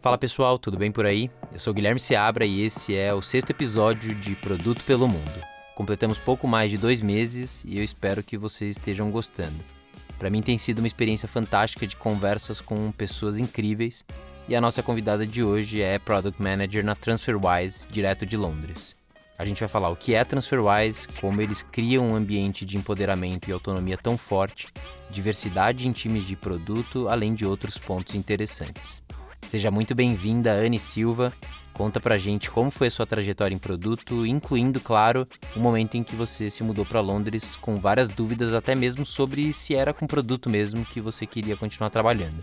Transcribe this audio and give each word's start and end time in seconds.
Fala 0.00 0.16
pessoal, 0.16 0.60
tudo 0.60 0.78
bem 0.78 0.92
por 0.92 1.04
aí? 1.04 1.28
Eu 1.52 1.58
sou 1.58 1.74
Guilherme 1.74 1.98
Seabra 1.98 2.46
e 2.46 2.62
esse 2.62 2.94
é 2.94 3.12
o 3.12 3.20
sexto 3.20 3.50
episódio 3.50 4.14
de 4.14 4.36
Produto 4.36 4.84
pelo 4.84 5.08
Mundo. 5.08 5.42
Completamos 5.74 6.16
pouco 6.16 6.46
mais 6.46 6.70
de 6.70 6.78
dois 6.78 7.00
meses 7.00 7.64
e 7.64 7.78
eu 7.78 7.82
espero 7.82 8.22
que 8.22 8.38
vocês 8.38 8.76
estejam 8.76 9.10
gostando. 9.10 9.58
Para 10.16 10.30
mim 10.30 10.40
tem 10.40 10.56
sido 10.56 10.78
uma 10.78 10.86
experiência 10.86 11.26
fantástica 11.26 11.84
de 11.84 11.96
conversas 11.96 12.60
com 12.60 12.92
pessoas 12.92 13.38
incríveis 13.38 14.04
e 14.48 14.54
a 14.54 14.60
nossa 14.60 14.84
convidada 14.84 15.26
de 15.26 15.42
hoje 15.42 15.82
é 15.82 15.98
Product 15.98 16.40
Manager 16.40 16.84
na 16.84 16.94
TransferWise, 16.94 17.88
direto 17.90 18.24
de 18.24 18.36
Londres. 18.36 18.94
A 19.36 19.44
gente 19.44 19.58
vai 19.58 19.68
falar 19.68 19.88
o 19.88 19.96
que 19.96 20.14
é 20.14 20.24
TransferWise, 20.24 21.08
como 21.20 21.42
eles 21.42 21.64
criam 21.64 22.10
um 22.10 22.14
ambiente 22.14 22.64
de 22.64 22.76
empoderamento 22.76 23.48
e 23.50 23.52
autonomia 23.52 23.98
tão 23.98 24.16
forte, 24.16 24.68
diversidade 25.10 25.88
em 25.88 25.92
times 25.92 26.24
de 26.24 26.36
produto, 26.36 27.08
além 27.08 27.34
de 27.34 27.44
outros 27.44 27.76
pontos 27.76 28.14
interessantes. 28.14 29.02
Seja 29.42 29.70
muito 29.70 29.94
bem-vinda, 29.94 30.52
Anne 30.52 30.78
Silva. 30.78 31.32
Conta 31.72 32.00
pra 32.00 32.18
gente 32.18 32.50
como 32.50 32.70
foi 32.70 32.88
a 32.88 32.90
sua 32.90 33.06
trajetória 33.06 33.54
em 33.54 33.58
produto, 33.58 34.26
incluindo, 34.26 34.80
claro, 34.80 35.28
o 35.54 35.60
momento 35.60 35.96
em 35.96 36.02
que 36.02 36.16
você 36.16 36.50
se 36.50 36.62
mudou 36.64 36.84
para 36.84 37.00
Londres 37.00 37.54
com 37.54 37.76
várias 37.76 38.08
dúvidas, 38.08 38.52
até 38.52 38.74
mesmo 38.74 39.06
sobre 39.06 39.52
se 39.52 39.76
era 39.76 39.94
com 39.94 40.06
produto 40.06 40.50
mesmo 40.50 40.84
que 40.84 41.00
você 41.00 41.24
queria 41.24 41.56
continuar 41.56 41.90
trabalhando. 41.90 42.42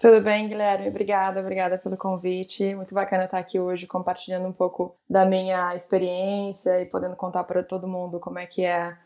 Tudo 0.00 0.20
bem, 0.20 0.48
Guilherme? 0.48 0.88
Obrigada, 0.88 1.40
obrigada 1.40 1.78
pelo 1.78 1.96
convite. 1.96 2.74
Muito 2.74 2.94
bacana 2.94 3.24
estar 3.24 3.38
aqui 3.38 3.58
hoje 3.58 3.86
compartilhando 3.86 4.46
um 4.46 4.52
pouco 4.52 4.94
da 5.08 5.24
minha 5.24 5.74
experiência 5.74 6.82
e 6.82 6.86
podendo 6.86 7.16
contar 7.16 7.44
para 7.44 7.62
todo 7.62 7.88
mundo 7.88 8.20
como 8.20 8.38
é 8.38 8.44
que 8.44 8.64
é 8.64 8.96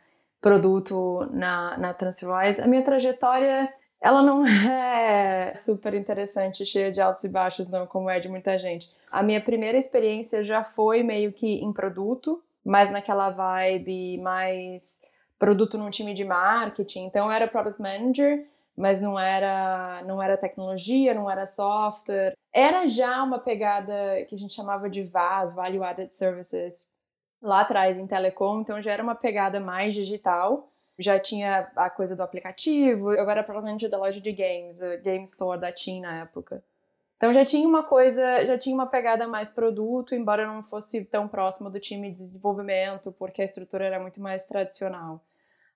produto 0.41 1.29
na, 1.31 1.77
na 1.77 1.95
TransferWise. 1.95 2.61
A 2.61 2.67
minha 2.67 2.83
trajetória 2.83 3.73
ela 4.01 4.23
não 4.23 4.45
é 4.47 5.53
super 5.55 5.95
interessante, 5.95 6.65
cheia 6.65 6.93
de 6.93 7.01
altos 7.01 7.25
e 7.25 7.29
baixos, 7.29 7.69
não, 7.69 7.87
como 7.87 8.09
é 8.09 8.21
de 8.21 8.29
muita 8.29 8.59
gente. 8.59 8.93
A 9.11 9.23
minha 9.23 9.41
primeira 9.41 9.77
experiência 9.77 10.45
já 10.45 10.63
foi 10.63 11.03
meio 11.03 11.33
que 11.33 11.55
em 11.55 11.73
produto, 11.73 12.43
mas 12.65 12.91
naquela 12.91 13.31
vibe 13.31 14.19
mais 14.19 15.01
produto 15.39 15.79
num 15.79 15.91
time 15.91 16.13
de 16.13 16.25
marketing. 16.25 17.07
Então 17.07 17.27
eu 17.27 17.33
era 17.33 17.49
product 17.49 17.81
manager, 17.81 18.47
mas 18.77 19.01
não 19.01 19.19
era 19.19 20.03
não 20.07 20.23
era 20.23 20.37
tecnologia, 20.37 21.15
não 21.15 21.31
era 21.31 21.47
software. 21.47 22.37
Era 22.53 22.87
já 22.89 23.23
uma 23.23 23.39
pegada 23.39 24.25
que 24.29 24.35
a 24.35 24.39
gente 24.39 24.55
chamava 24.55 24.89
de 24.89 25.03
VAS, 25.03 25.55
Value 25.55 25.83
Added 25.83 26.15
Services, 26.15 26.91
lá 27.41 27.61
atrás 27.61 27.99
em 27.99 28.07
telecom, 28.07 28.61
então 28.61 28.81
já 28.83 28.93
era 28.93 29.03
uma 29.03 29.15
pegada 29.15 29.61
mais 29.61 29.95
digital 29.95 30.71
já 30.99 31.19
tinha 31.19 31.71
a 31.77 31.89
coisa 31.89 32.17
do 32.17 32.23
aplicativo, 32.23 33.13
eu 33.13 33.29
era 33.31 33.43
provavelmente 33.45 33.89
da 33.89 33.97
loja 33.97 34.21
de 34.21 34.33
games, 34.33 34.83
a 34.83 34.97
Game 34.97 35.25
Store 35.25 35.61
da 35.61 35.71
Team 35.71 36.01
na 36.01 36.23
época. 36.23 36.63
Então 37.17 37.33
já 37.33 37.45
tinha 37.45 37.67
uma 37.67 37.83
coisa, 37.83 38.45
já 38.45 38.57
tinha 38.57 38.75
uma 38.75 38.87
pegada 38.87 39.27
mais 39.27 39.51
produto, 39.51 40.15
embora 40.15 40.47
não 40.47 40.63
fosse 40.63 41.05
tão 41.05 41.27
próximo 41.27 41.69
do 41.69 41.81
time 41.81 42.11
de 42.13 42.27
desenvolvimento, 42.29 43.13
porque 43.13 43.43
a 43.43 43.45
estrutura 43.45 43.85
era 43.85 43.99
muito 43.99 44.21
mais 44.21 44.45
tradicional. 44.45 45.21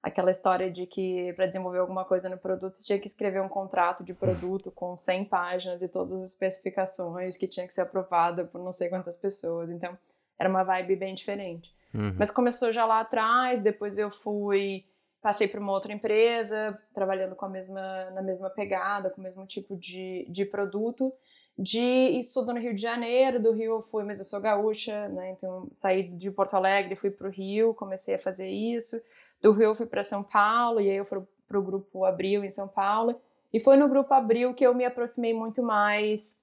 Aquela 0.00 0.30
história 0.30 0.70
de 0.70 0.86
que 0.86 1.32
para 1.34 1.46
desenvolver 1.46 1.78
alguma 1.78 2.04
coisa 2.04 2.28
no 2.28 2.36
produto 2.36 2.74
você 2.74 2.84
tinha 2.84 2.98
que 2.98 3.06
escrever 3.06 3.40
um 3.40 3.48
contrato 3.48 4.02
de 4.02 4.14
produto 4.14 4.70
com 4.70 4.96
100 4.96 5.24
páginas 5.26 5.82
e 5.82 5.88
todas 5.88 6.12
as 6.12 6.30
especificações 6.30 7.36
que 7.36 7.46
tinha 7.46 7.66
que 7.66 7.72
ser 7.72 7.82
aprovada 7.82 8.44
por 8.44 8.60
não 8.60 8.72
sei 8.72 8.88
quantas 8.88 9.16
pessoas. 9.16 9.70
Então 9.70 9.96
era 10.38 10.48
uma 10.48 10.64
vibe 10.64 10.96
bem 10.96 11.14
diferente. 11.14 11.72
Uhum. 11.94 12.14
Mas 12.18 12.30
começou 12.30 12.72
já 12.72 12.84
lá 12.84 13.00
atrás, 13.00 13.60
depois 13.60 13.98
eu 13.98 14.10
fui 14.10 14.84
passei 15.22 15.46
para 15.46 15.60
uma 15.60 15.72
outra 15.72 15.92
empresa, 15.92 16.76
trabalhando 16.92 17.36
com 17.36 17.46
a 17.46 17.48
mesma, 17.48 18.10
na 18.10 18.20
mesma 18.20 18.50
pegada, 18.50 19.08
com 19.08 19.20
o 19.20 19.24
mesmo 19.24 19.46
tipo 19.46 19.76
de, 19.76 20.26
de 20.28 20.44
produto. 20.44 21.12
De 21.56 22.18
estudo 22.18 22.52
no 22.52 22.58
Rio 22.58 22.74
de 22.74 22.82
Janeiro, 22.82 23.40
do 23.40 23.52
Rio 23.52 23.76
eu 23.76 23.82
fui, 23.82 24.02
mas 24.02 24.18
eu 24.18 24.24
sou 24.24 24.40
gaúcha, 24.40 25.08
né? 25.08 25.30
Então 25.30 25.68
saí 25.70 26.02
de 26.02 26.30
Porto 26.30 26.55
Alegre, 26.55 26.96
fui 26.96 27.11
para 27.11 27.28
o 27.28 27.30
Rio, 27.30 27.72
comecei 27.72 28.16
a 28.16 28.18
fazer 28.18 28.48
isso. 28.48 29.00
Do 29.40 29.52
Rio 29.52 29.66
eu 29.66 29.74
fui 29.74 29.86
para 29.86 30.02
São 30.02 30.24
Paulo, 30.24 30.80
e 30.80 30.90
aí 30.90 30.96
eu 30.96 31.05
fui 31.05 31.22
para 31.46 31.58
o 31.58 31.62
grupo 31.62 32.05
Abril 32.05 32.42
em 32.42 32.50
São 32.50 32.66
Paulo. 32.66 33.20
E 33.52 33.61
foi 33.61 33.77
no 33.77 33.88
grupo 33.88 34.12
Abril 34.12 34.55
que 34.55 34.66
eu 34.66 34.74
me 34.74 34.84
aproximei 34.84 35.34
muito 35.34 35.62
mais 35.62 36.40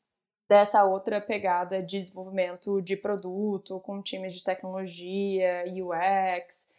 dessa 0.47 0.85
outra 0.85 1.19
pegada 1.19 1.81
de 1.81 1.99
desenvolvimento 1.99 2.81
de 2.81 2.95
produto, 2.95 3.79
com 3.81 4.01
times 4.01 4.33
de 4.35 4.43
tecnologia, 4.43 5.65
UX, 5.67 6.71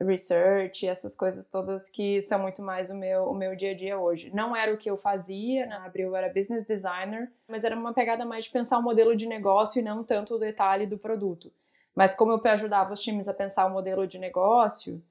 research, 0.00 0.86
essas 0.86 1.14
coisas 1.16 1.48
todas 1.48 1.90
que 1.90 2.20
são 2.20 2.38
muito 2.38 2.62
mais 2.62 2.90
o 2.90 2.94
meu, 2.94 3.24
o 3.24 3.34
meu 3.34 3.56
dia 3.56 3.72
a 3.72 3.74
dia 3.74 3.98
hoje. 3.98 4.30
Não 4.32 4.54
era 4.54 4.72
o 4.72 4.76
que 4.76 4.88
eu 4.88 4.96
fazia 4.96 5.66
na 5.66 5.84
Abril, 5.84 6.14
era 6.14 6.32
business 6.32 6.64
designer, 6.64 7.30
mas 7.48 7.64
era 7.64 7.76
uma 7.76 7.92
pegada 7.92 8.24
mais 8.24 8.44
de 8.44 8.50
pensar 8.50 8.78
o 8.78 8.82
modelo 8.82 9.16
de 9.16 9.26
negócio 9.26 9.80
e 9.80 9.82
não 9.82 10.04
tanto 10.04 10.34
o 10.34 10.38
detalhe 10.38 10.86
do 10.86 10.98
produto. 10.98 11.52
Mas 11.94 12.14
como 12.14 12.32
eu 12.32 12.40
ajudava 12.44 12.92
os 12.92 13.00
times 13.00 13.26
a 13.26 13.34
pensar 13.34 13.66
o 13.66 13.70
modelo 13.70 14.06
de 14.06 14.18
negócio, 14.18 15.02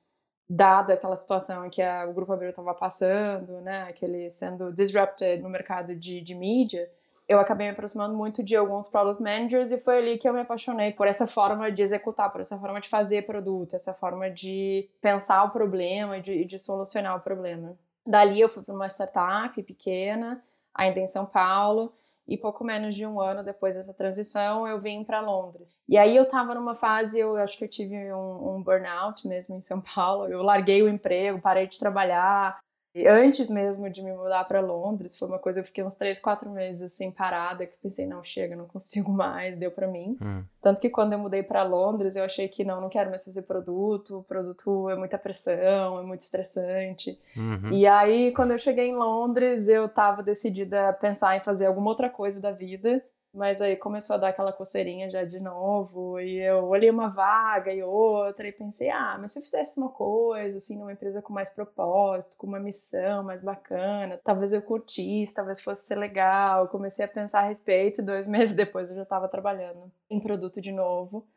dada 0.49 0.93
aquela 0.93 1.17
situação 1.17 1.69
que 1.69 1.81
a, 1.81 2.07
o 2.07 2.13
Grupo 2.13 2.31
Abril 2.31 2.51
estava 2.51 2.73
passando, 2.73 3.59
né, 3.59 3.83
aquele 3.89 4.29
sendo 4.29 4.71
disrupted 4.71 5.41
no 5.41 5.49
mercado 5.49 5.93
de, 5.93 6.21
de 6.21 6.33
mídia, 6.33 6.89
eu 7.27 7.39
acabei 7.39 7.67
me 7.67 7.73
aproximando 7.73 8.15
muito 8.15 8.43
de 8.43 8.55
alguns 8.55 8.87
product 8.87 9.21
managers 9.21 9.71
e 9.71 9.77
foi 9.77 9.97
ali 9.97 10.17
que 10.17 10.27
eu 10.27 10.33
me 10.33 10.39
apaixonei 10.39 10.93
por 10.93 11.07
essa 11.07 11.27
forma 11.27 11.69
de 11.71 11.81
executar, 11.81 12.31
por 12.31 12.39
essa 12.39 12.57
forma 12.57 12.79
de 12.79 12.87
fazer 12.87 13.25
produto, 13.25 13.75
essa 13.75 13.93
forma 13.93 14.29
de 14.29 14.89
pensar 15.01 15.43
o 15.43 15.49
problema 15.49 16.17
e 16.17 16.21
de, 16.21 16.45
de 16.45 16.57
solucionar 16.57 17.17
o 17.17 17.19
problema. 17.19 17.77
Dali 18.05 18.39
eu 18.39 18.47
fui 18.47 18.63
para 18.63 18.73
uma 18.73 18.87
startup 18.87 19.61
pequena, 19.63 20.41
ainda 20.73 20.99
em 20.99 21.07
São 21.07 21.25
Paulo, 21.25 21.93
e 22.25 22.37
pouco 22.37 22.63
menos 22.63 22.95
de 22.95 23.05
um 23.05 23.19
ano 23.19 23.43
depois 23.43 23.75
dessa 23.75 23.93
transição 23.93 24.65
eu 24.65 24.79
vim 24.79 25.03
para 25.03 25.19
Londres. 25.19 25.75
E 25.87 25.97
aí 25.97 26.15
eu 26.15 26.23
estava 26.23 26.55
numa 26.55 26.75
fase, 26.75 27.19
eu 27.19 27.35
acho 27.37 27.57
que 27.57 27.65
eu 27.65 27.69
tive 27.69 28.13
um, 28.13 28.55
um 28.55 28.63
burnout 28.63 29.27
mesmo 29.27 29.55
em 29.55 29.61
São 29.61 29.81
Paulo. 29.81 30.27
Eu 30.27 30.41
larguei 30.43 30.81
o 30.81 30.89
emprego, 30.89 31.41
parei 31.41 31.67
de 31.67 31.79
trabalhar, 31.79 32.57
antes 33.05 33.49
mesmo 33.49 33.89
de 33.89 34.01
me 34.01 34.13
mudar 34.13 34.45
para 34.45 34.61
Londres, 34.61 35.17
foi 35.17 35.27
uma 35.27 35.37
coisa, 35.37 35.59
eu 35.59 35.63
fiquei 35.63 35.83
uns 35.83 35.95
três, 35.95 36.19
quatro 36.19 36.49
meses 36.49 36.81
assim 36.81 37.11
parada, 37.11 37.65
que 37.65 37.75
pensei, 37.83 38.07
não, 38.07 38.23
chega, 38.23 38.55
não 38.55 38.65
consigo 38.65 39.11
mais, 39.11 39.57
deu 39.57 39.69
para 39.69 39.87
mim. 39.87 40.17
Hum. 40.21 40.43
Tanto 40.61 40.79
que 40.79 40.89
quando 40.89 41.13
eu 41.13 41.19
mudei 41.19 41.43
para 41.43 41.63
Londres, 41.63 42.15
eu 42.15 42.23
achei 42.23 42.47
que 42.47 42.63
não, 42.63 42.79
não 42.79 42.89
quero 42.89 43.09
mais 43.09 43.25
fazer 43.25 43.43
produto, 43.43 44.19
o 44.19 44.23
produto 44.23 44.89
é 44.89 44.95
muita 44.95 45.17
pressão, 45.17 45.99
é 45.99 46.03
muito 46.03 46.21
estressante. 46.21 47.19
Uhum. 47.35 47.71
E 47.71 47.85
aí, 47.85 48.31
quando 48.31 48.51
eu 48.51 48.57
cheguei 48.57 48.87
em 48.87 48.95
Londres, 48.95 49.67
eu 49.67 49.89
tava 49.89 50.23
decidida 50.23 50.89
a 50.89 50.93
pensar 50.93 51.35
em 51.35 51.41
fazer 51.41 51.65
alguma 51.65 51.89
outra 51.89 52.09
coisa 52.09 52.41
da 52.41 52.51
vida. 52.51 53.03
Mas 53.33 53.61
aí 53.61 53.75
começou 53.75 54.15
a 54.15 54.19
dar 54.19 54.29
aquela 54.29 54.53
coceirinha 54.53 55.09
já 55.09 55.23
de 55.23 55.39
novo, 55.39 56.19
e 56.19 56.39
eu 56.39 56.65
olhei 56.65 56.89
uma 56.89 57.09
vaga 57.09 57.71
e 57.73 57.83
outra, 57.83 58.47
e 58.47 58.51
pensei, 58.51 58.89
ah, 58.89 59.17
mas 59.19 59.31
se 59.31 59.39
eu 59.39 59.43
fizesse 59.43 59.77
uma 59.77 59.89
coisa, 59.89 60.57
assim, 60.57 60.77
numa 60.77 60.93
empresa 60.93 61.21
com 61.21 61.33
mais 61.33 61.49
propósito, 61.49 62.37
com 62.37 62.47
uma 62.47 62.59
missão 62.59 63.23
mais 63.23 63.43
bacana, 63.43 64.19
talvez 64.23 64.53
eu 64.53 64.61
curtisse, 64.61 65.35
talvez 65.35 65.61
fosse 65.61 65.85
ser 65.85 65.97
legal. 65.97 66.67
comecei 66.69 67.05
a 67.05 67.07
pensar 67.07 67.41
a 67.41 67.47
respeito, 67.47 68.01
e 68.01 68.05
dois 68.05 68.25
meses 68.27 68.55
depois 68.55 68.89
eu 68.89 68.95
já 68.95 69.03
estava 69.03 69.27
trabalhando 69.27 69.91
em 70.09 70.19
produto 70.19 70.61
de 70.61 70.71
novo, 70.71 71.27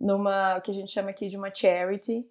numa, 0.00 0.56
o 0.58 0.62
que 0.62 0.70
a 0.70 0.74
gente 0.74 0.90
chama 0.90 1.10
aqui 1.10 1.28
de 1.28 1.36
uma 1.36 1.52
charity, 1.54 2.26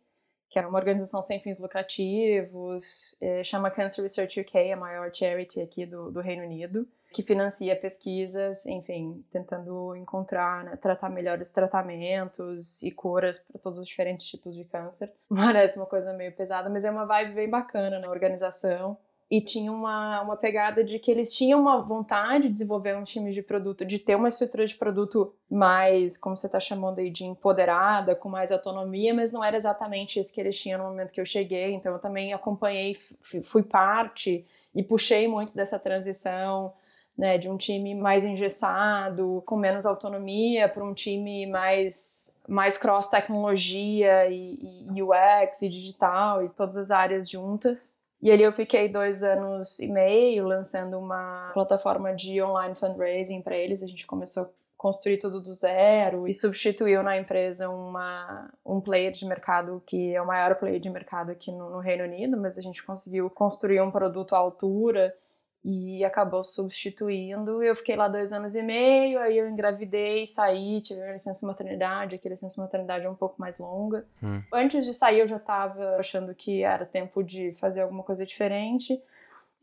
que 0.50 0.60
é 0.60 0.66
uma 0.66 0.80
organização 0.80 1.22
sem 1.22 1.40
fins 1.40 1.60
lucrativos, 1.60 3.16
é, 3.22 3.44
chama 3.44 3.72
Cancer 3.72 4.04
Research 4.04 4.42
UK, 4.42 4.72
a 4.72 4.78
maior 4.78 5.14
charity 5.14 5.62
aqui 5.62 5.86
do, 5.86 6.12
do 6.12 6.22
Reino 6.22 6.44
Unido 6.44 6.88
que 7.12 7.22
financia 7.22 7.76
pesquisas, 7.76 8.66
enfim, 8.66 9.24
tentando 9.30 9.96
encontrar, 9.96 10.64
né, 10.64 10.76
tratar 10.78 11.10
melhores 11.10 11.50
tratamentos 11.50 12.82
e 12.82 12.90
curas 12.90 13.40
para 13.40 13.60
todos 13.60 13.80
os 13.80 13.88
diferentes 13.88 14.28
tipos 14.28 14.56
de 14.56 14.64
câncer. 14.64 15.12
Parece 15.30 15.78
uma 15.78 15.86
coisa 15.86 16.14
meio 16.14 16.32
pesada, 16.32 16.70
mas 16.70 16.86
é 16.86 16.92
uma 16.92 17.06
vibe 17.06 17.36
bem 17.36 17.50
bacana 17.50 18.00
na 18.00 18.10
organização. 18.10 18.98
E 19.30 19.40
tinha 19.40 19.72
uma, 19.72 20.22
uma 20.24 20.36
pegada 20.36 20.84
de 20.84 21.00
que 21.00 21.10
eles 21.10 21.34
tinham 21.34 21.62
uma 21.62 21.82
vontade 21.82 22.50
de 22.50 22.54
desenvolver 22.54 22.98
um 22.98 23.04
time 23.04 23.32
de 23.32 23.42
produto, 23.42 23.86
de 23.86 23.98
ter 23.98 24.16
uma 24.16 24.28
estrutura 24.28 24.66
de 24.66 24.76
produto 24.76 25.34
mais, 25.50 26.18
como 26.18 26.36
você 26.36 26.48
está 26.48 26.60
chamando 26.60 27.00
aí, 27.00 27.10
de 27.10 27.24
empoderada, 27.24 28.14
com 28.14 28.28
mais 28.28 28.52
autonomia, 28.52 29.14
mas 29.14 29.32
não 29.32 29.42
era 29.42 29.56
exatamente 29.56 30.20
isso 30.20 30.34
que 30.34 30.42
eles 30.42 30.60
tinham 30.60 30.80
no 30.80 30.90
momento 30.90 31.14
que 31.14 31.22
eu 31.22 31.26
cheguei. 31.26 31.74
Então 31.74 31.94
eu 31.94 32.00
também 32.00 32.34
acompanhei, 32.34 32.94
fui 33.42 33.64
parte 33.64 34.46
e 34.76 34.84
puxei 34.84 35.30
muito 35.30 35.56
dessa 35.56 35.80
transição 35.80 36.74
né, 37.22 37.38
de 37.38 37.48
um 37.48 37.56
time 37.56 37.94
mais 37.94 38.26
engessado, 38.26 39.44
com 39.46 39.56
menos 39.56 39.86
autonomia, 39.86 40.68
para 40.68 40.84
um 40.84 40.92
time 40.92 41.46
mais, 41.46 42.34
mais 42.48 42.80
cross-tecnologia 42.80 44.28
e, 44.28 44.88
e 44.92 45.04
UX 45.04 45.62
e 45.62 45.70
digital 45.70 46.44
e 46.44 46.50
todas 46.50 46.76
as 46.76 46.90
áreas 46.90 47.30
juntas. 47.30 47.96
E 48.24 48.32
ali 48.32 48.42
eu 48.42 48.52
fiquei 48.52 48.90
dois 48.90 49.22
anos 49.22 49.78
e 49.80 49.88
meio 49.88 50.48
lançando 50.48 50.98
uma 50.98 51.52
plataforma 51.54 52.12
de 52.12 52.42
online 52.42 52.74
fundraising 52.74 53.44
para 53.44 53.56
eles. 53.56 53.84
A 53.84 53.88
gente 53.88 54.08
começou 54.08 54.44
a 54.46 54.50
construir 54.76 55.20
tudo 55.20 55.40
do 55.40 55.54
zero 55.54 56.28
e 56.28 56.34
substituiu 56.34 57.04
na 57.04 57.20
empresa 57.20 57.70
uma, 57.70 58.50
um 58.66 58.82
player 58.82 59.12
de 59.12 59.28
mercado 59.28 59.80
que 59.86 60.16
é 60.16 60.20
o 60.20 60.26
maior 60.26 60.56
player 60.56 60.80
de 60.80 60.90
mercado 60.90 61.30
aqui 61.32 61.52
no, 61.52 61.70
no 61.70 61.78
Reino 61.78 62.04
Unido, 62.04 62.36
mas 62.36 62.58
a 62.58 62.64
gente 62.64 62.84
conseguiu 62.84 63.30
construir 63.30 63.80
um 63.80 63.92
produto 63.92 64.34
à 64.34 64.40
altura 64.40 65.16
e 65.64 66.04
acabou 66.04 66.44
substituindo. 66.44 67.62
Eu 67.62 67.76
fiquei 67.76 67.96
lá 67.96 68.08
dois 68.08 68.34
anos 68.34 68.56
e 68.56 68.64
meio, 68.64 69.20
aí 69.20 69.38
eu 69.38 69.48
engravidei, 69.48 70.26
saí, 70.26 70.82
tive 70.82 71.02
a 71.02 71.14
licença 71.14 71.46
maternidade, 71.46 72.16
aqui 72.16 72.28
a 72.28 72.32
licença 72.32 72.60
maternidade 72.62 73.06
é 73.06 73.10
um 73.10 73.16
pouco 73.16 73.36
mais 73.40 73.60
longa. 73.60 74.06
Hum. 74.24 74.42
Antes 74.52 74.86
de 74.86 74.94
sair 74.94 75.20
eu 75.20 75.28
já 75.28 75.38
estava 75.38 75.98
achando 75.98 76.34
que 76.34 76.64
era 76.64 76.86
tempo 76.86 77.24
de 77.24 77.54
fazer 77.54 77.82
alguma 77.82 78.04
coisa 78.04 78.26
diferente. 78.26 79.00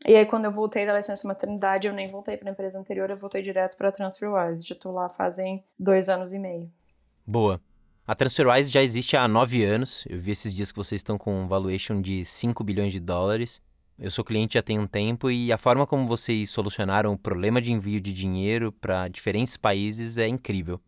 E 0.07 0.15
aí 0.15 0.25
quando 0.25 0.45
eu 0.45 0.51
voltei 0.51 0.85
da 0.85 0.95
licença 0.95 1.27
maternidade, 1.27 1.87
eu 1.87 1.93
nem 1.93 2.07
voltei 2.07 2.37
para 2.37 2.49
a 2.49 2.53
empresa 2.53 2.79
anterior, 2.79 3.09
eu 3.09 3.17
voltei 3.17 3.41
direto 3.41 3.75
para 3.75 3.89
a 3.89 3.91
TransferWise. 3.91 4.65
Já 4.65 4.75
estou 4.75 4.93
lá 4.93 5.09
fazem 5.09 5.63
dois 5.77 6.07
anos 6.07 6.33
e 6.33 6.39
meio. 6.39 6.71
Boa. 7.27 7.59
A 8.07 8.15
TransferWise 8.15 8.71
já 8.71 8.81
existe 8.81 9.17
há 9.17 9.27
nove 9.27 9.63
anos. 9.63 10.05
Eu 10.09 10.19
vi 10.19 10.31
esses 10.31 10.53
dias 10.53 10.71
que 10.71 10.77
vocês 10.77 10.99
estão 10.99 11.17
com 11.17 11.43
um 11.43 11.47
valuation 11.47 12.01
de 12.01 12.25
5 12.25 12.63
bilhões 12.63 12.91
de 12.91 12.99
dólares. 12.99 13.61
Eu 14.01 14.09
sou 14.09 14.23
cliente 14.23 14.53
já 14.53 14.61
tem 14.61 14.79
um 14.79 14.87
tempo 14.87 15.29
e 15.29 15.51
a 15.51 15.57
forma 15.57 15.85
como 15.85 16.07
vocês 16.07 16.49
solucionaram 16.49 17.11
o 17.11 17.17
problema 17.17 17.61
de 17.61 17.73
envio 17.73 17.99
de 17.99 18.13
dinheiro 18.13 18.71
para 18.71 19.09
diferentes 19.09 19.57
países 19.57 20.17
é 20.17 20.25
incrível. 20.25 20.79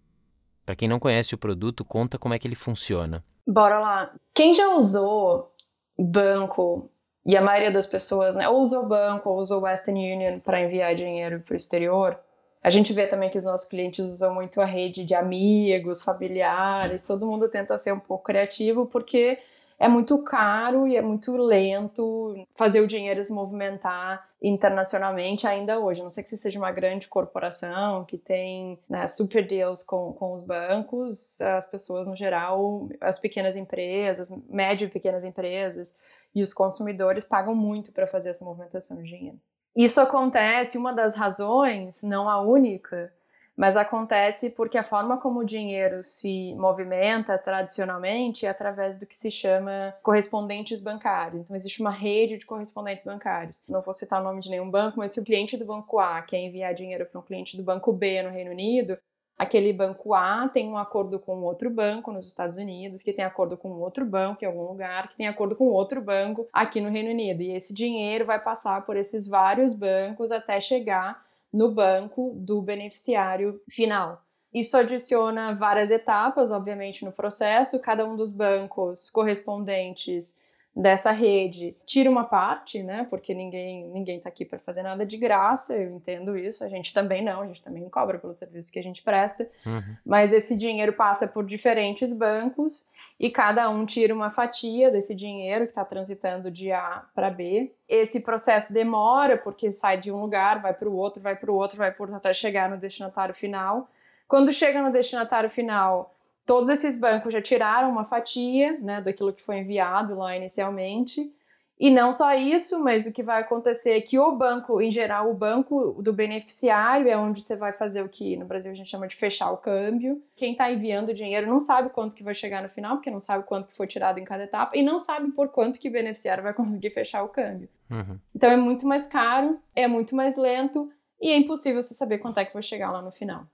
Para 0.66 0.78
quem 0.78 0.88
não 0.88 0.98
conhece 0.98 1.36
o 1.36 1.38
produto, 1.38 1.84
conta 1.84 2.18
como 2.18 2.34
é 2.34 2.40
que 2.40 2.48
ele 2.48 2.56
funciona. 2.56 3.22
Bora 3.46 3.80
lá. 3.80 4.13
Quem 4.34 4.54
já 4.54 4.69
usou 4.75 5.54
banco 6.00 6.90
e 7.25 7.36
a 7.36 7.42
maioria 7.42 7.69
das 7.69 7.86
pessoas, 7.86 8.34
né, 8.38 8.48
ou 8.48 8.62
usou 8.62 8.88
banco 8.88 9.30
ou 9.30 9.40
usou 9.40 9.63
Western 9.63 10.13
Union 10.13 10.40
para 10.40 10.62
enviar 10.62 10.96
dinheiro 10.96 11.42
para 11.42 11.52
o 11.52 11.58
exterior, 11.58 12.18
a 12.63 12.69
gente 12.69 12.94
vê 12.94 13.08
também 13.08 13.30
que 13.30 13.38
os 13.38 13.44
nossos 13.44 13.68
clientes 13.68 14.06
usam 14.06 14.34
muito 14.34 14.62
a 14.62 14.66
rede 14.66 15.04
de 15.04 15.13
amigos, 15.13 16.02
familiares, 16.02 17.04
todo 17.04 17.25
mundo 17.25 17.50
tenta 17.50 17.78
ser 17.78 17.92
um 17.92 18.00
pouco 18.00 18.24
criativo 18.24 18.86
porque 18.86 19.38
é 19.81 19.88
muito 19.88 20.24
caro 20.24 20.88
e 20.88 20.95
é 20.95 21.01
muito 21.01 21.36
lento 21.36 22.36
fazer 22.56 22.81
o 22.81 22.88
dinheiro 22.88 23.24
se 23.24 23.33
movimentar 23.33 24.30
internacionalmente 24.39 25.48
ainda 25.48 25.80
hoje. 25.80 26.01
A 26.01 26.04
não 26.04 26.12
sei 26.12 26.24
que 26.24 26.30
você 26.30 26.38
seja 26.38 26.60
uma 26.60 26.72
grande 26.72 27.07
corporação 27.07 28.06
que 28.06 28.16
tem 28.16 28.78
né, 28.88 29.07
super 29.07 29.45
deals 29.45 29.83
com, 29.83 30.13
com 30.13 30.33
os 30.33 30.44
bancos, 30.44 31.42
as 31.42 31.66
pessoas 31.66 32.06
no 32.06 32.16
geral, 32.16 32.89
as 33.01 33.18
pequenas 33.18 33.57
empresas, 33.57 34.30
médio 34.48 34.86
e 34.86 34.92
pequenas 34.92 35.25
empresas 35.25 35.95
e 36.36 36.44
os 36.44 36.54
consumidores 36.54 37.25
pagam 37.25 37.56
muito 37.56 37.92
para 37.92 38.06
fazer 38.06 38.30
essa 38.30 38.45
movimentação 38.45 38.98
de 38.98 39.10
dinheiro. 39.10 39.39
Isso 39.75 40.00
acontece, 40.00 40.77
uma 40.77 40.94
das 40.94 41.16
razões, 41.16 42.04
não 42.04 42.30
a 42.30 42.39
única, 42.39 43.12
mas 43.56 43.75
acontece 43.75 44.50
porque 44.51 44.77
a 44.77 44.83
forma 44.83 45.19
como 45.19 45.42
o 45.42 45.45
dinheiro 45.45 46.03
se 46.03 46.56
movimenta 46.56 47.38
tradicionalmente 47.38 48.45
é 48.45 48.50
através 48.50 48.98
do 48.98 49.06
que 49.06 49.15
se 49.15 49.30
chama 49.30 49.94
correspondentes 50.01 50.81
bancários. 50.81 51.42
Então, 51.42 51.56
existe 51.56 51.81
uma 51.81 51.92
rede 51.92 52.38
de 52.38 52.45
correspondentes 52.45 53.06
bancários. 53.06 53.63
Não 53.68 53.81
vou 53.81 53.94
citar 53.94 54.21
o 54.21 54.24
nome 54.24 54.39
de 54.39 54.50
nenhum 54.50 54.69
banco, 54.69 54.98
mas 54.98 55.12
se 55.12 55.19
o 55.19 55.24
cliente 55.24 55.57
do 55.57 55.65
banco 55.65 56.00
A 56.00 56.21
quer 56.21 56.39
enviar 56.39 56.74
dinheiro 56.74 57.06
para 57.06 57.19
um 57.19 57.24
cliente 57.24 57.57
do 57.57 57.63
banco 57.63 57.92
B 57.92 58.24
no 58.24 58.30
Reino 58.30 58.51
Unido, 58.51 58.98
aquele 59.38 59.74
banco 59.74 60.13
A 60.13 60.48
tem 60.48 60.69
um 60.69 60.77
acordo 60.77 61.19
com 61.19 61.42
outro 61.42 61.69
banco 61.69 62.12
nos 62.12 62.27
Estados 62.27 62.57
Unidos, 62.57 63.01
que 63.01 63.12
tem 63.12 63.25
acordo 63.25 63.57
com 63.57 63.69
outro 63.71 64.06
banco 64.06 64.44
em 64.44 64.48
algum 64.48 64.63
lugar, 64.63 65.09
que 65.09 65.18
tem 65.18 65.27
acordo 65.27 65.56
com 65.56 65.65
outro 65.65 66.01
banco 66.01 66.48
aqui 66.53 66.80
no 66.80 66.89
Reino 66.89 67.09
Unido. 67.09 67.42
E 67.42 67.51
esse 67.51 67.74
dinheiro 67.74 68.25
vai 68.25 68.42
passar 68.42 68.86
por 68.86 68.95
esses 68.95 69.27
vários 69.27 69.74
bancos 69.74 70.31
até 70.31 70.62
chegar 70.62 71.21
no 71.51 71.71
banco 71.71 72.33
do 72.36 72.62
beneficiário 72.62 73.62
final. 73.69 74.24
Isso 74.53 74.75
adiciona 74.77 75.56
várias 75.56 75.92
etapas, 75.92 76.51
obviamente, 76.51 77.06
no 77.06 77.12
processo. 77.12 77.80
Cada 77.80 78.06
um 78.06 78.15
dos 78.15 78.31
bancos 78.31 79.09
correspondentes 79.09 80.38
dessa 80.76 81.12
rede 81.12 81.76
tira 81.86 82.10
uma 82.10 82.24
parte, 82.24 82.82
né? 82.82 83.06
Porque 83.10 83.34
ninguém 83.34 83.88
ninguém 83.90 84.18
está 84.18 84.30
aqui 84.30 84.46
para 84.46 84.58
fazer 84.58 84.84
nada 84.84 85.06
de 85.06 85.18
graça. 85.18 85.76
Eu 85.76 85.96
entendo 85.96 86.38
isso. 86.38 86.64
A 86.64 86.70
gente 86.70 86.94
também 86.94 87.24
não. 87.24 87.42
A 87.42 87.48
gente 87.48 87.62
também 87.62 87.88
cobra 87.90 88.18
pelo 88.18 88.34
serviço 88.34 88.72
que 88.72 88.80
a 88.80 88.84
gente 88.84 89.02
presta. 89.04 89.50
Uhum. 89.66 89.98
Mas 90.06 90.34
esse 90.34 90.58
dinheiro 90.58 90.94
passa 90.94 91.28
por 91.28 91.46
diferentes 91.46 92.14
bancos 92.14 92.90
e 93.20 93.30
cada 93.30 93.70
um 93.70 93.86
tira 93.86 94.16
uma 94.16 94.32
fatia 94.32 94.90
desse 94.90 95.14
dinheiro 95.14 95.66
que 95.66 95.72
está 95.72 95.86
transitando 95.86 96.50
de 96.50 96.72
A 96.72 97.04
para 97.14 97.30
B. 97.30 97.72
Esse 97.88 98.22
processo 98.22 98.74
demora 98.74 99.38
porque 99.38 99.72
sai 99.72 100.00
de 100.00 100.12
um 100.12 100.20
lugar, 100.22 100.62
vai 100.62 100.74
para 100.74 100.90
o 100.90 100.96
outro, 100.96 101.22
vai 101.22 101.36
para 101.36 101.52
o 101.52 101.56
outro, 101.56 101.78
vai 101.78 101.92
por 101.92 102.12
até 102.14 102.34
chegar 102.34 102.70
no 102.70 102.78
destinatário 102.78 103.36
final. 103.36 103.88
Quando 104.28 104.52
chega 104.52 104.82
no 104.82 104.92
destinatário 104.92 105.50
final, 105.50 106.16
todos 106.51 106.68
esses 106.68 106.98
bancos 106.98 107.31
já 107.31 107.42
tiraram 107.42 107.89
uma 107.89 108.03
fatia, 108.03 108.77
né, 108.81 109.00
daquilo 109.00 109.31
que 109.31 109.42
foi 109.42 109.59
enviado 109.59 110.15
lá 110.15 110.36
inicialmente. 110.36 111.33
E 111.80 111.89
não 111.89 112.12
só 112.12 112.33
isso, 112.33 112.83
mas 112.83 113.06
o 113.06 113.13
que 113.13 113.24
vai 113.24 113.42
acontecer 113.42 113.92
é 113.92 114.01
que 114.01 114.19
o 114.19 114.36
banco, 114.36 114.81
em 114.81 114.92
geral, 114.92 115.31
o 115.31 115.33
banco 115.33 115.94
do 116.01 116.12
beneficiário 116.12 117.07
é 117.07 117.15
onde 117.15 117.39
você 117.39 117.56
vai 117.56 117.71
fazer 117.71 118.01
o 118.03 118.09
que 118.09 118.36
no 118.36 118.44
Brasil 118.44 118.69
a 118.69 118.75
gente 118.75 118.89
chama 118.89 119.07
de 119.07 119.15
fechar 119.15 119.50
o 119.50 119.56
câmbio. 119.56 120.21
Quem 120.36 120.51
está 120.51 120.69
enviando 120.69 121.13
dinheiro 121.13 121.48
não 121.48 121.62
sabe 121.62 121.89
quanto 121.92 122.18
que 122.18 122.21
vai 122.21 122.33
chegar 122.33 122.62
no 122.62 122.68
final, 122.68 122.98
porque 122.98 123.09
não 123.09 123.21
sabe 123.21 123.45
quanto 123.45 123.69
que 123.69 123.74
foi 123.74 123.88
tirado 123.88 124.18
em 124.18 124.25
cada 124.25 124.44
etapa, 124.44 124.77
e 124.77 124.83
não 124.83 125.00
sabe 125.00 125.31
por 125.31 125.48
quanto 125.48 125.80
que 125.80 125.88
o 125.88 125.94
beneficiário 125.94 126.44
vai 126.44 126.53
conseguir 126.53 126.89
fechar 126.89 127.24
o 127.24 127.30
câmbio. 127.30 127.69
Uhum. 127.89 128.19
Então 128.36 128.51
é 128.51 128.57
muito 128.57 128.86
mais 128.86 129.07
caro, 129.07 129.57
é 129.74 129.88
muito 129.88 130.18
mais 130.18 130.36
lento, 130.36 130.92
e 131.21 131.30
é 131.30 131.38
impossível 131.38 131.81
você 131.81 131.94
saber 131.94 132.18
quanto 132.18 132.42
é 132.42 132.44
que 132.45 132.51
vai 132.51 132.62
chegar 132.62 132.92
lá 132.92 133.01
no 133.01 133.09
final. 133.09 133.48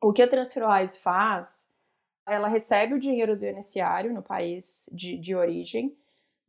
O 0.00 0.12
que 0.12 0.22
a 0.22 0.28
TransferWise 0.28 0.98
faz, 0.98 1.71
ela 2.26 2.48
recebe 2.48 2.94
o 2.94 2.98
dinheiro 2.98 3.34
do 3.34 3.40
beneficiário 3.40 4.12
no 4.12 4.22
país 4.22 4.88
de, 4.92 5.16
de 5.18 5.34
origem, 5.34 5.96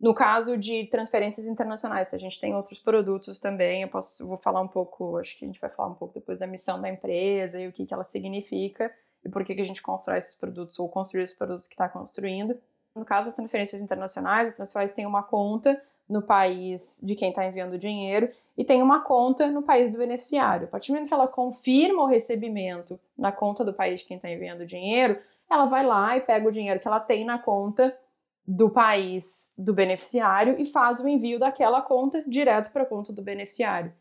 no 0.03 0.13
caso 0.13 0.57
de 0.57 0.83
transferências 0.87 1.47
internacionais, 1.47 2.13
a 2.13 2.17
gente 2.17 2.37
tem 2.37 2.53
outros 2.53 2.77
produtos 2.77 3.39
também. 3.39 3.83
Eu 3.83 3.87
posso, 3.87 4.27
vou 4.27 4.35
falar 4.35 4.59
um 4.59 4.67
pouco, 4.67 5.15
acho 5.17 5.37
que 5.37 5.45
a 5.45 5.47
gente 5.47 5.61
vai 5.61 5.69
falar 5.69 5.87
um 5.87 5.95
pouco 5.95 6.15
depois 6.15 6.37
da 6.37 6.45
missão 6.45 6.81
da 6.81 6.89
empresa 6.89 7.61
e 7.61 7.69
o 7.69 7.71
que, 7.71 7.85
que 7.85 7.93
ela 7.93 8.03
significa 8.03 8.93
e 9.23 9.29
por 9.29 9.45
que, 9.45 9.55
que 9.55 9.61
a 9.61 9.65
gente 9.65 9.81
constrói 9.81 10.17
esses 10.17 10.35
produtos 10.35 10.77
ou 10.77 10.89
construir 10.89 11.23
esses 11.23 11.33
produtos 11.33 11.67
que 11.67 11.73
está 11.73 11.87
construindo. 11.87 12.57
No 12.93 13.05
caso 13.05 13.27
das 13.27 13.35
transferências 13.35 13.81
internacionais, 13.81 14.49
a 14.49 14.51
TransferWise 14.51 14.93
tem 14.93 15.05
uma 15.05 15.23
conta 15.23 15.81
no 16.09 16.21
país 16.21 16.99
de 17.01 17.15
quem 17.15 17.29
está 17.29 17.45
enviando 17.45 17.75
o 17.75 17.77
dinheiro 17.77 18.29
e 18.57 18.65
tem 18.65 18.83
uma 18.83 18.99
conta 18.99 19.47
no 19.47 19.63
país 19.63 19.89
do 19.89 19.97
beneficiário. 19.97 20.65
A 20.65 20.69
partir 20.69 20.91
do 20.91 20.95
momento 20.95 21.07
que 21.07 21.13
ela 21.13 21.29
confirma 21.29 22.03
o 22.03 22.07
recebimento 22.07 22.99
na 23.17 23.31
conta 23.31 23.63
do 23.63 23.73
país 23.73 24.01
de 24.01 24.07
quem 24.07 24.17
está 24.17 24.29
enviando 24.29 24.61
o 24.61 24.65
dinheiro, 24.65 25.17
ela 25.53 25.65
vai 25.65 25.85
lá 25.85 26.17
e 26.17 26.21
pega 26.21 26.47
o 26.47 26.51
dinheiro 26.51 26.79
que 26.79 26.87
ela 26.87 26.99
tem 26.99 27.25
na 27.25 27.39
conta 27.39 27.97
do 28.45 28.69
país 28.69 29.53
do 29.57 29.73
beneficiário 29.73 30.55
e 30.59 30.65
faz 30.65 30.99
o 30.99 31.07
envio 31.07 31.39
daquela 31.39 31.81
conta 31.81 32.23
direto 32.27 32.71
para 32.71 32.83
a 32.83 32.85
conta 32.85 33.13
do 33.13 33.21
beneficiário. 33.21 33.93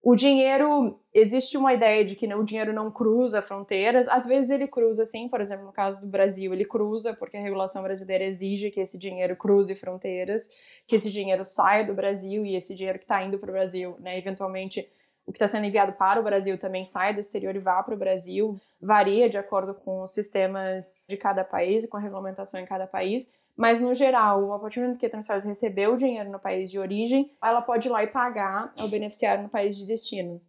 O 0.00 0.14
dinheiro, 0.14 1.00
existe 1.12 1.58
uma 1.58 1.74
ideia 1.74 2.04
de 2.04 2.14
que 2.14 2.32
o 2.32 2.44
dinheiro 2.44 2.72
não 2.72 2.90
cruza 2.90 3.42
fronteiras, 3.42 4.06
às 4.08 4.26
vezes 4.26 4.50
ele 4.50 4.68
cruza 4.68 5.04
sim, 5.04 5.28
por 5.28 5.40
exemplo, 5.40 5.66
no 5.66 5.72
caso 5.72 6.00
do 6.00 6.06
Brasil, 6.06 6.52
ele 6.52 6.64
cruza 6.64 7.14
porque 7.14 7.36
a 7.36 7.40
regulação 7.40 7.82
brasileira 7.82 8.24
exige 8.24 8.70
que 8.70 8.80
esse 8.80 8.96
dinheiro 8.96 9.36
cruze 9.36 9.74
fronteiras, 9.74 10.48
que 10.86 10.96
esse 10.96 11.10
dinheiro 11.10 11.44
saia 11.44 11.84
do 11.84 11.94
Brasil 11.94 12.46
e 12.46 12.54
esse 12.54 12.76
dinheiro 12.76 12.98
que 12.98 13.04
está 13.04 13.22
indo 13.22 13.38
para 13.38 13.50
o 13.50 13.52
Brasil, 13.52 13.96
né, 13.98 14.16
eventualmente 14.16 14.88
o 15.28 15.32
que 15.32 15.36
está 15.36 15.46
sendo 15.46 15.66
enviado 15.66 15.92
para 15.92 16.18
o 16.18 16.22
Brasil 16.22 16.56
também 16.56 16.86
saia 16.86 17.12
do 17.12 17.20
exterior 17.20 17.54
e 17.54 17.58
vá 17.58 17.82
para 17.82 17.94
o 17.94 17.98
Brasil, 17.98 18.58
varia 18.80 19.28
de 19.28 19.36
acordo 19.36 19.74
com 19.74 20.02
os 20.02 20.10
sistemas 20.10 21.02
de 21.06 21.18
cada 21.18 21.44
país 21.44 21.84
e 21.84 21.88
com 21.88 21.98
a 21.98 22.00
regulamentação 22.00 22.58
em 22.58 22.64
cada 22.64 22.86
país, 22.86 23.34
mas, 23.54 23.80
no 23.80 23.92
geral, 23.92 24.52
a 24.52 24.58
partir 24.58 24.78
do 24.78 24.84
momento 24.84 24.98
que 24.98 25.04
a 25.04 25.10
Transferwise 25.10 25.46
recebeu 25.46 25.92
o 25.92 25.96
dinheiro 25.96 26.30
no 26.30 26.38
país 26.38 26.70
de 26.70 26.78
origem, 26.78 27.30
ela 27.42 27.60
pode 27.60 27.88
ir 27.88 27.90
lá 27.90 28.02
e 28.02 28.06
pagar 28.06 28.72
ao 28.78 28.88
beneficiário 28.88 29.42
no 29.42 29.48
país 29.50 29.76
de 29.76 29.84
destino. 29.84 30.40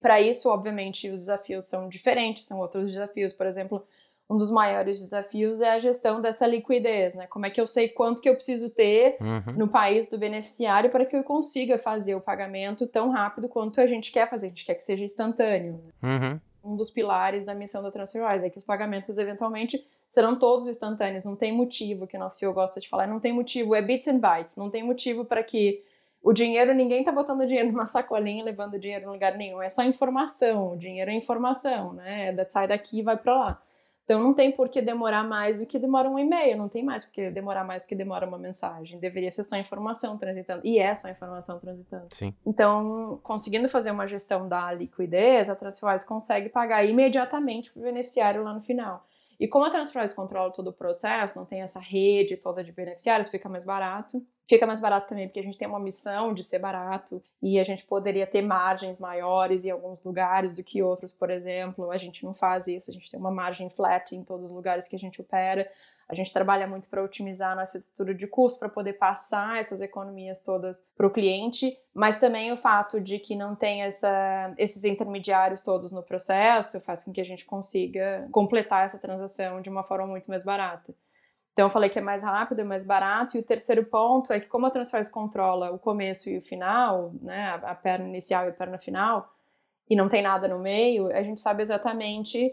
Para 0.00 0.20
isso, 0.20 0.48
obviamente, 0.48 1.10
os 1.10 1.20
desafios 1.20 1.66
são 1.66 1.88
diferentes, 1.88 2.46
são 2.46 2.60
outros 2.60 2.92
desafios. 2.92 3.32
Por 3.32 3.46
exemplo, 3.46 3.84
um 4.28 4.36
dos 4.36 4.50
maiores 4.50 5.00
desafios 5.00 5.60
é 5.60 5.70
a 5.70 5.78
gestão 5.78 6.20
dessa 6.20 6.46
liquidez, 6.46 7.14
né? 7.14 7.26
Como 7.26 7.44
é 7.44 7.50
que 7.50 7.60
eu 7.60 7.66
sei 7.66 7.88
quanto 7.88 8.22
que 8.22 8.28
eu 8.28 8.34
preciso 8.34 8.70
ter 8.70 9.16
uhum. 9.20 9.54
no 9.56 9.68
país 9.68 10.08
do 10.08 10.18
beneficiário 10.18 10.90
para 10.90 11.04
que 11.04 11.14
eu 11.14 11.22
consiga 11.22 11.78
fazer 11.78 12.14
o 12.14 12.20
pagamento 12.20 12.86
tão 12.86 13.10
rápido 13.10 13.48
quanto 13.48 13.80
a 13.80 13.86
gente 13.86 14.10
quer 14.10 14.28
fazer. 14.28 14.46
A 14.46 14.48
gente 14.48 14.64
quer 14.64 14.74
que 14.74 14.82
seja 14.82 15.04
instantâneo. 15.04 15.80
Uhum. 16.02 16.40
Um 16.64 16.76
dos 16.76 16.90
pilares 16.90 17.44
da 17.44 17.54
missão 17.54 17.82
da 17.82 17.90
TransferWise 17.90 18.46
é 18.46 18.50
que 18.50 18.56
os 18.56 18.64
pagamentos 18.64 19.18
eventualmente 19.18 19.86
serão 20.08 20.38
todos 20.38 20.66
instantâneos, 20.66 21.24
não 21.24 21.36
tem 21.36 21.52
motivo, 21.52 22.06
que 22.06 22.16
o 22.16 22.20
nosso 22.20 22.38
CEO 22.38 22.54
gosta 22.54 22.80
de 22.80 22.88
falar, 22.88 23.06
não 23.06 23.20
tem 23.20 23.32
motivo, 23.32 23.74
é 23.74 23.82
bits 23.82 24.08
and 24.08 24.18
bytes, 24.18 24.56
não 24.56 24.70
tem 24.70 24.82
motivo 24.82 25.24
para 25.24 25.42
que 25.42 25.82
o 26.22 26.32
dinheiro, 26.32 26.72
ninguém 26.72 27.04
tá 27.04 27.12
botando 27.12 27.44
dinheiro 27.44 27.68
numa 27.72 27.84
sacolinha 27.84 28.40
e 28.40 28.44
levando 28.44 28.78
dinheiro 28.78 29.04
em 29.04 29.08
lugar 29.08 29.36
nenhum, 29.36 29.60
é 29.60 29.68
só 29.68 29.82
informação, 29.82 30.72
o 30.72 30.76
dinheiro 30.76 31.10
é 31.10 31.14
informação, 31.14 31.92
né, 31.92 32.34
sai 32.48 32.66
daqui 32.66 33.00
e 33.00 33.02
vai 33.02 33.16
para 33.16 33.34
lá. 33.34 33.62
Então 34.04 34.22
não 34.22 34.34
tem 34.34 34.52
por 34.52 34.68
que 34.68 34.82
demorar 34.82 35.24
mais 35.24 35.60
do 35.60 35.66
que 35.66 35.78
demora 35.78 36.08
um 36.08 36.18
e-mail, 36.18 36.58
não 36.58 36.68
tem 36.68 36.84
mais 36.84 37.04
por 37.04 37.12
que 37.12 37.30
demorar 37.30 37.64
mais 37.64 37.84
do 37.84 37.88
que 37.88 37.96
demora 37.96 38.26
uma 38.26 38.38
mensagem. 38.38 38.98
Deveria 38.98 39.30
ser 39.30 39.44
só 39.44 39.56
informação 39.56 40.18
transitando. 40.18 40.60
E 40.62 40.78
é 40.78 40.94
só 40.94 41.08
informação 41.08 41.58
transitando. 41.58 42.06
Sim. 42.10 42.34
Então, 42.46 43.18
conseguindo 43.22 43.68
fazer 43.68 43.90
uma 43.90 44.06
gestão 44.06 44.46
da 44.46 44.72
liquidez, 44.72 45.48
a 45.48 45.56
TransferWise 45.56 46.06
consegue 46.06 46.50
pagar 46.50 46.84
imediatamente 46.84 47.72
para 47.72 47.80
o 47.80 47.84
beneficiário 47.84 48.44
lá 48.44 48.52
no 48.52 48.60
final. 48.60 49.06
E 49.38 49.48
como 49.48 49.64
a 49.64 49.70
TransferWise 49.70 50.14
controla 50.14 50.52
todo 50.52 50.68
o 50.68 50.72
processo, 50.72 51.38
não 51.38 51.44
tem 51.44 51.62
essa 51.62 51.80
rede 51.80 52.36
toda 52.36 52.62
de 52.62 52.72
beneficiários, 52.72 53.28
fica 53.28 53.48
mais 53.48 53.64
barato. 53.64 54.24
Fica 54.46 54.66
mais 54.66 54.78
barato 54.78 55.08
também 55.08 55.26
porque 55.26 55.40
a 55.40 55.42
gente 55.42 55.56
tem 55.56 55.66
uma 55.66 55.80
missão 55.80 56.34
de 56.34 56.44
ser 56.44 56.58
barato 56.58 57.22
e 57.40 57.58
a 57.58 57.64
gente 57.64 57.82
poderia 57.84 58.26
ter 58.26 58.42
margens 58.42 58.98
maiores 58.98 59.64
em 59.64 59.70
alguns 59.70 60.04
lugares 60.04 60.54
do 60.54 60.62
que 60.62 60.82
outros, 60.82 61.12
por 61.12 61.30
exemplo. 61.30 61.90
A 61.90 61.96
gente 61.96 62.22
não 62.24 62.34
faz 62.34 62.68
isso, 62.68 62.90
a 62.90 62.94
gente 62.94 63.10
tem 63.10 63.18
uma 63.18 63.30
margem 63.30 63.70
flat 63.70 64.14
em 64.14 64.22
todos 64.22 64.50
os 64.50 64.54
lugares 64.54 64.86
que 64.86 64.96
a 64.96 64.98
gente 64.98 65.18
opera. 65.18 65.70
A 66.08 66.14
gente 66.14 66.32
trabalha 66.32 66.66
muito 66.66 66.88
para 66.88 67.02
otimizar 67.02 67.56
nossa 67.56 67.78
estrutura 67.78 68.14
de 68.14 68.26
custo, 68.26 68.58
para 68.58 68.68
poder 68.68 68.94
passar 68.94 69.58
essas 69.58 69.80
economias 69.80 70.42
todas 70.42 70.90
para 70.96 71.06
o 71.06 71.10
cliente, 71.10 71.76
mas 71.94 72.18
também 72.18 72.52
o 72.52 72.56
fato 72.56 73.00
de 73.00 73.18
que 73.18 73.34
não 73.34 73.54
tem 73.54 73.82
essa, 73.82 74.54
esses 74.58 74.84
intermediários 74.84 75.62
todos 75.62 75.92
no 75.92 76.02
processo 76.02 76.80
faz 76.80 77.04
com 77.04 77.12
que 77.12 77.20
a 77.20 77.24
gente 77.24 77.44
consiga 77.44 78.28
completar 78.30 78.84
essa 78.84 78.98
transação 78.98 79.60
de 79.60 79.70
uma 79.70 79.82
forma 79.82 80.06
muito 80.06 80.28
mais 80.28 80.44
barata. 80.44 80.94
Então, 81.54 81.66
eu 81.66 81.70
falei 81.70 81.88
que 81.88 82.00
é 82.00 82.02
mais 82.02 82.24
rápido, 82.24 82.60
é 82.60 82.64
mais 82.64 82.84
barato. 82.84 83.36
E 83.36 83.40
o 83.40 83.44
terceiro 83.44 83.84
ponto 83.84 84.32
é 84.32 84.40
que, 84.40 84.48
como 84.48 84.66
a 84.66 84.70
Transfers 84.70 85.08
controla 85.08 85.70
o 85.70 85.78
começo 85.78 86.28
e 86.28 86.36
o 86.36 86.42
final, 86.42 87.12
né, 87.22 87.60
a 87.62 87.76
perna 87.76 88.08
inicial 88.08 88.44
e 88.44 88.48
a 88.48 88.52
perna 88.52 88.76
final, 88.76 89.32
e 89.88 89.94
não 89.94 90.08
tem 90.08 90.20
nada 90.20 90.48
no 90.48 90.58
meio, 90.58 91.06
a 91.12 91.22
gente 91.22 91.40
sabe 91.40 91.62
exatamente 91.62 92.52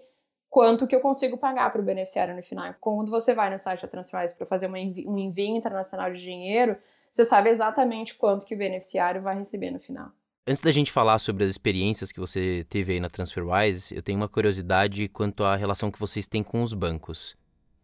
quanto 0.51 0.86
que 0.86 0.93
eu 0.93 1.00
consigo 1.00 1.38
pagar 1.38 1.72
para 1.72 1.81
o 1.81 1.84
beneficiário 1.84 2.36
no 2.36 2.43
final. 2.43 2.75
Quando 2.81 3.10
você 3.10 3.34
vai 3.34 3.50
no 3.50 3.58
site 3.58 3.84
da 3.84 3.88
Transferwise 3.88 4.36
para 4.36 4.46
fazer 4.46 4.70
envi 4.75 5.08
um 5.08 5.17
envio 5.17 5.55
internacional 5.55 6.12
de 6.12 6.22
dinheiro, 6.22 6.75
você 7.10 7.24
sabe 7.24 7.50
exatamente 7.50 8.15
quanto 8.15 8.46
que 8.46 8.53
o 8.53 8.58
beneficiário 8.58 9.22
vai 9.22 9.38
receber 9.38 9.72
no 9.72 9.79
final. 9.79 10.12
Antes 10.46 10.62
da 10.62 10.72
gente 10.72 10.91
falar 10.91 11.20
sobre 11.20 11.46
as 11.46 11.50
experiências 11.50 12.12
que 12.12 12.20
você 12.20 12.65
teve 12.70 12.91
aí 12.91 13.00
na 13.00 13.10
TransferWise, 13.10 13.96
eu 13.96 14.03
tenho 14.03 14.17
uma 14.17 14.27
curiosidade 14.27 15.08
quanto 15.08 15.46
à 15.46 15.55
relação 15.55 15.89
que 15.89 16.00
vocês 16.00 16.27
têm 16.27 16.43
com 16.43 16.62
os 16.62 16.74
bancos. 16.74 17.38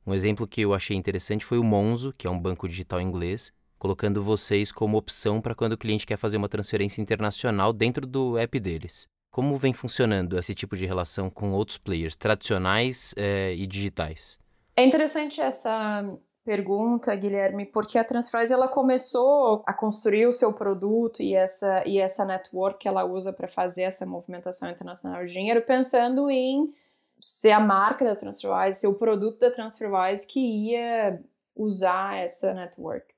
Um 0.05 0.13
exemplo 0.13 0.45
que 0.45 0.61
eu 0.61 0.73
achei 0.73 0.97
interessante 0.97 1.45
foi 1.45 1.59
o 1.59 1.63
Monzo, 1.63 2.13
que 2.17 2.27
é 2.27 2.29
um 2.29 2.39
banco 2.39 2.67
digital 2.67 2.99
inglês, 2.99 3.53
colocando 3.79 4.21
vocês 4.21 4.73
como 4.73 4.97
opção 4.97 5.39
para 5.39 5.55
quando 5.55 5.73
o 5.73 5.77
cliente 5.77 6.05
quer 6.05 6.17
fazer 6.17 6.35
uma 6.35 6.49
transferência 6.49 7.01
internacional 7.01 7.71
dentro 7.71 8.05
do 8.05 8.37
app 8.37 8.59
deles. 8.59 9.07
Como 9.37 9.55
vem 9.55 9.71
funcionando 9.71 10.35
esse 10.39 10.55
tipo 10.55 10.75
de 10.75 10.87
relação 10.87 11.29
com 11.29 11.51
outros 11.51 11.77
players 11.77 12.15
tradicionais 12.15 13.13
é, 13.15 13.53
e 13.53 13.67
digitais? 13.67 14.39
É 14.75 14.83
interessante 14.83 15.39
essa 15.39 16.03
pergunta, 16.43 17.13
Guilherme, 17.15 17.67
porque 17.67 17.99
a 17.99 18.03
Transfrise 18.03 18.51
ela 18.51 18.67
começou 18.67 19.61
a 19.67 19.75
construir 19.75 20.25
o 20.25 20.31
seu 20.31 20.53
produto 20.53 21.21
e 21.21 21.35
essa 21.35 21.83
e 21.85 21.99
essa 21.99 22.25
network 22.25 22.79
que 22.79 22.87
ela 22.87 23.05
usa 23.05 23.31
para 23.31 23.47
fazer 23.47 23.83
essa 23.83 24.07
movimentação 24.07 24.71
internacional 24.71 25.23
de 25.23 25.31
dinheiro, 25.31 25.61
pensando 25.61 26.31
em 26.31 26.73
ser 27.21 27.51
a 27.51 27.59
marca 27.59 28.03
da 28.05 28.15
Transferwise, 28.15 28.79
ser 28.79 28.87
o 28.87 28.95
produto 28.95 29.37
da 29.37 29.51
Transferwise 29.51 30.25
que 30.25 30.39
ia 30.39 31.21
usar 31.55 32.17
essa 32.17 32.55
network. 32.55 33.13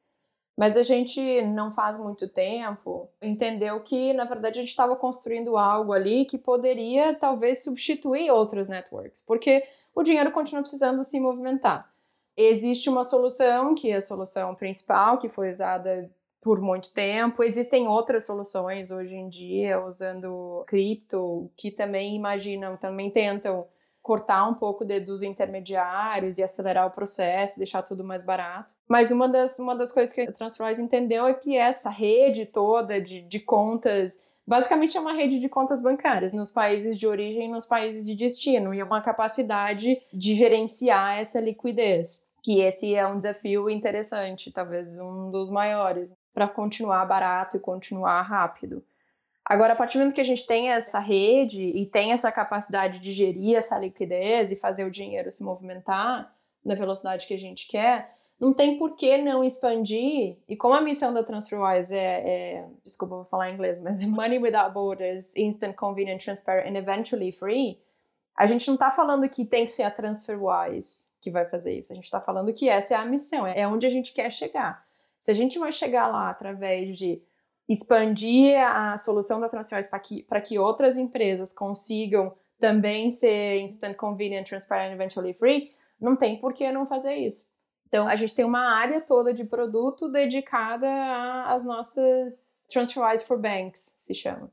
Mas 0.60 0.76
a 0.76 0.84
gente 0.84 1.42
não 1.44 1.72
faz 1.72 1.98
muito 1.98 2.28
tempo 2.28 3.08
entendeu 3.22 3.80
que, 3.80 4.12
na 4.12 4.26
verdade, 4.26 4.60
a 4.60 4.62
gente 4.62 4.72
estava 4.72 4.94
construindo 4.94 5.56
algo 5.56 5.94
ali 5.94 6.26
que 6.26 6.38
poderia 6.38 7.14
talvez 7.14 7.64
substituir 7.64 8.30
outras 8.30 8.68
networks, 8.68 9.24
porque 9.26 9.64
o 9.96 10.04
dinheiro 10.04 10.34
continua 10.34 10.62
precisando 10.62 11.02
se 11.02 11.18
movimentar. 11.18 11.90
Existe 12.36 12.90
uma 12.90 13.06
solução, 13.06 13.74
que 13.74 13.90
é 13.90 13.96
a 13.96 14.02
solução 14.02 14.54
principal, 14.54 15.18
que 15.18 15.30
foi 15.30 15.50
usada 15.50 16.12
por 16.42 16.60
muito 16.60 16.94
tempo. 16.94 17.42
Existem 17.42 17.88
outras 17.88 18.26
soluções 18.26 18.92
hoje 18.92 19.16
em 19.16 19.30
dia 19.30 19.82
usando 19.82 20.66
cripto 20.68 21.50
que 21.56 21.72
também 21.72 22.18
imaginam, 22.18 22.76
também 22.76 23.10
tentam 23.10 23.66
cortar 24.10 24.50
um 24.50 24.56
pouco 24.56 24.84
de, 24.84 25.00
dos 25.00 25.22
intermediários 25.22 26.40
e 26.40 26.44
acelerar 26.44 26.88
o 26.88 26.90
processo, 26.90 27.60
deixar 27.60 27.84
tudo 27.84 28.04
mais 28.04 28.24
barato. 28.24 28.74
Mas 28.88 29.12
uma 29.12 29.30
das, 29.30 29.60
uma 29.60 29.76
das 29.76 29.92
coisas 29.92 30.12
que 30.12 30.22
a 30.22 30.32
Transferwise 30.32 30.82
entendeu 30.82 31.28
é 31.28 31.34
que 31.36 31.56
essa 31.56 31.92
rede 31.92 32.48
toda 32.48 33.00
de, 33.00 33.22
de 33.22 33.40
contas 33.40 34.26
basicamente 34.48 34.98
é 34.98 35.00
uma 35.00 35.14
rede 35.14 35.40
de 35.40 35.48
contas 35.48 35.80
bancárias 35.80 36.34
nos 36.34 36.50
países 36.50 36.98
de 36.98 37.06
origem 37.06 37.46
e 37.46 37.52
nos 37.52 37.68
países 37.68 38.04
de 38.04 38.16
destino, 38.16 38.74
e 38.74 38.80
é 38.80 38.84
uma 38.84 39.00
capacidade 39.00 40.02
de 40.12 40.34
gerenciar 40.34 41.20
essa 41.20 41.40
liquidez, 41.40 42.26
que 42.42 42.62
esse 42.62 42.96
é 42.96 43.06
um 43.06 43.16
desafio 43.16 43.70
interessante, 43.70 44.52
talvez 44.52 44.98
um 45.00 45.30
dos 45.30 45.52
maiores, 45.52 46.16
para 46.34 46.48
continuar 46.48 47.06
barato 47.06 47.58
e 47.58 47.60
continuar 47.60 48.24
rápido. 48.24 48.84
Agora, 49.50 49.74
a 49.74 49.76
partir 49.76 49.98
do 49.98 50.02
momento 50.02 50.14
que 50.14 50.22
a 50.22 50.26
gente 50.26 50.46
tem 50.46 50.70
essa 50.70 51.00
rede 51.00 51.64
e 51.64 51.84
tem 51.84 52.12
essa 52.12 52.32
capacidade 52.32 53.00
de 53.00 53.12
gerir 53.12 53.58
essa 53.58 53.80
liquidez 53.80 54.52
e 54.52 54.56
fazer 54.56 54.86
o 54.86 54.92
dinheiro 54.92 55.32
se 55.32 55.44
movimentar 55.44 56.32
na 56.64 56.76
velocidade 56.76 57.26
que 57.26 57.34
a 57.34 57.40
gente 57.40 57.68
quer, 57.68 58.16
não 58.40 58.54
tem 58.54 58.78
por 58.78 58.96
que 58.96 59.18
não 59.18 59.44
expandir. 59.44 60.38
E 60.48 60.56
como 60.56 60.76
a 60.76 60.82
missão 60.82 61.12
da 61.12 61.24
TransferWise 61.24 61.96
é, 61.96 62.60
é 62.60 62.66
desculpa, 62.84 63.16
vou 63.16 63.26
falar 63.26 63.50
em 63.50 63.56
inglês, 63.56 63.82
mas 63.82 64.00
é 64.00 64.06
Money 64.06 64.38
Without 64.38 64.72
Borders, 64.72 65.36
Instant, 65.36 65.74
Convenient, 65.74 66.24
Transparent 66.24 66.68
and 66.68 66.78
Eventually 66.78 67.32
Free, 67.32 67.82
a 68.38 68.46
gente 68.46 68.68
não 68.68 68.76
está 68.76 68.92
falando 68.92 69.28
que 69.28 69.44
tem 69.46 69.66
que 69.66 69.72
ser 69.72 69.82
a 69.82 69.90
TransferWise 69.90 71.10
que 71.20 71.32
vai 71.32 71.50
fazer 71.50 71.74
isso. 71.74 71.92
A 71.92 71.96
gente 71.96 72.06
está 72.06 72.22
falando 72.22 72.54
que 72.54 72.70
essa 72.70 72.94
é 72.94 72.98
a 72.98 73.06
missão, 73.06 73.48
é 73.48 73.68
onde 73.68 73.88
a 73.88 73.90
gente 73.90 74.14
quer 74.14 74.32
chegar. 74.32 74.86
Se 75.20 75.32
a 75.32 75.34
gente 75.34 75.58
vai 75.58 75.72
chegar 75.72 76.08
lá 76.08 76.30
através 76.30 76.96
de 77.00 77.20
expandir 77.70 78.58
a 78.60 78.98
solução 78.98 79.40
da 79.40 79.48
Transferwise 79.48 79.88
para 79.88 80.00
que, 80.00 80.26
que 80.48 80.58
outras 80.58 80.98
empresas 80.98 81.54
consigam 81.54 82.34
também 82.60 83.12
ser 83.12 83.60
instant, 83.60 83.96
convenient, 83.96 84.48
transparent, 84.48 84.92
eventually 84.92 85.34
free, 85.34 85.72
não 86.02 86.16
tem 86.16 86.40
por 86.40 86.52
que 86.52 86.70
não 86.72 86.88
fazer 86.88 87.16
isso. 87.16 87.48
Então, 87.88 88.08
a 88.08 88.16
gente 88.16 88.36
tem 88.36 88.46
uma 88.46 88.76
área 88.76 89.00
toda 89.02 89.34
de 89.34 89.46
produto 89.46 90.10
dedicada 90.10 90.88
às 91.46 91.64
nossas 91.64 92.68
TransferWise 92.72 93.24
for 93.24 93.40
Banks, 93.40 93.98
se 94.00 94.14
chama. 94.14 94.52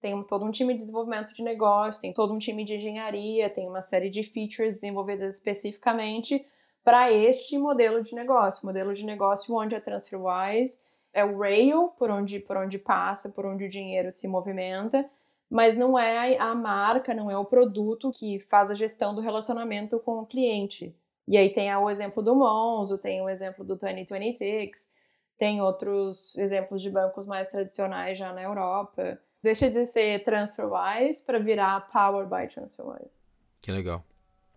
Tem 0.00 0.20
todo 0.24 0.44
um 0.44 0.50
time 0.50 0.72
de 0.74 0.80
desenvolvimento 0.80 1.32
de 1.32 1.42
negócio, 1.42 2.02
tem 2.02 2.12
todo 2.12 2.32
um 2.32 2.38
time 2.38 2.64
de 2.64 2.76
engenharia, 2.76 3.48
tem 3.48 3.68
uma 3.68 3.80
série 3.80 4.10
de 4.10 4.22
features 4.22 4.74
desenvolvidas 4.74 5.36
especificamente 5.36 6.46
para 6.84 7.10
este 7.10 7.58
modelo 7.58 8.00
de 8.00 8.14
negócio, 8.14 8.66
modelo 8.66 8.92
de 8.92 9.04
negócio 9.04 9.54
onde 9.54 9.74
a 9.74 9.80
TransferWise 9.80 10.80
é 11.16 11.24
o 11.24 11.38
rail 11.38 11.88
por 11.98 12.10
onde, 12.10 12.38
por 12.38 12.58
onde 12.58 12.78
passa, 12.78 13.30
por 13.30 13.46
onde 13.46 13.64
o 13.64 13.68
dinheiro 13.68 14.12
se 14.12 14.28
movimenta, 14.28 15.08
mas 15.48 15.74
não 15.74 15.98
é 15.98 16.36
a 16.38 16.54
marca, 16.54 17.14
não 17.14 17.30
é 17.30 17.38
o 17.38 17.44
produto 17.44 18.10
que 18.10 18.38
faz 18.38 18.70
a 18.70 18.74
gestão 18.74 19.14
do 19.14 19.22
relacionamento 19.22 19.98
com 19.98 20.20
o 20.20 20.26
cliente. 20.26 20.94
E 21.26 21.38
aí 21.38 21.50
tem 21.50 21.74
o 21.74 21.88
exemplo 21.88 22.22
do 22.22 22.36
Monzo, 22.36 22.98
tem 22.98 23.22
o 23.22 23.30
exemplo 23.30 23.64
do 23.64 23.76
2026, 23.76 24.92
tem 25.38 25.62
outros 25.62 26.36
exemplos 26.36 26.82
de 26.82 26.90
bancos 26.90 27.26
mais 27.26 27.48
tradicionais 27.48 28.18
já 28.18 28.30
na 28.34 28.42
Europa. 28.42 29.18
Deixa 29.42 29.70
de 29.70 29.86
ser 29.86 30.22
TransferWise 30.22 31.24
para 31.24 31.38
virar 31.38 31.88
Powered 31.90 32.28
by 32.28 32.46
TransferWise. 32.46 33.22
Que 33.62 33.72
legal. 33.72 34.04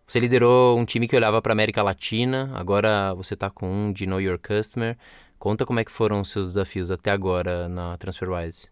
Você 0.06 0.20
liderou 0.20 0.76
um 0.76 0.84
time 0.84 1.08
que 1.08 1.16
olhava 1.16 1.40
para 1.40 1.52
América 1.52 1.82
Latina, 1.82 2.50
agora 2.54 3.14
você 3.14 3.32
está 3.32 3.48
com 3.48 3.66
um 3.66 3.92
de 3.92 4.06
Know 4.06 4.20
Your 4.20 4.38
Customer. 4.38 4.98
Conta 5.40 5.64
como 5.64 5.80
é 5.80 5.84
que 5.86 5.90
foram 5.90 6.20
os 6.20 6.30
seus 6.30 6.48
desafios 6.48 6.90
até 6.90 7.10
agora 7.10 7.66
na 7.66 7.96
TransferWise. 7.96 8.68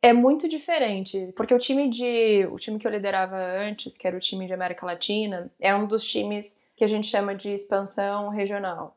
É 0.00 0.12
muito 0.12 0.48
diferente, 0.48 1.32
porque 1.36 1.52
o 1.52 1.58
time 1.58 1.90
de 1.90 2.46
o 2.46 2.54
time 2.54 2.78
que 2.78 2.86
eu 2.86 2.92
liderava 2.92 3.36
antes, 3.36 3.98
que 3.98 4.06
era 4.06 4.16
o 4.16 4.20
time 4.20 4.46
de 4.46 4.54
América 4.54 4.86
Latina, 4.86 5.50
é 5.58 5.74
um 5.74 5.84
dos 5.84 6.08
times 6.08 6.60
que 6.76 6.84
a 6.84 6.86
gente 6.86 7.08
chama 7.08 7.34
de 7.34 7.52
expansão 7.52 8.28
regional 8.28 8.96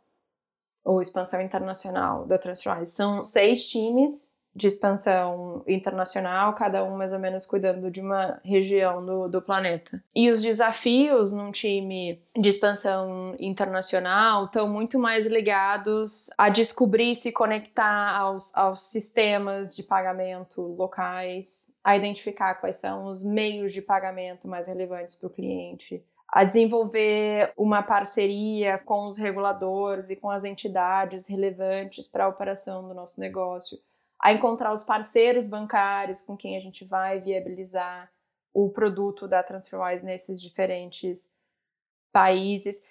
ou 0.83 1.01
expansão 1.01 1.41
internacional 1.41 2.27
da 2.27 2.37
TransferWise. 2.37 2.91
São 2.91 3.23
seis 3.23 3.67
times 3.71 4.34
de 4.55 4.67
expansão 4.67 5.63
internacional, 5.67 6.53
cada 6.53 6.83
um 6.83 6.95
mais 6.95 7.11
ou 7.11 7.19
menos 7.19 7.45
cuidando 7.45 7.91
de 7.91 7.99
uma 7.99 8.39
região 8.43 9.05
do, 9.05 9.27
do 9.27 9.41
planeta. 9.41 10.01
E 10.15 10.29
os 10.29 10.41
desafios 10.41 11.33
num 11.33 11.51
time 11.51 12.21
de 12.33 12.49
expansão 12.49 13.35
internacional 13.37 14.45
estão 14.45 14.69
muito 14.69 14.97
mais 14.97 15.27
ligados 15.27 16.29
a 16.37 16.47
descobrir 16.47 17.11
e 17.11 17.15
se 17.15 17.33
conectar 17.33 18.17
aos, 18.17 18.55
aos 18.55 18.79
sistemas 18.79 19.75
de 19.75 19.83
pagamento 19.83 20.61
locais, 20.61 21.73
a 21.83 21.97
identificar 21.97 22.55
quais 22.55 22.77
são 22.77 23.05
os 23.05 23.23
meios 23.23 23.73
de 23.73 23.81
pagamento 23.81 24.47
mais 24.47 24.67
relevantes 24.67 25.15
para 25.15 25.27
o 25.27 25.29
cliente, 25.29 26.01
a 26.29 26.45
desenvolver 26.45 27.51
uma 27.57 27.83
parceria 27.83 28.77
com 28.77 29.07
os 29.07 29.17
reguladores 29.17 30.09
e 30.09 30.15
com 30.15 30.29
as 30.29 30.45
entidades 30.45 31.27
relevantes 31.27 32.07
para 32.07 32.25
a 32.25 32.29
operação 32.29 32.87
do 32.87 32.93
nosso 32.93 33.19
negócio 33.19 33.77
a 34.25 34.33
encontrar 34.33 34.73
os 34.73 34.81
parceiros 34.81 35.45
bancários 35.45 36.21
com 36.21 36.35
quem 36.35 36.57
a 36.57 36.59
gente 36.59 36.83
vai 36.83 37.19
viabilizar 37.19 38.09
o 38.51 38.71
produto 38.71 39.27
da 39.27 39.43
TransferWise 39.43 40.03
nesses 40.03 40.41
diferentes 40.41 41.29
países. 42.11 42.83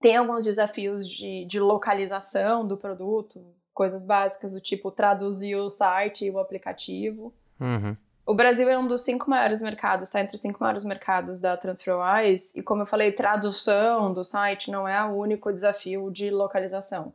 Tem 0.00 0.16
alguns 0.16 0.46
desafios 0.46 1.06
de, 1.06 1.44
de 1.44 1.60
localização 1.60 2.66
do 2.66 2.74
produto, 2.74 3.44
coisas 3.74 4.02
básicas 4.02 4.54
do 4.54 4.62
tipo 4.62 4.90
traduzir 4.90 5.56
o 5.56 5.68
site 5.68 6.24
e 6.24 6.30
o 6.30 6.38
aplicativo. 6.38 7.34
Uhum. 7.60 7.94
O 8.24 8.32
Brasil 8.32 8.66
é 8.70 8.78
um 8.78 8.86
dos 8.86 9.02
cinco 9.02 9.28
maiores 9.28 9.60
mercados, 9.60 10.08
está 10.08 10.22
entre 10.22 10.36
os 10.36 10.40
cinco 10.40 10.58
maiores 10.58 10.84
mercados 10.84 11.38
da 11.38 11.54
TransferWise, 11.54 12.58
e 12.58 12.62
como 12.62 12.80
eu 12.80 12.86
falei, 12.86 13.12
tradução 13.12 14.10
do 14.14 14.24
site 14.24 14.70
não 14.70 14.88
é 14.88 15.04
o 15.04 15.16
único 15.16 15.52
desafio 15.52 16.10
de 16.10 16.30
localização. 16.30 17.12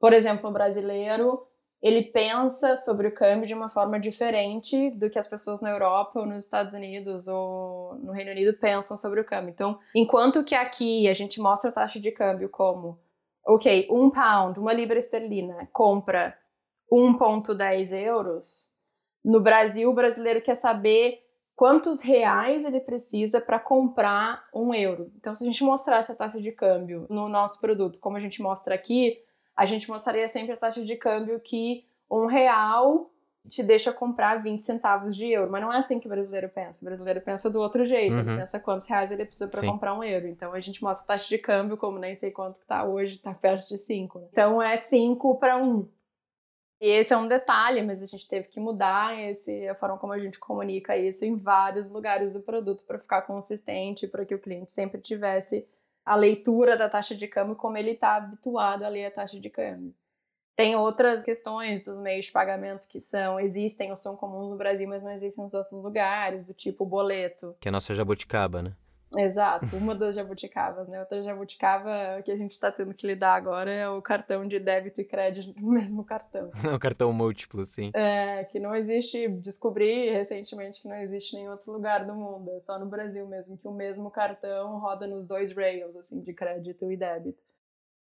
Por 0.00 0.14
exemplo, 0.14 0.48
o 0.48 0.52
brasileiro, 0.52 1.46
ele 1.82 2.04
pensa 2.04 2.76
sobre 2.76 3.08
o 3.08 3.14
câmbio 3.14 3.46
de 3.46 3.54
uma 3.54 3.68
forma 3.68 3.98
diferente 3.98 4.90
do 4.90 5.10
que 5.10 5.18
as 5.18 5.28
pessoas 5.28 5.60
na 5.60 5.70
Europa 5.70 6.20
ou 6.20 6.26
nos 6.26 6.44
Estados 6.44 6.74
Unidos 6.74 7.26
ou 7.26 7.96
no 7.96 8.12
Reino 8.12 8.30
Unido 8.30 8.56
pensam 8.56 8.96
sobre 8.96 9.20
o 9.20 9.24
câmbio. 9.24 9.50
Então, 9.50 9.78
enquanto 9.94 10.44
que 10.44 10.54
aqui 10.54 11.08
a 11.08 11.12
gente 11.12 11.40
mostra 11.40 11.70
a 11.70 11.72
taxa 11.72 11.98
de 11.98 12.12
câmbio 12.12 12.48
como, 12.48 13.00
ok, 13.44 13.88
um 13.90 14.10
pound, 14.10 14.60
uma 14.60 14.72
libra 14.72 14.98
esterlina, 14.98 15.68
compra 15.72 16.38
1,10 16.92 17.92
euros, 17.98 18.72
no 19.24 19.40
Brasil, 19.40 19.90
o 19.90 19.94
brasileiro 19.94 20.40
quer 20.40 20.54
saber 20.54 21.18
quantos 21.56 22.00
reais 22.00 22.64
ele 22.64 22.80
precisa 22.80 23.40
para 23.40 23.58
comprar 23.58 24.44
um 24.54 24.72
euro. 24.72 25.10
Então, 25.16 25.34
se 25.34 25.42
a 25.42 25.46
gente 25.46 25.64
mostrasse 25.64 26.12
a 26.12 26.14
taxa 26.14 26.40
de 26.40 26.52
câmbio 26.52 27.06
no 27.10 27.28
nosso 27.28 27.60
produto, 27.60 27.98
como 27.98 28.16
a 28.16 28.20
gente 28.20 28.40
mostra 28.40 28.74
aqui, 28.74 29.16
a 29.56 29.64
gente 29.64 29.88
mostraria 29.88 30.28
sempre 30.28 30.52
a 30.52 30.56
taxa 30.56 30.82
de 30.82 30.96
câmbio 30.96 31.40
que 31.40 31.86
um 32.10 32.26
real 32.26 33.10
te 33.48 33.62
deixa 33.62 33.92
comprar 33.92 34.36
20 34.36 34.62
centavos 34.62 35.16
de 35.16 35.26
euro. 35.26 35.50
Mas 35.50 35.62
não 35.62 35.72
é 35.72 35.78
assim 35.78 35.98
que 35.98 36.06
o 36.06 36.10
brasileiro 36.10 36.48
pensa. 36.48 36.82
O 36.82 36.84
brasileiro 36.84 37.20
pensa 37.20 37.50
do 37.50 37.60
outro 37.60 37.84
jeito. 37.84 38.14
Uhum. 38.14 38.20
Ele 38.20 38.36
pensa 38.38 38.60
quantos 38.60 38.86
reais 38.86 39.10
ele 39.10 39.24
precisa 39.24 39.48
para 39.48 39.66
comprar 39.66 39.94
um 39.94 40.04
euro. 40.04 40.28
Então 40.28 40.52
a 40.52 40.60
gente 40.60 40.82
mostra 40.82 41.04
a 41.04 41.08
taxa 41.08 41.28
de 41.28 41.38
câmbio, 41.38 41.76
como 41.76 41.98
nem 41.98 42.14
sei 42.14 42.30
quanto 42.30 42.60
que 42.60 42.66
tá 42.66 42.84
hoje, 42.84 43.18
tá 43.18 43.34
perto 43.34 43.68
de 43.68 43.78
5. 43.78 44.28
Então 44.30 44.62
é 44.62 44.76
5 44.76 45.34
para 45.36 45.56
1. 45.56 45.88
E 46.80 46.88
esse 46.88 47.12
é 47.12 47.16
um 47.16 47.28
detalhe, 47.28 47.80
mas 47.82 48.02
a 48.02 48.06
gente 48.06 48.26
teve 48.26 48.48
que 48.48 48.58
mudar 48.58 49.16
esse, 49.20 49.68
a 49.68 49.74
forma 49.74 49.96
como 49.98 50.12
a 50.12 50.18
gente 50.18 50.38
comunica 50.38 50.96
isso 50.96 51.24
em 51.24 51.36
vários 51.36 51.88
lugares 51.88 52.32
do 52.32 52.40
produto 52.40 52.84
para 52.84 52.98
ficar 52.98 53.22
consistente, 53.22 54.08
para 54.08 54.24
que 54.24 54.34
o 54.34 54.38
cliente 54.38 54.72
sempre 54.72 55.00
tivesse 55.00 55.64
a 56.04 56.14
leitura 56.14 56.76
da 56.76 56.88
taxa 56.88 57.14
de 57.14 57.28
câmbio 57.28 57.56
como 57.56 57.76
ele 57.76 57.92
está 57.92 58.16
habituado 58.16 58.84
a 58.84 58.88
ler 58.88 59.06
a 59.06 59.10
taxa 59.10 59.38
de 59.38 59.48
câmbio. 59.48 59.94
Tem 60.54 60.76
outras 60.76 61.24
questões 61.24 61.82
dos 61.82 61.96
meios 61.96 62.26
de 62.26 62.32
pagamento 62.32 62.86
que 62.88 63.00
são, 63.00 63.40
existem 63.40 63.90
ou 63.90 63.96
são 63.96 64.16
comuns 64.16 64.50
no 64.50 64.56
Brasil, 64.56 64.86
mas 64.86 65.02
não 65.02 65.10
existem 65.10 65.42
nos 65.42 65.54
outros 65.54 65.72
lugares, 65.72 66.46
do 66.46 66.52
tipo 66.52 66.84
boleto. 66.84 67.56
Que 67.58 67.68
é 67.68 67.70
a 67.70 67.72
nossa 67.72 67.94
jabuticaba, 67.94 68.62
né? 68.62 68.76
Exato, 69.16 69.76
uma 69.76 69.94
das 69.94 70.14
jabuticabas, 70.14 70.88
né? 70.88 71.00
Outra 71.00 71.22
jabuticaba 71.22 72.22
que 72.24 72.30
a 72.30 72.36
gente 72.36 72.52
está 72.52 72.70
tendo 72.70 72.94
que 72.94 73.06
lidar 73.06 73.34
agora 73.34 73.70
é 73.70 73.88
o 73.88 74.00
cartão 74.00 74.46
de 74.46 74.58
débito 74.58 75.00
e 75.00 75.04
crédito 75.04 75.54
no 75.60 75.68
mesmo 75.72 76.04
cartão. 76.04 76.50
o 76.74 76.78
cartão 76.78 77.12
múltiplo, 77.12 77.64
sim. 77.64 77.90
É, 77.94 78.44
que 78.44 78.58
não 78.58 78.74
existe, 78.74 79.28
descobri 79.28 80.10
recentemente 80.10 80.82
que 80.82 80.88
não 80.88 80.96
existe 80.96 81.34
em 81.34 81.40
nenhum 81.40 81.52
outro 81.52 81.72
lugar 81.72 82.06
do 82.06 82.14
mundo, 82.14 82.50
é 82.50 82.60
só 82.60 82.78
no 82.78 82.86
Brasil 82.86 83.26
mesmo, 83.26 83.56
que 83.56 83.68
o 83.68 83.72
mesmo 83.72 84.10
cartão 84.10 84.78
roda 84.78 85.06
nos 85.06 85.26
dois 85.26 85.52
rails, 85.52 85.96
assim, 85.96 86.20
de 86.20 86.32
crédito 86.32 86.90
e 86.90 86.96
débito. 86.96 87.42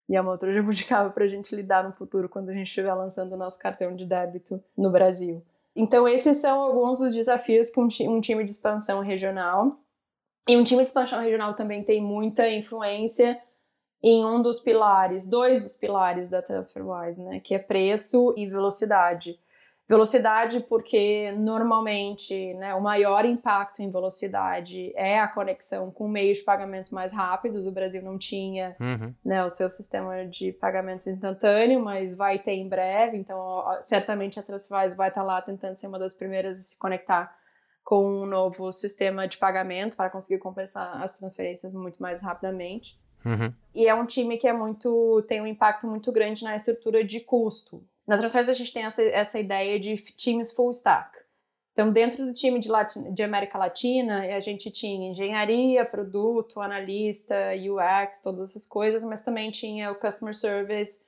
E 0.10 0.16
é 0.16 0.22
uma 0.22 0.32
outra 0.32 0.54
jabuticaba 0.54 1.10
para 1.10 1.26
a 1.26 1.28
gente 1.28 1.56
lidar 1.56 1.84
no 1.84 1.94
futuro, 1.94 2.30
quando 2.30 2.50
a 2.50 2.54
gente 2.54 2.68
estiver 2.68 2.94
lançando 2.94 3.34
o 3.34 3.38
nosso 3.38 3.60
cartão 3.60 3.96
de 3.96 4.06
débito 4.06 4.64
no 4.78 4.90
Brasil. 4.90 5.44
Então, 5.76 6.08
esses 6.08 6.38
são 6.38 6.60
alguns 6.60 7.00
dos 7.00 7.14
desafios 7.14 7.70
que 7.70 7.80
um 7.80 8.20
time 8.20 8.44
de 8.44 8.50
expansão 8.50 9.02
regional 9.02 9.78
e 10.48 10.58
um 10.58 10.64
time 10.64 10.82
de 10.82 10.88
expansão 10.88 11.22
regional 11.22 11.54
também 11.54 11.84
tem 11.84 12.02
muita 12.02 12.50
influência 12.50 13.42
em 14.02 14.24
um 14.24 14.42
dos 14.42 14.60
pilares, 14.60 15.28
dois 15.28 15.62
dos 15.62 15.76
pilares 15.76 16.30
da 16.30 16.42
TransferWise, 16.42 17.22
né, 17.22 17.40
que 17.40 17.56
é 17.56 17.60
preço 17.60 18.34
e 18.38 18.46
velocidade. 18.46 19.40
Velocidade 19.90 20.60
porque 20.68 21.32
normalmente, 21.38 22.54
né, 22.56 22.76
o 22.76 22.82
maior 22.82 23.24
impacto 23.24 23.82
em 23.82 23.90
velocidade 23.90 24.92
é 24.98 25.18
a 25.18 25.30
conexão 25.30 25.90
com 25.90 26.10
meios 26.10 26.40
de 26.40 26.44
pagamento 26.44 26.94
mais 26.94 27.14
rápidos. 27.14 27.68
O 27.68 27.72
Brasil 27.72 28.04
não 28.04 28.18
tinha, 28.18 28.76
uhum. 28.82 29.14
né, 29.24 29.46
o 29.46 29.50
seu 29.50 29.70
sistema 29.70 30.26
de 30.26 30.52
pagamentos 30.52 31.08
instantâneo, 31.08 31.80
mas 31.80 32.18
vai 32.18 32.38
ter 32.38 32.52
em 32.52 32.68
breve. 32.68 33.16
Então, 33.16 33.64
certamente 33.80 34.38
a 34.38 34.44
TransferWise 34.44 34.98
vai 34.98 35.08
estar 35.08 35.24
lá 35.24 35.42
tentando 35.42 35.76
ser 35.76 35.88
uma 35.88 35.98
das 35.98 36.14
primeiras 36.14 36.60
a 36.60 36.62
se 36.62 36.78
conectar 36.78 37.34
com 37.88 38.24
um 38.24 38.26
novo 38.26 38.70
sistema 38.74 39.30
de 39.30 39.38
pagamento 39.38 39.96
para 39.96 40.10
conseguir 40.10 40.42
compensar 40.42 41.02
as 41.02 41.14
transferências 41.14 41.74
muito 41.74 42.02
mais 42.02 42.22
rapidamente. 42.22 43.00
Uhum. 43.24 43.54
E 43.74 43.88
é 43.88 43.96
um 43.96 44.06
time 44.06 44.38
que 44.38 44.46
é 44.46 44.52
muito 44.52 45.24
tem 45.26 45.40
um 45.40 45.48
impacto 45.48 45.88
muito 45.88 46.12
grande 46.12 46.44
na 46.44 46.54
estrutura 46.54 47.02
de 47.02 47.22
custo. 47.22 47.82
Na 48.06 48.18
Transferência 48.18 48.52
a 48.52 48.56
gente 48.56 48.74
tem 48.74 48.84
essa, 48.84 49.02
essa 49.02 49.40
ideia 49.40 49.80
de 49.80 49.96
times 49.96 50.52
full 50.52 50.72
stack. 50.72 51.18
Então, 51.72 51.94
dentro 51.94 52.26
do 52.26 52.34
time 52.34 52.60
de, 52.60 52.68
Latin, 52.68 53.14
de 53.14 53.24
América 53.24 53.58
Latina, 53.58 54.36
a 54.36 54.40
gente 54.42 54.70
tinha 54.70 55.10
engenharia, 55.10 55.86
produto, 55.86 56.60
analista, 56.60 57.36
UX, 57.56 58.22
todas 58.22 58.50
essas 58.50 58.68
coisas, 58.68 59.06
mas 59.06 59.22
também 59.22 59.50
tinha 59.50 59.94
o 59.94 59.96
customer 59.96 60.36
service, 60.36 61.06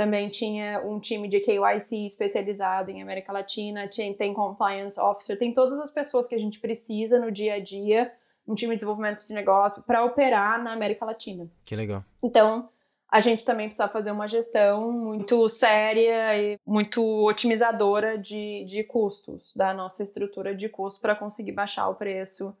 também 0.00 0.30
tinha 0.30 0.80
um 0.80 0.98
time 0.98 1.28
de 1.28 1.40
KYC 1.40 2.06
especializado 2.06 2.90
em 2.90 3.02
América 3.02 3.34
Latina, 3.34 3.86
tinha, 3.86 4.14
tem 4.14 4.32
compliance 4.32 4.98
officer, 4.98 5.38
tem 5.38 5.52
todas 5.52 5.78
as 5.78 5.90
pessoas 5.90 6.26
que 6.26 6.34
a 6.34 6.38
gente 6.38 6.58
precisa 6.58 7.18
no 7.18 7.30
dia 7.30 7.56
a 7.56 7.60
dia, 7.60 8.10
um 8.48 8.54
time 8.54 8.70
de 8.70 8.76
desenvolvimento 8.76 9.26
de 9.26 9.34
negócio, 9.34 9.82
para 9.82 10.02
operar 10.02 10.64
na 10.64 10.72
América 10.72 11.04
Latina. 11.04 11.50
Que 11.66 11.76
legal. 11.76 12.02
Então, 12.22 12.70
a 13.10 13.20
gente 13.20 13.44
também 13.44 13.66
precisa 13.66 13.88
fazer 13.88 14.10
uma 14.10 14.26
gestão 14.26 14.90
muito 14.90 15.46
séria 15.50 16.34
e 16.34 16.58
muito 16.66 17.02
otimizadora 17.26 18.16
de, 18.16 18.64
de 18.64 18.82
custos, 18.82 19.54
da 19.54 19.74
nossa 19.74 20.02
estrutura 20.02 20.54
de 20.54 20.70
custos, 20.70 20.98
para 20.98 21.14
conseguir 21.14 21.52
baixar 21.52 21.86
o 21.90 21.94
preço 21.94 22.56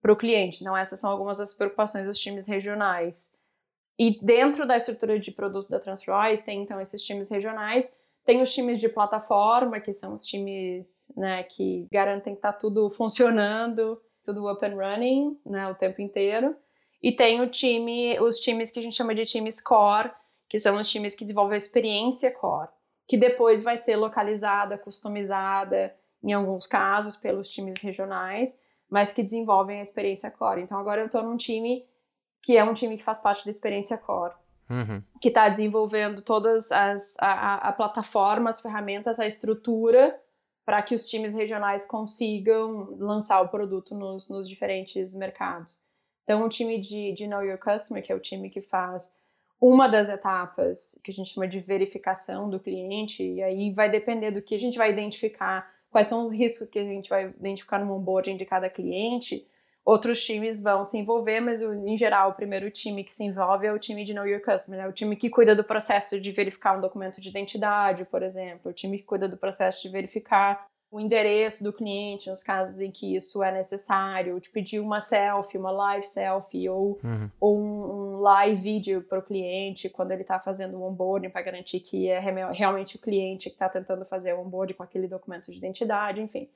para 0.00 0.14
o 0.14 0.16
cliente. 0.16 0.62
Então, 0.62 0.74
essas 0.74 0.98
são 0.98 1.10
algumas 1.10 1.36
das 1.36 1.52
preocupações 1.52 2.06
dos 2.06 2.18
times 2.18 2.46
regionais. 2.46 3.38
E 4.00 4.18
dentro 4.22 4.66
da 4.66 4.78
estrutura 4.78 5.20
de 5.20 5.30
produto 5.30 5.68
da 5.68 5.78
TransferWise 5.78 6.42
tem 6.42 6.62
então 6.62 6.80
esses 6.80 7.02
times 7.02 7.28
regionais, 7.28 7.94
tem 8.24 8.40
os 8.40 8.50
times 8.50 8.80
de 8.80 8.88
plataforma, 8.88 9.78
que 9.78 9.92
são 9.92 10.14
os 10.14 10.24
times 10.24 11.12
né, 11.18 11.42
que 11.42 11.86
garantem 11.92 12.32
que 12.32 12.38
está 12.38 12.50
tudo 12.50 12.88
funcionando, 12.88 14.00
tudo 14.24 14.50
up 14.50 14.64
and 14.64 14.74
running 14.74 15.38
né, 15.44 15.68
o 15.68 15.74
tempo 15.74 16.00
inteiro. 16.00 16.56
E 17.02 17.12
tem 17.12 17.42
o 17.42 17.46
time, 17.46 18.18
os 18.20 18.38
times 18.38 18.70
que 18.70 18.78
a 18.78 18.82
gente 18.82 18.96
chama 18.96 19.14
de 19.14 19.26
times 19.26 19.60
core, 19.60 20.10
que 20.48 20.58
são 20.58 20.80
os 20.80 20.90
times 20.90 21.14
que 21.14 21.24
desenvolvem 21.24 21.56
a 21.56 21.58
experiência 21.58 22.30
core, 22.30 22.70
que 23.06 23.18
depois 23.18 23.62
vai 23.62 23.76
ser 23.76 23.96
localizada, 23.96 24.78
customizada, 24.78 25.94
em 26.24 26.32
alguns 26.32 26.66
casos, 26.66 27.16
pelos 27.16 27.50
times 27.50 27.78
regionais, 27.82 28.62
mas 28.88 29.12
que 29.12 29.22
desenvolvem 29.22 29.78
a 29.78 29.82
experiência 29.82 30.30
core. 30.30 30.62
Então 30.62 30.78
agora 30.78 31.02
eu 31.02 31.06
estou 31.06 31.22
num 31.22 31.36
time 31.36 31.84
que 32.42 32.56
é 32.56 32.64
um 32.64 32.74
time 32.74 32.96
que 32.96 33.04
faz 33.04 33.18
parte 33.18 33.44
da 33.44 33.50
experiência 33.50 33.98
core. 33.98 34.34
Uhum. 34.68 35.02
Que 35.20 35.28
está 35.28 35.48
desenvolvendo 35.48 36.22
todas 36.22 36.70
as 36.70 37.16
a, 37.18 37.68
a, 37.68 37.72
plataforma, 37.72 38.50
as 38.50 38.60
ferramentas, 38.60 39.18
a 39.18 39.26
estrutura 39.26 40.18
para 40.64 40.80
que 40.82 40.94
os 40.94 41.06
times 41.06 41.34
regionais 41.34 41.84
consigam 41.84 42.96
lançar 42.96 43.40
o 43.40 43.48
produto 43.48 43.94
nos, 43.94 44.28
nos 44.28 44.48
diferentes 44.48 45.14
mercados. 45.16 45.82
Então, 46.22 46.44
o 46.44 46.48
time 46.48 46.78
de, 46.78 47.12
de 47.12 47.26
Know 47.26 47.42
Your 47.42 47.58
Customer, 47.58 48.00
que 48.00 48.12
é 48.12 48.14
o 48.14 48.20
time 48.20 48.48
que 48.48 48.60
faz 48.60 49.16
uma 49.60 49.88
das 49.88 50.08
etapas 50.08 50.96
que 51.02 51.10
a 51.10 51.14
gente 51.14 51.34
chama 51.34 51.48
de 51.48 51.58
verificação 51.58 52.48
do 52.48 52.60
cliente, 52.60 53.22
e 53.22 53.42
aí 53.42 53.72
vai 53.72 53.90
depender 53.90 54.30
do 54.30 54.40
que 54.40 54.54
a 54.54 54.58
gente 54.58 54.78
vai 54.78 54.92
identificar, 54.92 55.68
quais 55.90 56.06
são 56.06 56.22
os 56.22 56.32
riscos 56.32 56.70
que 56.70 56.78
a 56.78 56.84
gente 56.84 57.10
vai 57.10 57.26
identificar 57.26 57.78
no 57.84 57.92
onboarding 57.92 58.36
de 58.36 58.46
cada 58.46 58.70
cliente, 58.70 59.44
outros 59.84 60.24
times 60.24 60.60
vão 60.60 60.84
se 60.84 60.98
envolver, 60.98 61.40
mas 61.40 61.62
em 61.62 61.96
geral 61.96 62.30
o 62.30 62.34
primeiro 62.34 62.70
time 62.70 63.04
que 63.04 63.12
se 63.12 63.24
envolve 63.24 63.66
é 63.66 63.72
o 63.72 63.78
time 63.78 64.04
de 64.04 64.14
Know 64.14 64.26
Your 64.26 64.42
Customer, 64.42 64.80
né? 64.80 64.88
o 64.88 64.92
time 64.92 65.16
que 65.16 65.30
cuida 65.30 65.54
do 65.54 65.64
processo 65.64 66.20
de 66.20 66.30
verificar 66.30 66.76
um 66.76 66.80
documento 66.80 67.20
de 67.20 67.28
identidade, 67.28 68.04
por 68.04 68.22
exemplo, 68.22 68.70
o 68.70 68.74
time 68.74 68.98
que 68.98 69.04
cuida 69.04 69.28
do 69.28 69.36
processo 69.36 69.82
de 69.82 69.88
verificar 69.88 70.68
o 70.90 70.98
endereço 70.98 71.62
do 71.62 71.72
cliente 71.72 72.28
nos 72.28 72.42
casos 72.42 72.80
em 72.80 72.90
que 72.90 73.14
isso 73.14 73.42
é 73.44 73.52
necessário, 73.52 74.40
de 74.40 74.50
pedir 74.50 74.80
uma 74.80 75.00
selfie, 75.00 75.56
uma 75.56 75.70
live 75.70 76.04
selfie 76.04 76.68
ou, 76.68 76.98
uhum. 77.02 77.30
ou 77.38 77.58
um, 77.58 78.16
um, 78.16 78.20
live 78.20 78.60
vídeo 78.60 79.02
para 79.02 79.20
o 79.20 79.22
cliente 79.22 79.88
quando 79.88 80.10
ele 80.10 80.22
está 80.22 80.40
fazendo 80.40 80.76
o 80.76 80.82
onboarding 80.82 81.30
para 81.30 81.42
garantir 81.42 81.78
que 81.78 82.08
é 82.08 82.18
realmente 82.18 82.96
o 82.96 83.00
cliente 83.00 83.48
que 83.48 83.54
está 83.54 83.68
tentando 83.68 84.04
fazer 84.04 84.32
o 84.34 84.40
onboarding 84.40 84.74
com 84.74 84.82
aquele 84.82 85.06
documento 85.06 85.52
de 85.52 85.58
identidade, 85.58 86.20
enfim. 86.20 86.48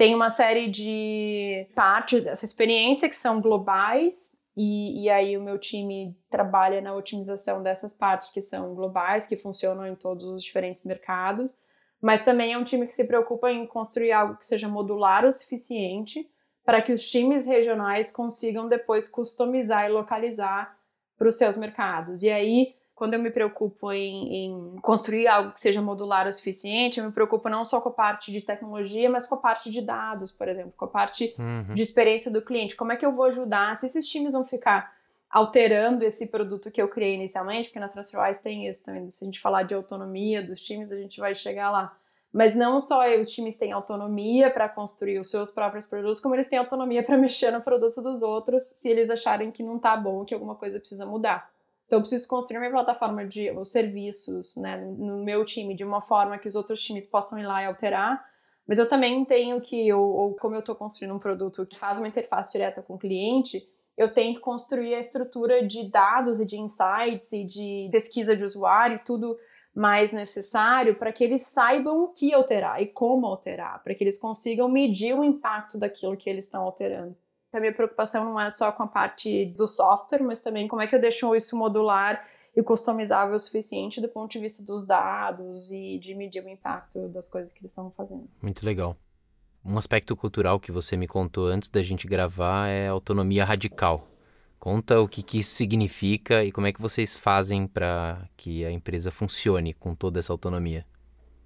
Tem 0.00 0.14
uma 0.14 0.30
série 0.30 0.66
de 0.66 1.68
partes 1.74 2.24
dessa 2.24 2.46
experiência 2.46 3.06
que 3.06 3.14
são 3.14 3.38
globais, 3.38 4.34
e, 4.56 5.04
e, 5.04 5.10
aí 5.10 5.36
o 5.36 5.42
meu 5.42 5.58
time 5.58 6.16
trabalha 6.30 6.80
na 6.80 6.94
otimização 6.94 7.62
dessas 7.62 7.92
partes 7.92 8.30
que 8.30 8.40
são 8.40 8.74
globais, 8.74 9.26
que 9.26 9.36
funcionam 9.36 9.86
em 9.86 9.94
todos 9.94 10.24
os 10.24 10.42
diferentes 10.42 10.86
mercados, 10.86 11.60
mas 12.00 12.24
também 12.24 12.54
é 12.54 12.56
um 12.56 12.64
time 12.64 12.86
que 12.86 12.94
se 12.94 13.04
preocupa 13.04 13.52
em 13.52 13.66
construir 13.66 14.10
algo 14.12 14.38
que 14.38 14.46
seja 14.46 14.70
modular 14.70 15.26
o 15.26 15.30
suficiente 15.30 16.26
para 16.64 16.80
que 16.80 16.94
os 16.94 17.10
times 17.10 17.46
regionais 17.46 18.10
consigam 18.10 18.70
depois 18.70 19.06
customizar 19.06 19.84
e 19.84 19.92
localizar 19.92 20.78
para 21.18 21.28
os 21.28 21.36
seus 21.36 21.58
mercados. 21.58 22.22
E 22.22 22.30
aí 22.30 22.74
quando 23.00 23.14
eu 23.14 23.18
me 23.18 23.30
preocupo 23.30 23.90
em, 23.92 24.44
em, 24.44 24.76
construir 24.82 25.26
algo 25.26 25.52
que 25.52 25.60
seja 25.62 25.80
modular 25.80 26.26
o 26.26 26.32
suficiente, 26.34 27.00
eu 27.00 27.06
me 27.06 27.10
preocupo 27.10 27.48
não 27.48 27.64
só 27.64 27.80
com 27.80 27.88
a 27.88 27.92
parte 27.92 28.30
de 28.30 28.42
tecnologia, 28.42 29.08
mas 29.08 29.24
com 29.24 29.36
a 29.36 29.38
parte 29.38 29.70
de 29.70 29.80
dados, 29.80 30.30
por 30.30 30.46
exemplo, 30.46 30.74
com 30.76 30.84
a 30.84 30.88
parte 30.88 31.34
uhum. 31.38 31.72
de 31.72 31.80
experiência 31.80 32.30
do 32.30 32.42
cliente. 32.42 32.76
Como 32.76 32.92
é 32.92 32.96
que 32.96 33.06
eu 33.06 33.10
vou 33.10 33.24
ajudar? 33.24 33.74
Se 33.74 33.86
esses 33.86 34.06
times 34.06 34.34
vão 34.34 34.44
ficar 34.44 34.92
alterando 35.30 36.04
esse 36.04 36.26
produto 36.26 36.70
que 36.70 36.82
eu 36.82 36.88
criei 36.88 37.14
inicialmente, 37.14 37.68
porque 37.68 37.80
na 37.80 37.88
TransferWise 37.88 38.42
tem 38.42 38.68
isso 38.68 38.84
também. 38.84 39.10
Se 39.10 39.24
a 39.24 39.26
gente 39.26 39.40
falar 39.40 39.62
de 39.62 39.74
autonomia 39.74 40.42
dos 40.42 40.60
times, 40.60 40.92
a 40.92 40.96
gente 40.96 41.18
vai 41.20 41.34
chegar 41.34 41.70
lá. 41.70 41.96
Mas 42.30 42.54
não 42.54 42.82
só 42.82 43.00
os 43.18 43.30
times 43.30 43.56
têm 43.56 43.72
autonomia 43.72 44.50
para 44.50 44.68
construir 44.68 45.18
os 45.18 45.30
seus 45.30 45.50
próprios 45.50 45.86
produtos, 45.86 46.20
como 46.20 46.34
eles 46.34 46.48
têm 46.48 46.58
autonomia 46.58 47.02
para 47.02 47.16
mexer 47.18 47.50
no 47.50 47.62
produto 47.62 48.02
dos 48.02 48.20
outros 48.22 48.62
se 48.62 48.90
eles 48.90 49.08
acharem 49.08 49.50
que 49.50 49.62
não 49.62 49.76
está 49.76 49.96
bom, 49.96 50.22
que 50.22 50.34
alguma 50.34 50.54
coisa 50.54 50.78
precisa 50.78 51.06
mudar. 51.06 51.49
Então 51.90 51.98
eu 51.98 52.02
preciso 52.02 52.28
construir 52.28 52.60
minha 52.60 52.70
plataforma 52.70 53.26
de 53.26 53.50
os 53.50 53.72
serviços, 53.72 54.54
né, 54.54 54.76
no 54.76 55.24
meu 55.24 55.44
time 55.44 55.74
de 55.74 55.82
uma 55.82 56.00
forma 56.00 56.38
que 56.38 56.46
os 56.46 56.54
outros 56.54 56.80
times 56.80 57.04
possam 57.04 57.36
ir 57.36 57.44
lá 57.44 57.64
e 57.64 57.66
alterar. 57.66 58.24
Mas 58.64 58.78
eu 58.78 58.88
também 58.88 59.24
tenho 59.24 59.60
que, 59.60 59.92
ou, 59.92 60.08
ou 60.08 60.36
como 60.36 60.54
eu 60.54 60.60
estou 60.60 60.76
construindo 60.76 61.12
um 61.16 61.18
produto 61.18 61.66
que 61.66 61.76
faz 61.76 61.98
uma 61.98 62.06
interface 62.06 62.52
direta 62.52 62.80
com 62.80 62.94
o 62.94 62.98
cliente, 62.98 63.68
eu 63.96 64.14
tenho 64.14 64.36
que 64.36 64.40
construir 64.40 64.94
a 64.94 65.00
estrutura 65.00 65.66
de 65.66 65.90
dados 65.90 66.38
e 66.38 66.46
de 66.46 66.60
insights 66.60 67.32
e 67.32 67.44
de 67.44 67.88
pesquisa 67.90 68.36
de 68.36 68.44
usuário 68.44 68.94
e 68.94 69.04
tudo 69.04 69.36
mais 69.74 70.12
necessário 70.12 70.94
para 70.94 71.12
que 71.12 71.24
eles 71.24 71.42
saibam 71.42 72.04
o 72.04 72.08
que 72.12 72.32
alterar 72.32 72.80
e 72.80 72.86
como 72.86 73.26
alterar, 73.26 73.82
para 73.82 73.96
que 73.96 74.04
eles 74.04 74.16
consigam 74.16 74.68
medir 74.68 75.12
o 75.18 75.24
impacto 75.24 75.76
daquilo 75.76 76.16
que 76.16 76.30
eles 76.30 76.44
estão 76.44 76.62
alterando. 76.62 77.16
A 77.52 77.58
minha 77.58 77.72
preocupação 77.72 78.24
não 78.24 78.40
é 78.40 78.48
só 78.48 78.70
com 78.70 78.84
a 78.84 78.86
parte 78.86 79.46
do 79.56 79.66
software, 79.66 80.22
mas 80.22 80.40
também 80.40 80.68
como 80.68 80.82
é 80.82 80.86
que 80.86 80.94
eu 80.94 81.00
deixo 81.00 81.34
isso 81.34 81.56
modular 81.56 82.24
e 82.54 82.62
customizável 82.62 83.34
o 83.34 83.38
suficiente 83.38 84.00
do 84.00 84.08
ponto 84.08 84.30
de 84.30 84.38
vista 84.38 84.62
dos 84.62 84.84
dados 84.84 85.70
e 85.70 85.98
de 85.98 86.14
medir 86.14 86.44
o 86.44 86.48
impacto 86.48 87.08
das 87.08 87.28
coisas 87.28 87.52
que 87.52 87.60
eles 87.60 87.70
estão 87.70 87.90
fazendo. 87.90 88.28
Muito 88.40 88.64
legal. 88.64 88.96
Um 89.64 89.76
aspecto 89.76 90.16
cultural 90.16 90.58
que 90.58 90.72
você 90.72 90.96
me 90.96 91.06
contou 91.06 91.48
antes 91.48 91.68
da 91.68 91.82
gente 91.82 92.06
gravar 92.06 92.68
é 92.68 92.88
autonomia 92.88 93.44
radical. 93.44 94.08
Conta 94.58 95.00
o 95.00 95.08
que, 95.08 95.22
que 95.22 95.38
isso 95.38 95.54
significa 95.54 96.44
e 96.44 96.52
como 96.52 96.66
é 96.66 96.72
que 96.72 96.80
vocês 96.80 97.16
fazem 97.16 97.66
para 97.66 98.28
que 98.36 98.64
a 98.64 98.70
empresa 98.70 99.10
funcione 99.10 99.74
com 99.74 99.94
toda 99.94 100.18
essa 100.18 100.32
autonomia. 100.32 100.86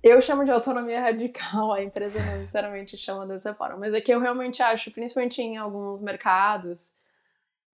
Eu 0.06 0.20
chamo 0.20 0.44
de 0.44 0.50
autonomia 0.50 1.00
radical, 1.00 1.72
a 1.72 1.82
empresa 1.82 2.22
não 2.22 2.38
necessariamente 2.40 2.94
chama 2.94 3.26
dessa 3.26 3.54
forma, 3.54 3.78
mas 3.78 3.94
é 3.94 4.02
que 4.02 4.12
eu 4.12 4.20
realmente 4.20 4.62
acho, 4.62 4.90
principalmente 4.90 5.40
em 5.40 5.56
alguns 5.56 6.02
mercados, 6.02 6.98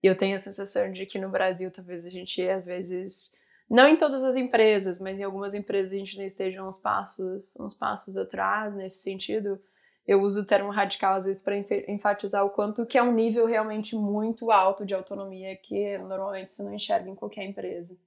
eu 0.00 0.16
tenho 0.16 0.36
a 0.36 0.38
sensação 0.38 0.92
de 0.92 1.04
que 1.06 1.18
no 1.18 1.28
Brasil 1.28 1.72
talvez 1.72 2.06
a 2.06 2.08
gente 2.08 2.40
às 2.48 2.64
vezes 2.64 3.34
não 3.68 3.88
em 3.88 3.96
todas 3.96 4.22
as 4.22 4.36
empresas, 4.36 5.00
mas 5.00 5.18
em 5.18 5.24
algumas 5.24 5.54
empresas 5.54 5.92
a 5.92 5.96
gente 5.96 6.12
ainda 6.12 6.26
esteja 6.26 6.62
uns 6.62 6.78
passos, 6.78 7.56
uns 7.58 7.74
passos 7.74 8.16
atrás 8.16 8.72
nesse 8.76 9.02
sentido 9.02 9.60
eu 10.06 10.22
uso 10.22 10.42
o 10.42 10.46
termo 10.46 10.70
radical 10.70 11.16
às 11.16 11.26
vezes 11.26 11.42
para 11.42 11.56
enfatizar 11.88 12.44
o 12.44 12.50
quanto 12.50 12.86
que 12.86 12.96
é 12.96 13.02
um 13.02 13.12
nível 13.12 13.44
realmente 13.44 13.96
muito 13.96 14.52
alto 14.52 14.86
de 14.86 14.94
autonomia 14.94 15.56
que 15.56 15.98
normalmente 15.98 16.52
se 16.52 16.62
não 16.62 16.72
enxerga 16.72 17.10
em 17.10 17.14
qualquer 17.16 17.42
empresa. 17.42 17.98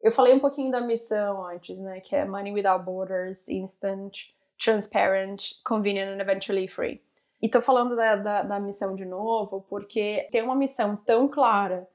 Eu 0.00 0.12
falei 0.12 0.34
um 0.34 0.40
pouquinho 0.40 0.70
da 0.70 0.80
missão 0.80 1.44
antes, 1.46 1.80
né, 1.80 2.00
que 2.00 2.14
é 2.14 2.24
Money 2.24 2.52
Without 2.52 2.84
Borders, 2.84 3.48
Instant, 3.48 4.30
Transparent, 4.56 5.62
Convenient 5.64 6.08
and 6.08 6.22
Eventually 6.22 6.68
Free. 6.68 7.02
E 7.40 7.48
tô 7.48 7.60
falando 7.60 7.94
da, 7.94 8.16
da, 8.16 8.42
da 8.42 8.60
missão 8.60 8.94
de 8.94 9.04
novo 9.04 9.64
porque 9.68 10.28
tem 10.30 10.42
uma 10.42 10.56
missão 10.56 10.96
tão 10.96 11.28
clara 11.28 11.88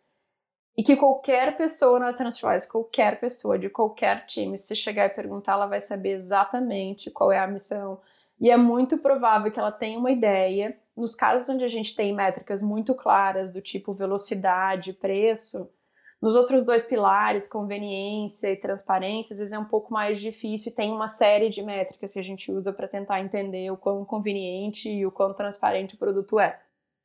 e 0.78 0.84
que 0.84 0.96
qualquer 0.96 1.56
pessoa 1.56 2.00
na 2.00 2.14
TransferWise, 2.14 2.68
qualquer 2.68 3.20
pessoa 3.20 3.60
de 3.60 3.70
qualquer 3.70 4.26
time, 4.26 4.58
se 4.58 4.76
chegar 4.76 5.06
e 5.06 5.10
perguntar, 5.10 5.54
ela 5.54 5.68
vai 5.68 5.80
saber 5.80 6.12
exatamente 6.12 7.12
qual 7.12 7.32
é 7.32 7.40
a 7.40 7.48
missão, 7.48 8.00
e 8.40 8.50
é 8.50 8.58
muito 8.58 8.98
provável 8.98 9.52
que 9.52 9.60
ela 9.60 9.72
tenha 9.72 10.00
uma 10.00 10.12
ideia. 10.12 10.78
Nos 10.98 11.16
casos 11.16 11.48
onde 11.48 11.64
a 11.64 11.68
gente 11.68 11.96
tem 11.96 12.14
métricas 12.14 12.62
muito 12.62 12.96
claras, 12.96 13.52
do 13.52 13.62
tipo 13.62 13.94
velocidade, 13.94 14.94
preço, 14.94 15.70
nos 16.24 16.38
outros 16.38 16.64
dois 16.64 16.86
pilares, 16.86 17.50
conveniência 17.50 18.50
e 18.50 18.56
transparência, 18.56 19.34
às 19.34 19.40
vezes 19.40 19.54
é 19.54 19.60
um 19.60 19.66
pouco 19.66 19.92
mais 19.92 20.22
difícil 20.22 20.72
e 20.72 20.74
tem 20.74 20.90
uma 20.90 21.10
série 21.10 21.50
de 21.50 21.62
métricas 21.62 22.14
que 22.14 22.20
a 22.20 22.24
gente 22.24 22.50
usa 22.50 22.72
para 22.72 22.88
tentar 22.88 23.20
entender 23.20 23.70
o 23.70 23.76
quão 23.76 24.06
conveniente 24.06 24.90
e 24.90 25.06
o 25.06 25.12
quão 25.12 25.34
transparente 25.34 25.96
o 25.96 25.98
produto 25.98 26.40
é. 26.40 26.58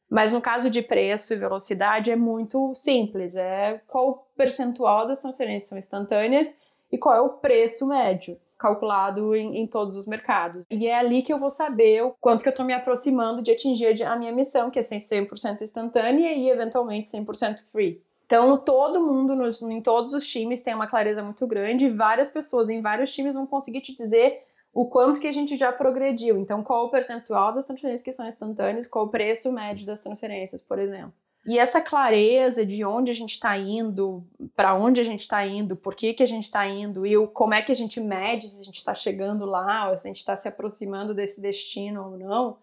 Mas 0.08 0.32
no 0.32 0.40
caso 0.40 0.70
de 0.70 0.82
preço 0.82 1.34
e 1.34 1.36
velocidade 1.36 2.12
é 2.12 2.14
muito 2.14 2.72
simples, 2.76 3.34
é 3.34 3.82
qual 3.88 4.08
o 4.08 4.14
percentual 4.36 5.08
das 5.08 5.20
transferências 5.20 5.68
são 5.68 5.78
instantâneas 5.78 6.56
e 6.92 6.96
qual 6.96 7.16
é 7.16 7.20
o 7.20 7.30
preço 7.30 7.88
médio 7.88 8.38
calculado 8.56 9.34
em, 9.34 9.58
em, 9.58 9.66
todos 9.66 9.96
os 9.96 10.06
mercados. 10.06 10.64
E 10.70 10.86
é 10.86 10.96
ali 10.96 11.22
que 11.22 11.32
eu 11.32 11.40
vou 11.40 11.50
saber 11.50 12.04
o 12.04 12.14
quanto 12.20 12.42
que 12.42 12.48
eu 12.48 12.52
estou 12.52 12.64
me 12.64 12.72
aproximando 12.72 13.42
de 13.42 13.50
atingir 13.50 14.00
a 14.04 14.14
minha 14.14 14.32
missão, 14.32 14.70
que 14.70 14.78
é 14.78 14.82
ser 14.82 14.98
100% 14.98 15.62
instantânea 15.62 16.32
e 16.34 16.48
eventualmente 16.48 17.08
100% 17.08 17.64
free. 17.72 18.00
Então, 18.28 18.58
todo 18.58 19.02
mundo, 19.02 19.34
nos, 19.34 19.62
em 19.62 19.80
todos 19.80 20.12
os 20.12 20.28
times, 20.28 20.60
tem 20.60 20.74
uma 20.74 20.86
clareza 20.86 21.22
muito 21.22 21.46
grande 21.46 21.86
e 21.86 21.88
várias 21.88 22.28
pessoas 22.28 22.68
em 22.68 22.82
vários 22.82 23.10
times 23.14 23.34
vão 23.34 23.46
conseguir 23.46 23.80
te 23.80 23.94
dizer 23.94 24.42
o 24.70 24.84
quanto 24.84 25.18
que 25.18 25.26
a 25.26 25.32
gente 25.32 25.56
já 25.56 25.72
progrediu. 25.72 26.36
Então, 26.36 26.62
qual 26.62 26.84
o 26.84 26.90
percentual 26.90 27.54
das 27.54 27.64
transferências 27.64 28.02
que 28.02 28.12
são 28.12 28.28
instantâneas, 28.28 28.86
qual 28.86 29.06
o 29.06 29.08
preço 29.08 29.50
médio 29.50 29.86
das 29.86 30.02
transferências, 30.02 30.60
por 30.60 30.78
exemplo. 30.78 31.14
E 31.46 31.58
essa 31.58 31.80
clareza 31.80 32.66
de 32.66 32.84
onde 32.84 33.10
a 33.10 33.14
gente 33.14 33.32
está 33.32 33.56
indo, 33.56 34.22
para 34.54 34.74
onde 34.74 35.00
a 35.00 35.04
gente 35.04 35.22
está 35.22 35.46
indo, 35.46 35.74
por 35.74 35.94
que, 35.94 36.12
que 36.12 36.22
a 36.22 36.26
gente 36.26 36.44
está 36.44 36.66
indo 36.66 37.06
e 37.06 37.16
o, 37.16 37.26
como 37.26 37.54
é 37.54 37.62
que 37.62 37.72
a 37.72 37.74
gente 37.74 37.98
mede 37.98 38.46
se 38.46 38.60
a 38.60 38.64
gente 38.64 38.76
está 38.76 38.94
chegando 38.94 39.46
lá 39.46 39.88
ou 39.88 39.96
se 39.96 40.06
a 40.06 40.10
gente 40.10 40.18
está 40.18 40.36
se 40.36 40.46
aproximando 40.46 41.14
desse 41.14 41.40
destino 41.40 42.10
ou 42.10 42.18
não, 42.18 42.58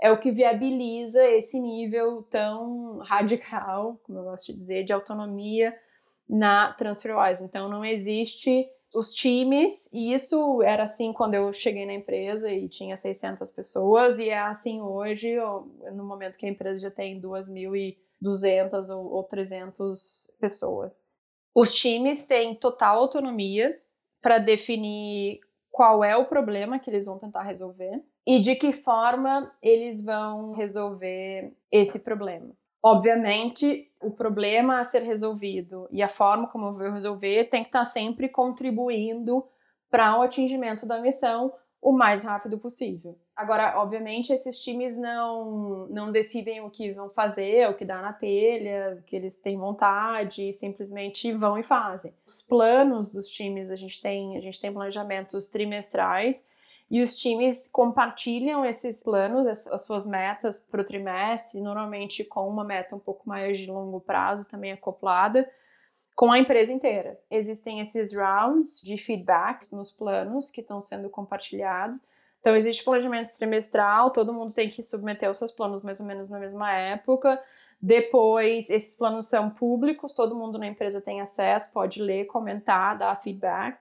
é 0.00 0.10
o 0.10 0.18
que 0.18 0.30
viabiliza 0.30 1.24
esse 1.28 1.58
nível 1.58 2.22
tão 2.24 2.98
radical, 2.98 3.98
como 4.04 4.18
eu 4.18 4.24
gosto 4.24 4.52
de 4.52 4.58
dizer, 4.58 4.84
de 4.84 4.92
autonomia 4.92 5.76
na 6.28 6.72
TransferWise. 6.72 7.44
Então 7.44 7.68
não 7.68 7.84
existe 7.84 8.68
os 8.94 9.12
times, 9.12 9.88
e 9.92 10.14
isso 10.14 10.62
era 10.62 10.84
assim 10.84 11.12
quando 11.12 11.34
eu 11.34 11.52
cheguei 11.52 11.84
na 11.84 11.94
empresa 11.94 12.52
e 12.52 12.68
tinha 12.68 12.96
600 12.96 13.50
pessoas, 13.50 14.20
e 14.20 14.28
é 14.28 14.38
assim 14.38 14.80
hoje, 14.80 15.34
no 15.92 16.04
momento 16.04 16.38
que 16.38 16.46
a 16.46 16.48
empresa 16.48 16.82
já 16.82 16.90
tem 16.92 17.18
2 17.18 17.48
mil 17.48 17.74
e 17.74 17.98
200 18.20 18.90
ou, 18.90 19.12
ou 19.12 19.24
300 19.24 20.30
pessoas. 20.38 21.10
Os 21.52 21.74
times 21.74 22.26
têm 22.26 22.54
total 22.54 22.98
autonomia 22.98 23.80
para 24.22 24.38
definir 24.38 25.40
qual 25.70 26.04
é 26.04 26.16
o 26.16 26.26
problema 26.26 26.78
que 26.78 26.88
eles 26.88 27.06
vão 27.06 27.18
tentar 27.18 27.42
resolver 27.42 28.00
e 28.26 28.40
de 28.40 28.54
que 28.56 28.72
forma 28.72 29.52
eles 29.62 30.04
vão 30.04 30.52
resolver 30.52 31.52
esse 31.70 32.00
problema. 32.00 32.50
Obviamente, 32.82 33.90
o 34.00 34.10
problema 34.10 34.78
a 34.78 34.84
ser 34.84 35.02
resolvido 35.02 35.88
e 35.90 36.02
a 36.02 36.08
forma 36.08 36.46
como 36.48 36.66
eu 36.66 36.74
vou 36.74 36.90
resolver 36.90 37.44
tem 37.44 37.62
que 37.62 37.68
estar 37.68 37.84
sempre 37.84 38.28
contribuindo 38.28 39.44
para 39.90 40.18
o 40.18 40.22
atingimento 40.22 40.86
da 40.86 41.00
missão 41.00 41.52
o 41.80 41.92
mais 41.92 42.24
rápido 42.24 42.58
possível. 42.58 43.18
Agora, 43.36 43.74
obviamente, 43.76 44.32
esses 44.32 44.58
times 44.58 44.96
não, 44.96 45.86
não 45.88 46.10
decidem 46.10 46.62
o 46.62 46.70
que 46.70 46.92
vão 46.92 47.10
fazer, 47.10 47.68
o 47.68 47.74
que 47.74 47.84
dá 47.84 48.00
na 48.00 48.12
telha, 48.12 48.98
o 48.98 49.02
que 49.02 49.14
eles 49.14 49.40
têm 49.40 49.58
vontade, 49.58 50.52
simplesmente 50.52 51.30
vão 51.32 51.58
e 51.58 51.62
fazem. 51.62 52.14
Os 52.26 52.40
planos 52.40 53.10
dos 53.10 53.28
times, 53.28 53.70
a 53.70 53.76
gente 53.76 54.00
tem, 54.00 54.36
a 54.36 54.40
gente 54.40 54.60
tem 54.60 54.72
planejamentos 54.72 55.48
trimestrais 55.48 56.48
e 56.90 57.02
os 57.02 57.16
times 57.16 57.68
compartilham 57.72 58.64
esses 58.64 59.02
planos, 59.02 59.46
as, 59.46 59.84
suas 59.84 60.04
metas 60.04 60.60
para 60.60 60.80
o 60.80 60.84
trimestre, 60.84 61.60
normalmente 61.60 62.24
com 62.24 62.48
uma 62.48 62.64
meta 62.64 62.94
um 62.94 62.98
pouco 62.98 63.28
mais 63.28 63.58
de 63.58 63.70
longo 63.70 64.00
prazo 64.00 64.48
também 64.48 64.72
acoplada 64.72 65.48
com 66.14 66.30
a 66.30 66.38
empresa 66.38 66.72
inteira. 66.72 67.18
Existem 67.30 67.80
esses 67.80 68.14
rounds 68.14 68.80
de 68.82 68.96
feedbacks 68.96 69.72
nos 69.72 69.90
planos 69.90 70.50
que 70.50 70.60
estão 70.60 70.80
sendo 70.80 71.10
compartilhados. 71.10 72.06
Então, 72.40 72.54
existe 72.54 72.84
planejamento 72.84 73.34
trimestral, 73.36 74.10
todo 74.10 74.32
mundo 74.32 74.54
tem 74.54 74.68
que 74.68 74.82
submeter 74.82 75.30
os 75.30 75.38
seus 75.38 75.50
planos 75.50 75.82
mais 75.82 75.98
ou 75.98 76.06
menos 76.06 76.28
na 76.28 76.38
mesma 76.38 76.72
época. 76.72 77.42
Depois, 77.80 78.70
esses 78.70 78.94
planos 78.94 79.26
são 79.26 79.50
públicos, 79.50 80.12
todo 80.12 80.34
mundo 80.34 80.58
na 80.58 80.66
empresa 80.66 81.00
tem 81.00 81.20
acesso, 81.20 81.72
pode 81.72 82.00
ler, 82.00 82.26
comentar, 82.26 82.96
dar 82.96 83.20
feedback. 83.20 83.78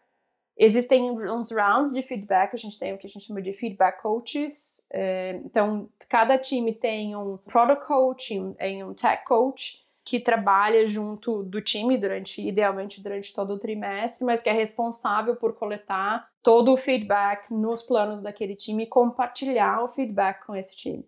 Existem 0.57 1.09
uns 1.11 1.51
rounds 1.51 1.93
de 1.93 2.01
feedback, 2.01 2.53
a 2.53 2.57
gente 2.57 2.77
tem 2.77 2.93
o 2.93 2.97
que 2.97 3.07
a 3.07 3.09
gente 3.09 3.25
chama 3.25 3.41
de 3.41 3.53
feedback 3.53 4.01
coaches. 4.01 4.85
É, 4.91 5.39
então, 5.43 5.89
cada 6.07 6.37
time 6.37 6.73
tem 6.73 7.15
um 7.15 7.37
product 7.37 7.85
coach, 7.85 8.39
um 8.39 8.93
tech 8.93 9.25
coach, 9.25 9.83
que 10.05 10.19
trabalha 10.19 10.85
junto 10.85 11.43
do 11.43 11.61
time 11.61 11.97
durante, 11.97 12.45
idealmente 12.45 13.01
durante 13.01 13.33
todo 13.33 13.53
o 13.53 13.59
trimestre, 13.59 14.25
mas 14.25 14.43
que 14.43 14.49
é 14.49 14.53
responsável 14.53 15.35
por 15.35 15.53
coletar 15.53 16.29
todo 16.41 16.73
o 16.73 16.77
feedback 16.77 17.51
nos 17.51 17.81
planos 17.81 18.21
daquele 18.21 18.55
time 18.55 18.83
e 18.83 18.87
compartilhar 18.87 19.81
o 19.81 19.87
feedback 19.87 20.45
com 20.45 20.55
esse 20.55 20.75
time. 20.75 21.05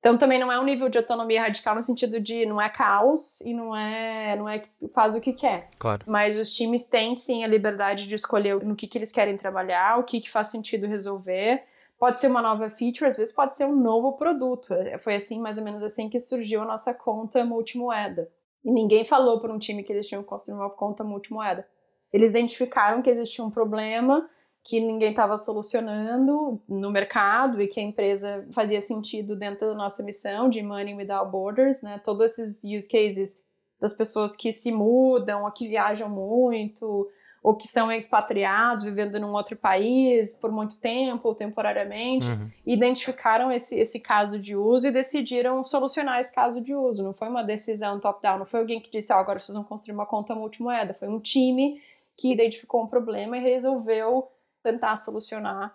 Então 0.00 0.16
também 0.16 0.38
não 0.38 0.50
é 0.50 0.58
um 0.58 0.64
nível 0.64 0.88
de 0.88 0.96
autonomia 0.96 1.42
radical 1.42 1.74
no 1.74 1.82
sentido 1.82 2.18
de 2.18 2.46
não 2.46 2.60
é 2.60 2.70
caos 2.70 3.42
e 3.42 3.52
não 3.52 3.76
é 3.76 4.34
não 4.34 4.48
é 4.48 4.58
que 4.58 4.88
faz 4.88 5.14
o 5.14 5.20
que 5.20 5.32
quer. 5.32 5.68
Claro. 5.78 6.02
Mas 6.06 6.38
os 6.38 6.54
times 6.54 6.86
têm 6.86 7.14
sim 7.14 7.44
a 7.44 7.46
liberdade 7.46 8.08
de 8.08 8.14
escolher 8.14 8.64
no 8.64 8.74
que, 8.74 8.88
que 8.88 8.96
eles 8.96 9.12
querem 9.12 9.36
trabalhar, 9.36 9.98
o 9.98 10.04
que, 10.04 10.20
que 10.20 10.30
faz 10.30 10.48
sentido 10.48 10.86
resolver. 10.86 11.62
Pode 11.98 12.18
ser 12.18 12.28
uma 12.28 12.40
nova 12.40 12.66
feature, 12.70 13.10
às 13.10 13.18
vezes 13.18 13.34
pode 13.34 13.54
ser 13.54 13.66
um 13.66 13.76
novo 13.76 14.14
produto. 14.14 14.72
É, 14.72 14.96
foi 14.96 15.16
assim, 15.16 15.38
mais 15.38 15.58
ou 15.58 15.64
menos 15.64 15.82
assim, 15.82 16.08
que 16.08 16.18
surgiu 16.18 16.62
a 16.62 16.64
nossa 16.64 16.94
conta 16.94 17.44
multimoeda. 17.44 18.26
E 18.64 18.72
ninguém 18.72 19.04
falou 19.04 19.38
para 19.38 19.52
um 19.52 19.58
time 19.58 19.82
que 19.82 19.92
eles 19.92 20.08
tinham 20.08 20.22
que 20.22 20.28
construir 20.28 20.56
uma 20.56 20.70
conta 20.70 21.04
multimoeda. 21.04 21.68
Eles 22.10 22.30
identificaram 22.30 23.02
que 23.02 23.10
existia 23.10 23.44
um 23.44 23.50
problema 23.50 24.26
que 24.70 24.78
ninguém 24.78 25.10
estava 25.10 25.36
solucionando 25.36 26.62
no 26.68 26.92
mercado 26.92 27.60
e 27.60 27.66
que 27.66 27.80
a 27.80 27.82
empresa 27.82 28.46
fazia 28.52 28.80
sentido 28.80 29.34
dentro 29.34 29.66
da 29.66 29.74
nossa 29.74 30.00
missão 30.00 30.48
de 30.48 30.62
Money 30.62 30.94
Without 30.94 31.28
Borders, 31.28 31.82
né? 31.82 32.00
Todos 32.04 32.38
esses 32.38 32.62
use 32.62 32.88
cases 32.88 33.40
das 33.80 33.92
pessoas 33.92 34.36
que 34.36 34.52
se 34.52 34.70
mudam 34.70 35.42
ou 35.42 35.50
que 35.50 35.66
viajam 35.66 36.08
muito 36.08 37.10
ou 37.42 37.56
que 37.56 37.66
são 37.66 37.90
expatriados 37.90 38.84
vivendo 38.84 39.18
num 39.18 39.32
outro 39.32 39.56
país 39.56 40.34
por 40.34 40.52
muito 40.52 40.80
tempo 40.80 41.26
ou 41.26 41.34
temporariamente, 41.34 42.28
uhum. 42.28 42.48
identificaram 42.64 43.50
esse, 43.50 43.76
esse 43.76 43.98
caso 43.98 44.38
de 44.38 44.54
uso 44.54 44.86
e 44.86 44.92
decidiram 44.92 45.64
solucionar 45.64 46.20
esse 46.20 46.32
caso 46.32 46.60
de 46.60 46.76
uso. 46.76 47.02
Não 47.02 47.12
foi 47.12 47.28
uma 47.28 47.42
decisão 47.42 47.98
top-down, 47.98 48.38
não 48.38 48.46
foi 48.46 48.60
alguém 48.60 48.78
que 48.78 48.90
disse, 48.90 49.12
oh, 49.12 49.16
agora 49.16 49.40
vocês 49.40 49.56
vão 49.56 49.64
construir 49.64 49.94
uma 49.94 50.06
conta 50.06 50.32
multimoeda, 50.32 50.94
foi 50.94 51.08
um 51.08 51.18
time 51.18 51.82
que 52.16 52.30
identificou 52.30 52.84
um 52.84 52.86
problema 52.86 53.36
e 53.36 53.40
resolveu 53.40 54.28
tentar 54.62 54.96
solucionar 54.96 55.74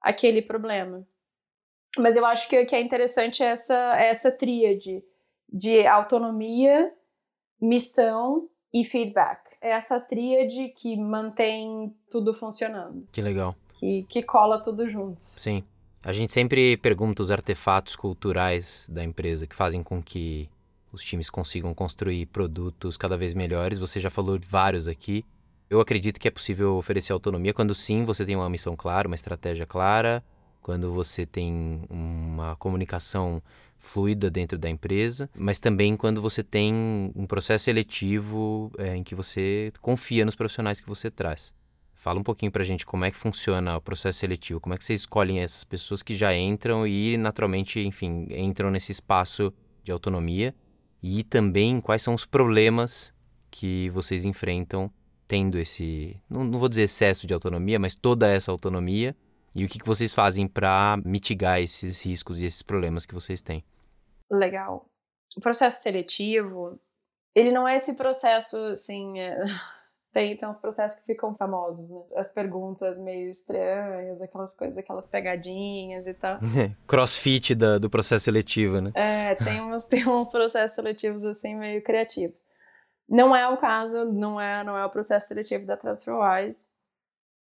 aquele 0.00 0.42
problema. 0.42 1.06
Mas 1.98 2.16
eu 2.16 2.26
acho 2.26 2.48
que 2.48 2.60
o 2.60 2.66
que 2.66 2.74
é 2.74 2.80
interessante 2.80 3.42
é 3.42 3.46
essa, 3.46 3.96
essa 3.98 4.30
tríade 4.30 5.02
de 5.48 5.86
autonomia, 5.86 6.92
missão 7.60 8.48
e 8.72 8.84
feedback. 8.84 9.40
É 9.60 9.70
essa 9.70 9.98
tríade 9.98 10.68
que 10.68 10.96
mantém 10.96 11.94
tudo 12.10 12.34
funcionando. 12.34 13.06
Que 13.10 13.22
legal. 13.22 13.56
Que, 13.74 14.02
que 14.04 14.22
cola 14.22 14.62
tudo 14.62 14.88
junto. 14.88 15.22
Sim. 15.22 15.64
A 16.04 16.12
gente 16.12 16.32
sempre 16.32 16.76
pergunta 16.76 17.22
os 17.22 17.30
artefatos 17.30 17.96
culturais 17.96 18.88
da 18.92 19.02
empresa 19.02 19.46
que 19.46 19.56
fazem 19.56 19.82
com 19.82 20.02
que 20.02 20.48
os 20.92 21.02
times 21.02 21.28
consigam 21.28 21.74
construir 21.74 22.26
produtos 22.26 22.96
cada 22.96 23.16
vez 23.16 23.34
melhores. 23.34 23.78
Você 23.78 23.98
já 23.98 24.10
falou 24.10 24.38
de 24.38 24.46
vários 24.46 24.86
aqui. 24.86 25.24
Eu 25.68 25.80
acredito 25.80 26.20
que 26.20 26.28
é 26.28 26.30
possível 26.30 26.76
oferecer 26.76 27.12
autonomia 27.12 27.52
quando 27.52 27.74
sim 27.74 28.04
você 28.04 28.24
tem 28.24 28.36
uma 28.36 28.48
missão 28.48 28.76
clara, 28.76 29.08
uma 29.08 29.16
estratégia 29.16 29.66
clara, 29.66 30.24
quando 30.62 30.92
você 30.92 31.26
tem 31.26 31.82
uma 31.90 32.54
comunicação 32.56 33.42
fluida 33.78 34.30
dentro 34.30 34.56
da 34.56 34.70
empresa, 34.70 35.28
mas 35.34 35.58
também 35.58 35.96
quando 35.96 36.22
você 36.22 36.42
tem 36.42 37.12
um 37.14 37.26
processo 37.26 37.64
seletivo 37.64 38.70
é, 38.78 38.96
em 38.96 39.02
que 39.02 39.14
você 39.14 39.72
confia 39.80 40.24
nos 40.24 40.36
profissionais 40.36 40.80
que 40.80 40.88
você 40.88 41.10
traz. 41.10 41.52
Fala 41.94 42.20
um 42.20 42.22
pouquinho 42.22 42.52
pra 42.52 42.62
gente 42.62 42.86
como 42.86 43.04
é 43.04 43.10
que 43.10 43.16
funciona 43.16 43.76
o 43.76 43.80
processo 43.80 44.20
seletivo, 44.20 44.60
como 44.60 44.74
é 44.74 44.78
que 44.78 44.84
vocês 44.84 45.00
escolhem 45.00 45.40
essas 45.40 45.64
pessoas 45.64 46.00
que 46.00 46.14
já 46.14 46.34
entram 46.34 46.86
e 46.86 47.16
naturalmente, 47.16 47.80
enfim, 47.80 48.28
entram 48.30 48.70
nesse 48.70 48.92
espaço 48.92 49.52
de 49.82 49.90
autonomia 49.90 50.54
e 51.02 51.24
também 51.24 51.80
quais 51.80 52.02
são 52.02 52.14
os 52.14 52.24
problemas 52.24 53.12
que 53.50 53.90
vocês 53.90 54.24
enfrentam 54.24 54.90
tendo 55.28 55.58
esse, 55.58 56.20
não, 56.28 56.44
não 56.44 56.58
vou 56.58 56.68
dizer 56.68 56.82
excesso 56.82 57.26
de 57.26 57.34
autonomia, 57.34 57.78
mas 57.78 57.94
toda 57.94 58.28
essa 58.28 58.50
autonomia 58.50 59.16
e 59.56 59.64
o 59.64 59.68
que, 59.68 59.78
que 59.78 59.86
vocês 59.86 60.12
fazem 60.12 60.46
para 60.46 60.98
mitigar 61.02 61.58
esses 61.62 62.04
riscos 62.04 62.38
e 62.38 62.44
esses 62.44 62.60
problemas 62.60 63.06
que 63.06 63.14
vocês 63.14 63.40
têm? 63.40 63.64
Legal. 64.30 64.86
O 65.34 65.40
processo 65.40 65.82
seletivo, 65.82 66.78
ele 67.34 67.50
não 67.50 67.66
é 67.66 67.76
esse 67.76 67.94
processo 67.94 68.56
assim. 68.56 69.18
É... 69.18 69.38
Tem, 70.12 70.34
tem 70.34 70.48
uns 70.48 70.58
processos 70.58 70.98
que 70.98 71.04
ficam 71.04 71.34
famosos, 71.34 71.90
né? 71.90 72.00
As 72.16 72.32
perguntas 72.32 72.98
meio 72.98 73.28
estranhas, 73.28 74.22
aquelas 74.22 74.54
coisas, 74.54 74.78
aquelas 74.78 75.06
pegadinhas 75.06 76.06
e 76.06 76.14
tal. 76.14 76.38
Crossfit 76.88 77.54
da, 77.54 77.76
do 77.76 77.90
processo 77.90 78.24
seletivo, 78.24 78.80
né? 78.80 78.92
É, 78.94 79.34
tem 79.34 79.60
uns, 79.60 79.84
tem 79.84 80.08
uns 80.08 80.28
processos 80.28 80.74
seletivos 80.74 81.22
assim 81.22 81.54
meio 81.54 81.82
criativos. 81.82 82.42
Não 83.08 83.34
é 83.34 83.48
o 83.48 83.56
caso, 83.56 84.04
não 84.12 84.40
é, 84.40 84.64
não 84.64 84.76
é 84.76 84.84
o 84.84 84.90
processo 84.90 85.28
seletivo 85.28 85.64
da 85.66 85.76
TransferWise. 85.76 86.66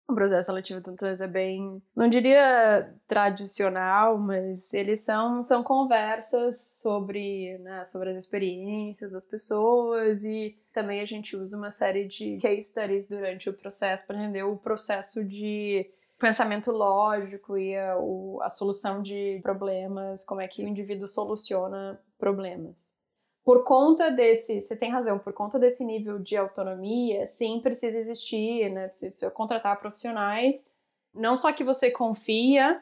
O 0.07 0.13
processo 0.13 0.47
seletivo 0.47 0.81
da 0.81 0.91
Trans 0.91 1.21
é 1.21 1.27
bem, 1.27 1.81
não 1.95 2.09
diria 2.09 2.93
tradicional, 3.07 4.17
mas 4.17 4.73
eles 4.73 5.01
são, 5.01 5.41
são 5.41 5.63
conversas 5.63 6.61
sobre, 6.81 7.57
né, 7.59 7.85
sobre 7.85 8.09
as 8.09 8.17
experiências 8.17 9.11
das 9.11 9.23
pessoas 9.23 10.25
e 10.25 10.59
também 10.73 10.99
a 10.99 11.05
gente 11.05 11.37
usa 11.37 11.57
uma 11.57 11.71
série 11.71 12.05
de 12.05 12.35
case 12.37 12.63
studies 12.63 13.07
durante 13.07 13.49
o 13.49 13.53
processo 13.53 14.05
para 14.05 14.17
entender 14.17 14.43
o 14.43 14.57
processo 14.57 15.23
de 15.23 15.89
pensamento 16.19 16.69
lógico 16.69 17.57
e 17.57 17.75
a, 17.75 17.97
o, 17.97 18.39
a 18.41 18.49
solução 18.49 19.01
de 19.01 19.39
problemas, 19.41 20.25
como 20.25 20.41
é 20.41 20.47
que 20.49 20.65
o 20.65 20.67
indivíduo 20.67 21.07
soluciona 21.07 21.97
problemas 22.17 23.01
por 23.43 23.63
conta 23.65 24.09
desse, 24.09 24.61
você 24.61 24.75
tem 24.75 24.89
razão, 24.89 25.19
por 25.19 25.33
conta 25.33 25.59
desse 25.59 25.85
nível 25.85 26.17
de 26.17 26.37
autonomia, 26.37 27.25
sim, 27.25 27.59
precisa 27.59 27.97
existir, 27.97 28.69
né? 28.69 28.87
Precisa 28.87 29.29
contratar 29.29 29.79
profissionais, 29.79 30.71
não 31.13 31.35
só 31.35 31.51
que 31.51 31.63
você 31.63 31.91
confia 31.91 32.81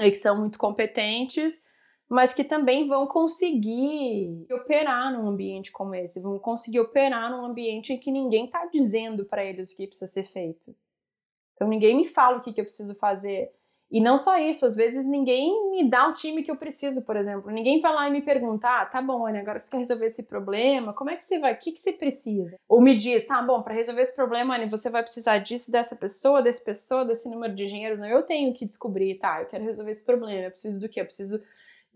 e 0.00 0.10
que 0.10 0.16
são 0.16 0.38
muito 0.38 0.58
competentes, 0.58 1.64
mas 2.08 2.32
que 2.32 2.44
também 2.44 2.86
vão 2.86 3.06
conseguir 3.06 4.46
operar 4.52 5.12
num 5.12 5.26
ambiente 5.26 5.72
como 5.72 5.94
esse, 5.94 6.22
vão 6.22 6.38
conseguir 6.38 6.78
operar 6.78 7.30
num 7.30 7.44
ambiente 7.44 7.92
em 7.92 7.98
que 7.98 8.12
ninguém 8.12 8.46
está 8.46 8.66
dizendo 8.66 9.24
para 9.24 9.44
eles 9.44 9.72
o 9.72 9.76
que 9.76 9.88
precisa 9.88 10.06
ser 10.06 10.24
feito. 10.24 10.76
Então 11.54 11.66
ninguém 11.66 11.96
me 11.96 12.04
fala 12.04 12.36
o 12.36 12.40
que, 12.40 12.52
que 12.52 12.60
eu 12.60 12.64
preciso 12.64 12.94
fazer. 12.94 13.52
E 13.90 14.00
não 14.00 14.18
só 14.18 14.38
isso, 14.38 14.66
às 14.66 14.74
vezes 14.74 15.06
ninguém 15.06 15.70
me 15.70 15.88
dá 15.88 16.08
o 16.08 16.12
time 16.12 16.42
que 16.42 16.50
eu 16.50 16.56
preciso, 16.56 17.04
por 17.04 17.16
exemplo. 17.16 17.50
Ninguém 17.50 17.80
vai 17.80 17.94
lá 17.94 18.08
e 18.08 18.10
me 18.10 18.20
pergunta, 18.20 18.66
ah, 18.68 18.84
tá 18.84 19.00
bom, 19.00 19.26
Ana, 19.26 19.40
agora 19.40 19.58
você 19.58 19.70
quer 19.70 19.78
resolver 19.78 20.06
esse 20.06 20.24
problema, 20.24 20.92
como 20.92 21.10
é 21.10 21.16
que 21.16 21.22
você 21.22 21.38
vai, 21.38 21.54
o 21.54 21.56
que, 21.56 21.72
que 21.72 21.80
você 21.80 21.92
precisa? 21.92 22.58
Ou 22.68 22.80
me 22.80 22.96
diz, 22.96 23.24
tá 23.26 23.40
bom, 23.42 23.62
para 23.62 23.74
resolver 23.74 24.02
esse 24.02 24.14
problema, 24.14 24.56
Ana, 24.56 24.68
você 24.68 24.90
vai 24.90 25.02
precisar 25.02 25.38
disso, 25.38 25.70
dessa 25.70 25.94
pessoa, 25.94 26.42
dessa 26.42 26.64
pessoa, 26.64 27.04
desse 27.04 27.28
número 27.28 27.54
de 27.54 27.64
engenheiros. 27.64 27.98
Não, 27.98 28.08
eu 28.08 28.24
tenho 28.24 28.52
que 28.52 28.66
descobrir, 28.66 29.18
tá, 29.18 29.40
eu 29.42 29.46
quero 29.46 29.64
resolver 29.64 29.92
esse 29.92 30.04
problema, 30.04 30.46
eu 30.46 30.50
preciso 30.50 30.80
do 30.80 30.88
quê? 30.88 31.00
Eu 31.00 31.06
preciso 31.06 31.40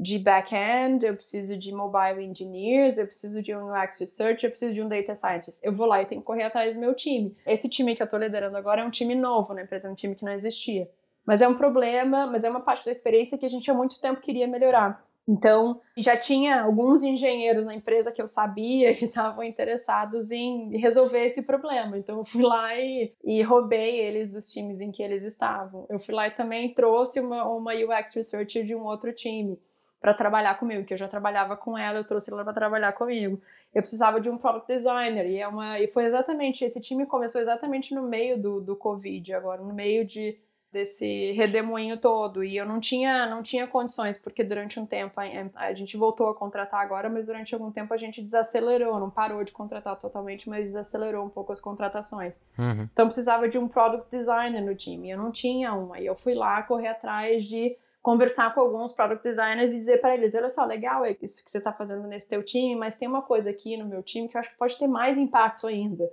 de 0.00 0.18
back-end, 0.18 1.04
eu 1.04 1.14
preciso 1.14 1.58
de 1.58 1.72
mobile 1.72 2.24
engineers, 2.24 2.96
eu 2.96 3.06
preciso 3.06 3.42
de 3.42 3.54
um 3.54 3.70
UX 3.70 4.00
research, 4.00 4.44
eu 4.44 4.50
preciso 4.50 4.72
de 4.72 4.80
um 4.80 4.88
data 4.88 5.14
scientist. 5.14 5.60
Eu 5.62 5.74
vou 5.74 5.86
lá 5.86 6.00
e 6.00 6.06
tenho 6.06 6.22
que 6.22 6.26
correr 6.26 6.44
atrás 6.44 6.74
do 6.74 6.80
meu 6.80 6.94
time. 6.94 7.36
Esse 7.46 7.68
time 7.68 7.94
que 7.94 8.02
eu 8.02 8.08
tô 8.08 8.16
liderando 8.16 8.56
agora 8.56 8.80
é 8.80 8.84
um 8.84 8.90
time 8.90 9.14
novo 9.14 9.52
na 9.52 9.62
empresa, 9.62 9.88
é 9.88 9.90
um 9.90 9.94
time 9.94 10.14
que 10.14 10.24
não 10.24 10.32
existia. 10.32 10.88
Mas 11.30 11.40
é 11.40 11.46
um 11.46 11.54
problema, 11.54 12.26
mas 12.26 12.42
é 12.42 12.50
uma 12.50 12.58
parte 12.58 12.84
da 12.84 12.90
experiência 12.90 13.38
que 13.38 13.46
a 13.46 13.48
gente 13.48 13.70
há 13.70 13.74
muito 13.74 14.00
tempo 14.00 14.20
queria 14.20 14.48
melhorar. 14.48 15.00
Então, 15.28 15.80
já 15.96 16.16
tinha 16.16 16.60
alguns 16.60 17.04
engenheiros 17.04 17.64
na 17.64 17.72
empresa 17.72 18.10
que 18.10 18.20
eu 18.20 18.26
sabia 18.26 18.92
que 18.92 19.04
estavam 19.04 19.44
interessados 19.44 20.32
em 20.32 20.76
resolver 20.78 21.24
esse 21.24 21.42
problema. 21.42 21.96
Então, 21.96 22.18
eu 22.18 22.24
fui 22.24 22.42
lá 22.42 22.74
e, 22.74 23.14
e 23.22 23.42
roubei 23.42 24.00
eles 24.00 24.28
dos 24.28 24.50
times 24.50 24.80
em 24.80 24.90
que 24.90 25.04
eles 25.04 25.22
estavam. 25.22 25.86
Eu 25.88 26.00
fui 26.00 26.12
lá 26.12 26.26
e 26.26 26.32
também 26.32 26.74
trouxe 26.74 27.20
uma, 27.20 27.44
uma 27.44 27.74
UX 27.74 28.12
Researcher 28.12 28.64
de 28.64 28.74
um 28.74 28.82
outro 28.82 29.12
time 29.12 29.56
para 30.00 30.12
trabalhar 30.12 30.58
comigo, 30.58 30.84
que 30.84 30.94
eu 30.94 30.98
já 30.98 31.06
trabalhava 31.06 31.56
com 31.56 31.78
ela, 31.78 32.00
eu 32.00 32.04
trouxe 32.04 32.32
ela 32.32 32.42
para 32.42 32.54
trabalhar 32.54 32.90
comigo. 32.90 33.40
Eu 33.72 33.82
precisava 33.82 34.20
de 34.20 34.28
um 34.28 34.36
product 34.36 34.66
designer 34.66 35.26
e 35.26 35.38
é 35.38 35.46
uma 35.46 35.78
e 35.78 35.86
foi 35.86 36.06
exatamente 36.06 36.64
esse 36.64 36.80
time 36.80 37.06
começou 37.06 37.40
exatamente 37.40 37.94
no 37.94 38.02
meio 38.02 38.36
do, 38.36 38.60
do 38.60 38.74
Covid 38.74 39.32
agora, 39.34 39.62
no 39.62 39.72
meio 39.72 40.04
de 40.04 40.36
desse 40.72 41.32
redemoinho 41.32 41.96
todo. 41.96 42.44
E 42.44 42.56
eu 42.56 42.64
não 42.64 42.78
tinha 42.78 43.26
não 43.26 43.42
tinha 43.42 43.66
condições 43.66 44.16
porque 44.16 44.44
durante 44.44 44.78
um 44.78 44.86
tempo 44.86 45.20
a, 45.20 45.24
a, 45.66 45.74
gente 45.74 45.96
voltou 45.96 46.28
a 46.28 46.34
contratar 46.34 46.80
agora 46.80 47.08
mas 47.08 47.26
durante 47.26 47.54
algum 47.54 47.70
tempo 47.70 47.92
a 47.92 47.96
gente 47.96 48.22
desacelerou 48.22 49.00
não 49.00 49.10
parou 49.10 49.42
de 49.42 49.52
contratar 49.52 49.96
totalmente 49.96 50.48
mas 50.48 50.66
desacelerou 50.66 51.24
um 51.24 51.28
pouco 51.28 51.52
as 51.52 51.60
contratações. 51.60 52.38
Uhum. 52.58 52.88
então 52.92 53.06
precisava 53.06 53.48
de 53.48 53.58
um 53.58 53.66
product 53.66 54.10
designer 54.10 54.62
no 54.62 54.74
time 54.74 55.10
eu 55.10 55.18
não 55.18 55.30
tinha 55.30 55.74
um 55.74 55.92
aí 55.92 56.06
eu 56.06 56.14
fui 56.14 56.34
lá 56.34 56.62
correr 56.62 56.88
atrás 56.88 57.44
de 57.44 57.76
conversar 58.02 58.54
com 58.54 58.60
alguns 58.60 58.92
product 58.92 59.22
designers 59.22 59.72
e 59.72 59.78
dizer 59.78 60.00
para 60.00 60.14
eles 60.14 60.34
olha 60.34 60.48
só 60.48 60.64
legal 60.64 61.04
isso 61.20 61.44
que 61.44 61.50
você 61.50 61.58
está 61.58 61.72
fazendo 61.72 62.06
nesse 62.06 62.28
teu 62.28 62.42
time 62.42 62.76
mas 62.76 62.96
tem 62.96 63.08
uma 63.08 63.22
coisa 63.22 63.50
aqui 63.50 63.76
no 63.76 63.86
meu 63.86 64.02
time 64.02 64.28
que 64.28 64.36
eu 64.36 64.40
acho 64.40 64.50
que 64.50 64.56
pode 64.56 64.78
ter 64.78 64.86
mais 64.86 65.18
impacto 65.18 65.66
ainda 65.66 66.08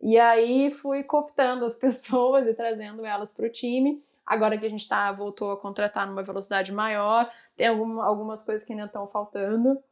e 0.00 0.18
aí 0.18 0.70
fui 0.70 1.02
cooptando 1.02 1.64
as 1.64 1.74
pessoas 1.76 2.46
e 2.46 2.54
trazendo 2.54 3.04
elas 3.04 3.32
para 3.32 3.46
o 3.46 3.50
time. 3.50 4.02
Agora 4.24 4.56
que 4.56 4.64
a 4.64 4.68
gente 4.68 4.88
tá, 4.88 5.10
voltou 5.12 5.50
a 5.50 5.56
contratar 5.56 6.06
numa 6.06 6.22
velocidade 6.22 6.72
maior, 6.72 7.30
tem 7.56 7.66
algum, 7.66 8.00
algumas 8.00 8.44
coisas 8.44 8.64
que 8.64 8.72
ainda 8.72 8.84
estão 8.84 9.06
faltando. 9.06 9.82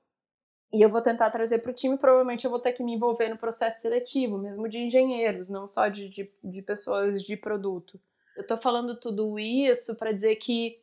E 0.73 0.85
eu 0.85 0.89
vou 0.89 1.03
tentar 1.03 1.31
trazer 1.31 1.59
para 1.59 1.71
o 1.71 1.75
time. 1.75 1.99
Provavelmente 1.99 2.45
eu 2.45 2.51
vou 2.51 2.61
ter 2.61 2.73
que 2.73 2.83
me 2.83 2.95
envolver 2.95 3.29
no 3.29 3.39
processo 3.39 3.81
seletivo, 3.81 4.39
mesmo 4.39 4.69
de 4.69 4.79
engenheiros, 4.79 5.49
não 5.49 5.67
só 5.67 5.89
de, 5.89 6.09
de, 6.09 6.31
de 6.45 6.63
pessoas 6.63 7.23
de 7.23 7.37
produto. 7.37 8.01
Eu 8.37 8.43
estou 8.43 8.57
falando 8.57 8.99
tudo 9.01 9.39
isso 9.39 9.97
para 9.97 10.13
dizer 10.13 10.37
que 10.37 10.79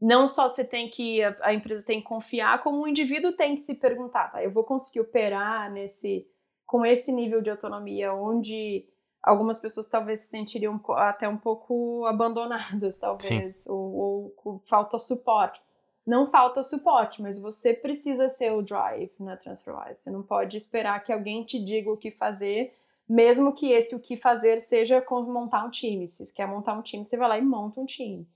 não 0.00 0.28
só 0.28 0.48
você 0.48 0.64
tem 0.64 0.90
que 0.90 1.22
a, 1.22 1.36
a, 1.40 1.54
empresa 1.54 1.86
tem 1.86 2.00
que 2.00 2.06
confiar, 2.06 2.62
como 2.62 2.82
o 2.82 2.88
indivíduo 2.88 3.32
tem 3.32 3.54
que 3.54 3.60
se 3.60 3.76
perguntar, 3.76 4.28
tá? 4.28 4.42
Eu 4.42 4.50
vou 4.50 4.64
conseguir 4.64 5.00
operar 5.00 5.70
nesse 5.72 6.28
com 6.68 6.84
esse 6.84 7.10
nível 7.10 7.40
de 7.40 7.48
autonomia, 7.50 8.12
onde 8.12 8.84
algumas 9.22 9.58
pessoas 9.58 9.88
talvez 9.88 10.20
se 10.20 10.28
sentiriam 10.28 10.78
até 10.90 11.26
um 11.26 11.38
pouco 11.38 12.04
abandonadas, 12.04 12.98
talvez, 13.00 13.66
ou, 13.66 14.34
ou, 14.44 14.58
falta 14.58 14.98
suporte. 14.98 15.60
Não 16.06 16.26
falta 16.26 16.62
suporte, 16.62 17.22
mas 17.22 17.38
você 17.38 17.72
precisa 17.72 18.28
ser 18.28 18.52
o 18.52 18.62
drive 18.62 19.10
na 19.18 19.36
TransferWise. 19.36 20.00
Você 20.00 20.10
não 20.10 20.22
pode 20.22 20.58
esperar 20.58 21.02
que 21.02 21.12
alguém 21.12 21.42
te 21.42 21.58
diga 21.58 21.90
o 21.90 21.96
que 21.96 22.10
fazer, 22.10 22.74
mesmo 23.08 23.54
que 23.54 23.72
esse 23.72 23.94
o 23.94 24.00
que 24.00 24.16
fazer 24.16 24.60
seja 24.60 25.04
montar 25.10 25.64
um 25.64 25.70
time. 25.70 26.06
Se 26.06 26.30
quer 26.34 26.46
montar 26.46 26.74
um 26.74 26.82
time, 26.82 27.04
você 27.04 27.16
vai 27.16 27.28
lá 27.28 27.38
e 27.38 27.42
monta 27.42 27.80
um 27.80 27.86
time. 27.86 28.26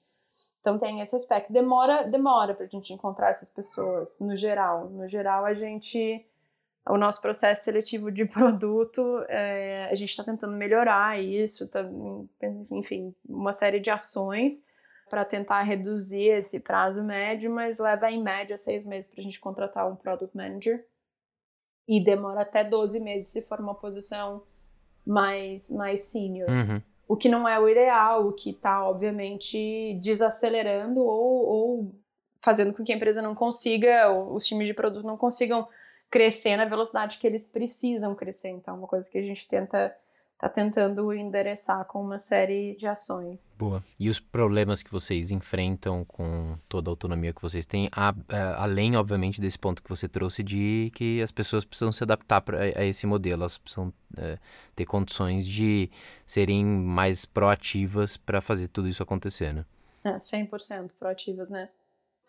Então 0.60 0.78
tem 0.78 1.00
esse 1.00 1.14
aspecto. 1.14 1.52
Demora, 1.52 2.04
demora 2.04 2.54
pra 2.54 2.66
gente 2.66 2.94
encontrar 2.94 3.30
essas 3.30 3.50
pessoas, 3.50 4.20
no 4.20 4.34
geral. 4.34 4.88
No 4.88 5.06
geral, 5.06 5.44
a 5.44 5.52
gente. 5.52 6.24
O 6.88 6.98
nosso 6.98 7.20
processo 7.20 7.64
seletivo 7.64 8.10
de 8.10 8.24
produto, 8.26 9.24
é, 9.28 9.88
a 9.90 9.94
gente 9.94 10.10
está 10.10 10.24
tentando 10.24 10.56
melhorar 10.56 11.20
isso, 11.20 11.68
tá, 11.68 11.80
enfim, 12.70 13.14
uma 13.28 13.52
série 13.52 13.80
de 13.80 13.90
ações 13.90 14.64
para 15.08 15.24
tentar 15.24 15.62
reduzir 15.62 16.28
esse 16.28 16.58
prazo 16.58 17.02
médio, 17.02 17.50
mas 17.50 17.78
leva 17.78 18.10
em 18.10 18.22
média 18.22 18.56
seis 18.56 18.86
meses 18.86 19.10
para 19.10 19.20
a 19.20 19.22
gente 19.22 19.38
contratar 19.38 19.90
um 19.90 19.94
product 19.94 20.36
manager 20.36 20.86
e 21.86 22.02
demora 22.02 22.42
até 22.42 22.64
12 22.64 22.98
meses 23.00 23.28
se 23.28 23.42
for 23.42 23.60
uma 23.60 23.74
posição 23.74 24.42
mais, 25.06 25.70
mais 25.70 26.00
senior. 26.00 26.48
Uhum 26.48 26.82
o 27.12 27.16
que 27.16 27.28
não 27.28 27.46
é 27.46 27.60
o 27.60 27.68
ideal, 27.68 28.26
o 28.26 28.32
que 28.32 28.48
está, 28.48 28.88
obviamente, 28.88 29.98
desacelerando 30.00 31.00
ou, 31.00 31.46
ou, 31.46 31.94
fazendo 32.40 32.72
com 32.72 32.82
que 32.82 32.90
a 32.90 32.96
empresa 32.96 33.20
não 33.20 33.34
consiga, 33.34 34.10
os 34.10 34.46
times 34.46 34.66
de 34.66 34.72
produto 34.72 35.06
não 35.06 35.18
consigam 35.18 35.68
crescer 36.12 36.56
na 36.58 36.66
velocidade 36.66 37.18
que 37.18 37.26
eles 37.26 37.42
precisam 37.42 38.14
crescer. 38.14 38.50
Então, 38.50 38.74
é 38.74 38.78
uma 38.78 38.86
coisa 38.86 39.10
que 39.10 39.18
a 39.18 39.22
gente 39.22 39.48
tenta 39.48 39.96
está 40.34 40.48
tentando 40.48 41.12
endereçar 41.12 41.84
com 41.84 42.02
uma 42.02 42.18
série 42.18 42.74
de 42.74 42.88
ações. 42.88 43.54
Boa. 43.56 43.80
E 43.96 44.10
os 44.10 44.18
problemas 44.18 44.82
que 44.82 44.90
vocês 44.90 45.30
enfrentam 45.30 46.04
com 46.04 46.58
toda 46.68 46.90
a 46.90 46.92
autonomia 46.92 47.32
que 47.32 47.40
vocês 47.40 47.64
têm, 47.64 47.88
a, 47.92 48.12
a, 48.28 48.64
além, 48.64 48.96
obviamente, 48.96 49.40
desse 49.40 49.56
ponto 49.56 49.80
que 49.80 49.88
você 49.88 50.08
trouxe 50.08 50.42
de 50.42 50.90
que 50.96 51.22
as 51.22 51.30
pessoas 51.30 51.64
precisam 51.64 51.92
se 51.92 52.02
adaptar 52.02 52.40
pra, 52.40 52.58
a 52.58 52.84
esse 52.84 53.06
modelo, 53.06 53.42
elas 53.42 53.56
precisam 53.56 53.92
é, 54.18 54.36
ter 54.74 54.84
condições 54.84 55.46
de 55.46 55.88
serem 56.26 56.64
mais 56.64 57.24
proativas 57.24 58.16
para 58.16 58.40
fazer 58.40 58.66
tudo 58.66 58.88
isso 58.88 59.00
acontecer, 59.00 59.54
né? 59.54 59.64
É, 60.02 60.16
100% 60.16 60.90
proativas, 60.98 61.48
né? 61.48 61.68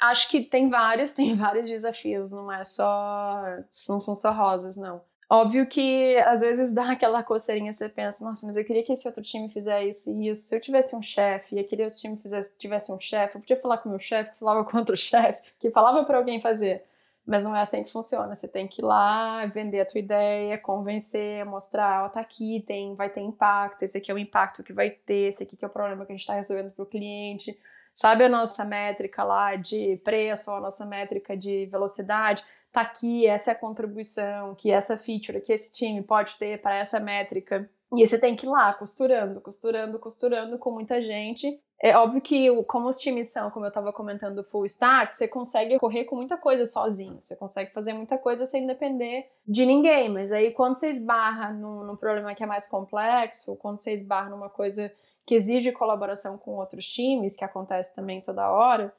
Acho 0.01 0.29
que 0.29 0.41
tem 0.41 0.69
vários, 0.69 1.13
tem 1.15 1.35
vários 1.35 1.69
desafios, 1.69 2.31
não 2.31 2.51
é 2.51 2.63
só, 2.63 3.41
não 3.89 4.01
são 4.01 4.15
só 4.15 4.31
rosas, 4.31 4.77
não. 4.77 5.01
Óbvio 5.29 5.67
que 5.67 6.15
às 6.27 6.41
vezes 6.41 6.71
dá 6.71 6.91
aquela 6.91 7.23
coceirinha, 7.23 7.73
você 7.73 7.89
pensa, 7.89 8.23
nossa, 8.23 8.45
mas 8.45 8.55
eu 8.55 8.63
queria 8.63 8.83
que 8.83 8.93
esse 8.93 9.07
outro 9.07 9.23
time 9.23 9.49
fizesse 9.49 9.89
isso 9.89 10.11
e 10.11 10.29
isso. 10.29 10.41
Se 10.43 10.55
eu 10.55 10.61
tivesse 10.61 10.95
um 10.95 11.01
chefe 11.01 11.55
e 11.55 11.59
aquele 11.59 11.83
outro 11.83 11.97
time 11.97 12.17
fizesse, 12.17 12.53
tivesse 12.55 12.91
um 12.91 12.99
chefe, 12.99 13.35
eu 13.35 13.41
podia 13.41 13.59
falar 13.59 13.79
com 13.79 13.89
o 13.89 13.91
meu 13.91 13.99
chefe, 13.99 14.31
que 14.31 14.37
falava 14.37 14.63
com 14.69 14.77
outro 14.77 14.95
chefe, 14.95 15.41
que 15.57 15.71
falava 15.71 16.03
para 16.05 16.17
alguém 16.19 16.39
fazer. 16.39 16.83
Mas 17.25 17.43
não 17.43 17.55
é 17.55 17.61
assim 17.61 17.83
que 17.83 17.91
funciona. 17.91 18.35
Você 18.35 18.47
tem 18.47 18.67
que 18.67 18.81
ir 18.81 18.85
lá, 18.85 19.45
vender 19.47 19.79
a 19.79 19.85
tua 19.85 19.99
ideia, 19.99 20.57
convencer, 20.57 21.43
mostrar, 21.45 22.05
ó, 22.05 22.09
tá 22.09 22.19
aqui, 22.19 22.63
tem, 22.67 22.93
vai 22.95 23.09
ter 23.09 23.21
impacto, 23.21 23.83
esse 23.83 23.97
aqui 23.97 24.11
é 24.11 24.13
o 24.13 24.19
impacto 24.19 24.61
que 24.61 24.73
vai 24.73 24.91
ter, 24.91 25.29
esse 25.29 25.41
aqui 25.41 25.55
que 25.55 25.65
é 25.65 25.67
o 25.67 25.71
problema 25.71 26.05
que 26.05 26.11
a 26.11 26.15
gente 26.15 26.21
está 26.21 26.35
resolvendo 26.35 26.71
para 26.71 26.83
o 26.83 26.85
cliente. 26.85 27.57
Sabe 27.95 28.25
a 28.25 28.29
nossa 28.29 28.65
métrica 28.65 29.23
lá 29.23 29.55
de 29.55 29.97
preço, 30.03 30.51
a 30.51 30.59
nossa 30.59 30.85
métrica 30.85 31.37
de 31.37 31.65
velocidade? 31.67 32.43
tá 32.73 32.81
aqui, 32.81 33.27
essa 33.27 33.51
é 33.51 33.53
a 33.53 33.55
contribuição 33.55 34.55
que 34.55 34.71
essa 34.71 34.97
feature, 34.97 35.39
que 35.39 35.53
esse 35.53 35.71
time 35.71 36.01
pode 36.01 36.35
ter 36.37 36.59
para 36.59 36.75
essa 36.75 36.99
métrica. 36.99 37.63
E 37.95 38.05
você 38.05 38.19
tem 38.19 38.35
que 38.35 38.47
ir 38.47 38.49
lá, 38.49 38.73
costurando, 38.73 39.39
costurando, 39.39 39.99
costurando 39.99 40.57
com 40.57 40.71
muita 40.71 40.99
gente. 40.99 41.61
É 41.79 41.95
óbvio 41.95 42.21
que, 42.21 42.49
como 42.63 42.89
os 42.89 42.97
times 42.99 43.29
são, 43.29 43.51
como 43.51 43.65
eu 43.65 43.69
estava 43.69 43.93
comentando, 43.93 44.43
full 44.43 44.65
stack, 44.65 45.13
você 45.13 45.27
consegue 45.27 45.77
correr 45.77 46.05
com 46.05 46.15
muita 46.15 46.35
coisa 46.35 46.65
sozinho. 46.65 47.21
Você 47.21 47.35
consegue 47.35 47.71
fazer 47.71 47.93
muita 47.93 48.17
coisa 48.17 48.47
sem 48.47 48.65
depender 48.65 49.29
de 49.47 49.65
ninguém. 49.65 50.09
Mas 50.09 50.31
aí, 50.31 50.51
quando 50.51 50.75
você 50.75 50.89
esbarra 50.89 51.53
num, 51.53 51.83
num 51.83 51.95
problema 51.95 52.33
que 52.33 52.43
é 52.43 52.47
mais 52.47 52.65
complexo, 52.65 53.55
quando 53.57 53.79
você 53.79 53.93
esbarra 53.93 54.29
numa 54.29 54.49
coisa 54.49 54.91
que 55.25 55.35
exige 55.35 55.71
colaboração 55.71 56.37
com 56.37 56.55
outros 56.55 56.87
times, 56.87 57.35
que 57.35 57.45
acontece 57.45 57.95
também 57.95 58.21
toda 58.21 58.51
hora, 58.51 58.93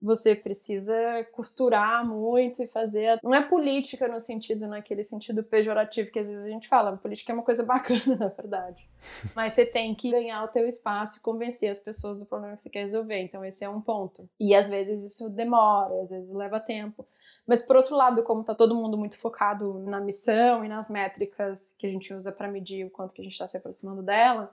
você 0.00 0.36
precisa 0.36 0.94
costurar 1.32 2.06
muito 2.06 2.62
e 2.62 2.66
fazer. 2.66 3.18
Não 3.22 3.34
é 3.34 3.42
política 3.42 4.06
no 4.06 4.20
sentido, 4.20 4.66
naquele 4.66 5.02
sentido 5.02 5.42
pejorativo 5.42 6.10
que 6.10 6.18
às 6.18 6.28
vezes 6.28 6.44
a 6.44 6.48
gente 6.48 6.68
fala. 6.68 6.96
Política 6.96 7.32
é 7.32 7.34
uma 7.34 7.42
coisa 7.42 7.64
bacana, 7.66 8.16
na 8.18 8.28
verdade. 8.28 8.86
Mas 9.34 9.54
você 9.54 9.64
tem 9.64 9.94
que 9.94 10.10
ganhar 10.10 10.44
o 10.44 10.48
teu 10.48 10.66
espaço 10.66 11.18
e 11.18 11.22
convencer 11.22 11.70
as 11.70 11.78
pessoas 11.78 12.18
do 12.18 12.26
problema 12.26 12.56
que 12.56 12.62
você 12.62 12.70
quer 12.70 12.80
resolver. 12.80 13.18
Então, 13.20 13.44
esse 13.44 13.64
é 13.64 13.68
um 13.68 13.80
ponto. 13.80 14.28
E 14.38 14.54
às 14.54 14.68
vezes 14.68 15.04
isso 15.04 15.30
demora, 15.30 16.02
às 16.02 16.10
vezes 16.10 16.30
leva 16.30 16.60
tempo. 16.60 17.06
Mas 17.46 17.62
por 17.62 17.76
outro 17.76 17.96
lado, 17.96 18.22
como 18.24 18.44
tá 18.44 18.54
todo 18.54 18.74
mundo 18.74 18.98
muito 18.98 19.16
focado 19.18 19.78
na 19.80 20.00
missão 20.00 20.64
e 20.64 20.68
nas 20.68 20.90
métricas 20.90 21.74
que 21.78 21.86
a 21.86 21.90
gente 21.90 22.12
usa 22.12 22.32
para 22.32 22.48
medir 22.48 22.84
o 22.84 22.90
quanto 22.90 23.14
que 23.14 23.20
a 23.20 23.24
gente 23.24 23.32
está 23.32 23.46
se 23.46 23.56
aproximando 23.56 24.02
dela, 24.02 24.52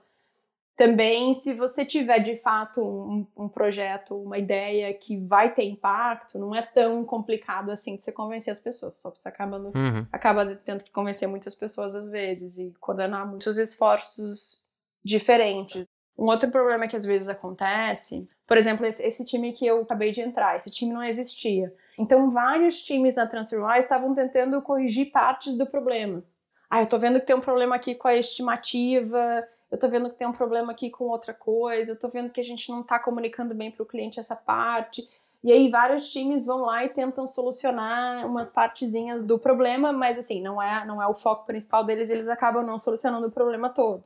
também, 0.76 1.34
se 1.34 1.54
você 1.54 1.84
tiver 1.84 2.18
de 2.18 2.34
fato 2.34 2.80
um, 2.80 3.26
um, 3.36 3.48
projeto, 3.48 4.16
uma 4.16 4.38
ideia 4.38 4.92
que 4.92 5.16
vai 5.18 5.54
ter 5.54 5.64
impacto, 5.64 6.38
não 6.38 6.54
é 6.54 6.62
tão 6.62 7.04
complicado 7.04 7.70
assim 7.70 7.96
de 7.96 8.02
você 8.02 8.10
convencer 8.10 8.50
as 8.50 8.58
pessoas. 8.58 9.00
Só 9.00 9.10
você 9.10 9.28
acaba, 9.28 9.58
uhum. 9.58 10.06
acaba 10.12 10.56
tendo 10.56 10.82
que 10.82 10.90
convencer 10.90 11.28
muitas 11.28 11.54
pessoas 11.54 11.94
às 11.94 12.08
vezes 12.08 12.58
e 12.58 12.74
coordenar 12.80 13.26
muitos 13.26 13.56
esforços 13.56 14.64
diferentes. 15.04 15.86
Um 16.18 16.26
outro 16.26 16.50
problema 16.50 16.88
que 16.88 16.96
às 16.96 17.04
vezes 17.04 17.28
acontece, 17.28 18.28
por 18.46 18.56
exemplo, 18.56 18.84
esse, 18.84 19.02
esse 19.02 19.24
time 19.24 19.52
que 19.52 19.66
eu 19.66 19.82
acabei 19.82 20.10
de 20.10 20.20
entrar, 20.20 20.56
esse 20.56 20.70
time 20.70 20.92
não 20.92 21.02
existia. 21.02 21.72
Então, 21.98 22.30
vários 22.30 22.82
times 22.82 23.14
na 23.14 23.26
TransferWise 23.26 23.80
estavam 23.80 24.12
tentando 24.12 24.60
corrigir 24.62 25.12
partes 25.12 25.56
do 25.56 25.66
problema. 25.66 26.24
Ah, 26.68 26.82
eu 26.82 26.88
tô 26.88 26.98
vendo 26.98 27.20
que 27.20 27.26
tem 27.26 27.36
um 27.36 27.40
problema 27.40 27.76
aqui 27.76 27.94
com 27.94 28.08
a 28.08 28.16
estimativa 28.16 29.44
eu 29.70 29.78
tô 29.78 29.88
vendo 29.88 30.10
que 30.10 30.16
tem 30.16 30.26
um 30.26 30.32
problema 30.32 30.72
aqui 30.72 30.90
com 30.90 31.04
outra 31.04 31.34
coisa, 31.34 31.92
eu 31.92 31.98
tô 31.98 32.08
vendo 32.08 32.30
que 32.30 32.40
a 32.40 32.44
gente 32.44 32.70
não 32.70 32.82
tá 32.82 32.98
comunicando 32.98 33.54
bem 33.54 33.70
para 33.70 33.82
o 33.82 33.86
cliente 33.86 34.20
essa 34.20 34.36
parte. 34.36 35.08
E 35.42 35.52
aí 35.52 35.68
vários 35.68 36.10
times 36.10 36.46
vão 36.46 36.62
lá 36.62 36.84
e 36.84 36.88
tentam 36.88 37.26
solucionar 37.26 38.26
umas 38.26 38.50
partezinhas 38.50 39.26
do 39.26 39.38
problema, 39.38 39.92
mas 39.92 40.18
assim, 40.18 40.40
não 40.40 40.60
é, 40.60 40.86
não 40.86 41.02
é 41.02 41.06
o 41.06 41.14
foco 41.14 41.44
principal 41.44 41.84
deles, 41.84 42.08
eles 42.08 42.28
acabam 42.28 42.64
não 42.64 42.78
solucionando 42.78 43.26
o 43.26 43.30
problema 43.30 43.68
todo. 43.68 44.02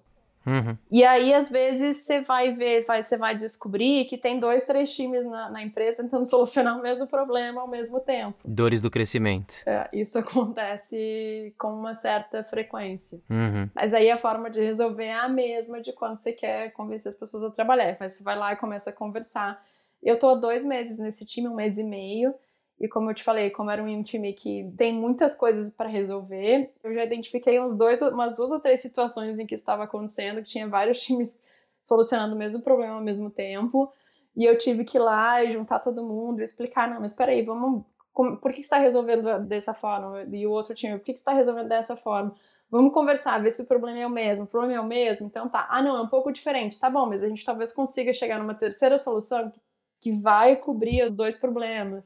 Uhum. 0.49 0.79
E 0.91 1.05
aí, 1.05 1.35
às 1.35 1.51
vezes, 1.51 1.99
você 1.99 2.23
vai 2.23 2.53
ver, 2.53 2.85
vai, 2.87 3.03
você 3.03 3.19
vai 3.19 3.37
descobrir 3.37 4.07
que 4.07 4.17
tem 4.17 4.41
dois, 4.41 4.65
três 4.65 4.95
times 4.95 5.27
na, 5.27 5.51
na, 5.51 5.63
empresa 5.63 6.03
tentando 6.03 6.25
solucionar 6.27 6.79
o 6.79 6.83
mesmo 6.83 7.07
problema 7.07 7.61
ao 7.61 7.69
mesmo 7.69 8.01
tempo. 8.01 8.39
Dores 8.45 8.81
do 8.81 8.91
crescimento. 8.91 9.55
É, 9.67 9.89
isso 9.93 10.19
acontece 10.19 11.55
com 11.59 11.69
uma 11.69 11.95
certa 11.95 12.43
frequência. 12.43 13.21
Uhum. 13.29 13.69
Mas 13.75 13.93
aí 13.93 14.11
a 14.11 14.17
forma 14.17 14.49
de 14.49 14.61
resolver 14.61 15.05
é 15.05 15.19
a 15.19 15.29
mesma 15.29 15.83
de 15.83 15.93
quando 15.93 16.17
você 16.17 16.33
quer 16.33 16.73
convencer 16.73 17.11
as 17.11 17.19
pessoas 17.19 17.45
a 17.45 17.51
trabalhar. 17.51 17.97
Mas 18.01 18.13
você 18.13 18.25
vai 18.25 18.37
lá 18.37 18.55
e 18.55 18.57
começa 18.57 18.91
a 18.91 18.93
conversar. 18.93 19.63
Eu 20.03 20.19
tô 20.19 20.31
há 20.31 20.35
dois 20.35 20.65
meses 20.65 20.99
nesse 20.99 21.27
time, 21.27 21.49
um 21.49 21.55
mês 21.55 21.77
e 21.77 21.85
meio. 21.85 22.35
E 22.81 22.87
como 22.87 23.11
eu 23.11 23.15
te 23.15 23.25
falei, 23.25 23.51
como 23.51 23.71
era 23.71 23.83
um 23.83 24.03
time 24.03 24.33
que 24.33 24.73
tem 24.77 24.93
muitas 24.93 25.35
coisas 25.35 25.71
para 25.71 25.89
resolver, 25.89 26.73
eu 26.85 26.95
já 26.95 27.05
identifiquei 27.05 27.61
uns 27.61 27.77
dois, 27.77 28.01
umas 28.03 28.35
duas 28.35 28.53
ou 28.53 28.61
três 28.61 28.81
situações 28.81 29.39
em 29.39 29.47
que 29.47 29.55
estava 29.55 29.85
acontecendo, 29.85 30.43
que 30.43 30.49
tinha 30.49 30.69
vários 30.69 31.01
times 31.03 31.41
solucionando 31.83 32.35
o 32.35 32.39
mesmo 32.39 32.63
problema 32.63 32.95
ao 32.95 33.03
mesmo 33.03 33.31
tempo. 33.31 33.93
E 34.37 34.45
eu 34.45 34.57
tive 34.57 34.85
que 34.85 34.97
ir 34.97 35.01
lá 35.01 35.43
e 35.43 35.51
juntar 35.51 35.81
todo 35.81 36.05
mundo 36.05 36.41
e 36.41 36.45
explicar, 36.45 36.89
não, 36.89 37.01
mas 37.01 37.13
peraí, 37.13 37.43
vamos. 37.43 37.85
Como, 38.13 38.37
por 38.37 38.53
que, 38.53 38.61
está 38.61 38.79
resolvendo 38.79 39.41
dessa 39.47 39.75
forma? 39.75 40.23
E 40.33 40.47
o 40.47 40.51
outro 40.51 40.75
time, 40.75 40.99
por 40.99 41.05
que, 41.05 41.13
que 41.13 41.19
está 41.19 41.33
resolvendo 41.33 41.69
dessa 41.69 41.97
forma? 41.97 42.35
Vamos 42.71 42.93
conversar, 42.93 43.43
ver 43.43 43.51
se 43.51 43.63
o 43.63 43.67
problema 43.67 43.99
é 43.99 44.07
o 44.07 44.11
mesmo. 44.11 44.45
O 44.45 44.47
problema 44.47 44.75
é 44.75 44.81
o 44.81 44.87
mesmo? 44.87 45.27
Então 45.27 45.49
tá. 45.49 45.67
Ah, 45.71 45.83
não, 45.83 45.97
é 45.97 46.01
um 46.01 46.09
pouco 46.09 46.31
diferente. 46.31 46.79
Tá 46.79 46.91
bom, 46.91 47.07
mas 47.07 47.25
a 47.25 47.29
gente 47.29 47.45
talvez 47.45 47.73
consiga 47.73 48.13
chegar 48.13 48.39
numa 48.39 48.55
terceira 48.55 48.99
solução 48.99 49.53
que 50.01 50.13
vai 50.13 50.57
cobrir 50.57 51.05
os 51.05 51.17
dois 51.17 51.37
problemas. 51.37 52.05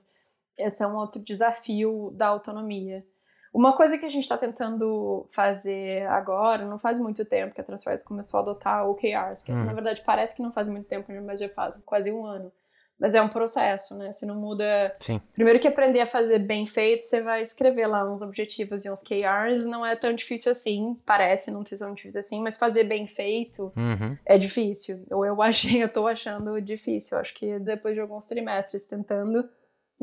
Esse 0.59 0.83
é 0.83 0.87
um 0.87 0.97
outro 0.97 1.23
desafio 1.23 2.11
da 2.15 2.29
autonomia. 2.29 3.05
Uma 3.53 3.75
coisa 3.75 3.99
que 3.99 4.07
a 4.07 4.09
gente 4.09 4.23
está 4.23 4.39
tentando 4.39 5.27
fazer 5.29 6.07
agora, 6.07 6.65
não 6.65 6.79
faz 6.79 6.99
muito 6.99 7.23
tempo 7.25 7.55
que 7.55 7.61
a 7.61 7.65
Transferwise 7.65 8.03
começou 8.03 8.39
a 8.39 8.43
adotar 8.43 8.89
OKRs, 8.89 9.43
que 9.45 9.53
hum. 9.53 9.65
na 9.65 9.75
verdade 9.75 10.03
parece 10.07 10.35
que 10.35 10.43
não 10.43 10.51
faz 10.51 10.69
muito 10.69 10.87
tempo, 10.87 11.13
mas 11.23 11.39
já 11.39 11.49
faz 11.51 11.83
quase 11.85 12.11
um 12.11 12.25
ano. 12.25 12.51
Mas 13.03 13.17
é 13.17 13.21
um 13.21 13.29
processo, 13.29 13.97
né? 13.97 14.13
Você 14.13 14.25
não 14.25 14.37
muda. 14.37 14.95
Sim. 15.01 15.21
Primeiro 15.33 15.59
que 15.59 15.67
aprender 15.67 15.99
a 15.99 16.07
fazer 16.07 16.39
bem 16.39 16.67
feito, 16.67 17.03
você 17.03 17.21
vai 17.21 17.43
escrever 17.43 17.89
lá 17.89 18.09
uns 18.09 18.23
objetivos 18.23 18.85
e 18.85 18.91
uns 18.91 19.03
KRs. 19.03 19.65
Não 19.65 19.85
é 19.85 19.97
tão 19.97 20.13
difícil 20.13 20.53
assim. 20.53 20.97
Parece 21.05 21.51
não 21.51 21.67
ser 21.67 21.79
tão 21.79 21.93
difícil 21.93 22.21
assim, 22.21 22.41
mas 22.41 22.57
fazer 22.57 22.85
bem 22.85 23.09
feito 23.09 23.73
uhum. 23.77 24.17
é 24.25 24.39
difícil. 24.39 25.03
Ou 25.11 25.27
eu 25.27 25.41
achei, 25.43 25.83
eu 25.83 25.89
tô 25.89 26.07
achando 26.07 26.61
difícil. 26.63 27.19
Acho 27.19 27.35
que 27.35 27.59
depois 27.59 27.95
de 27.95 28.01
alguns 28.01 28.29
trimestres 28.29 28.85
tentando, 28.85 29.51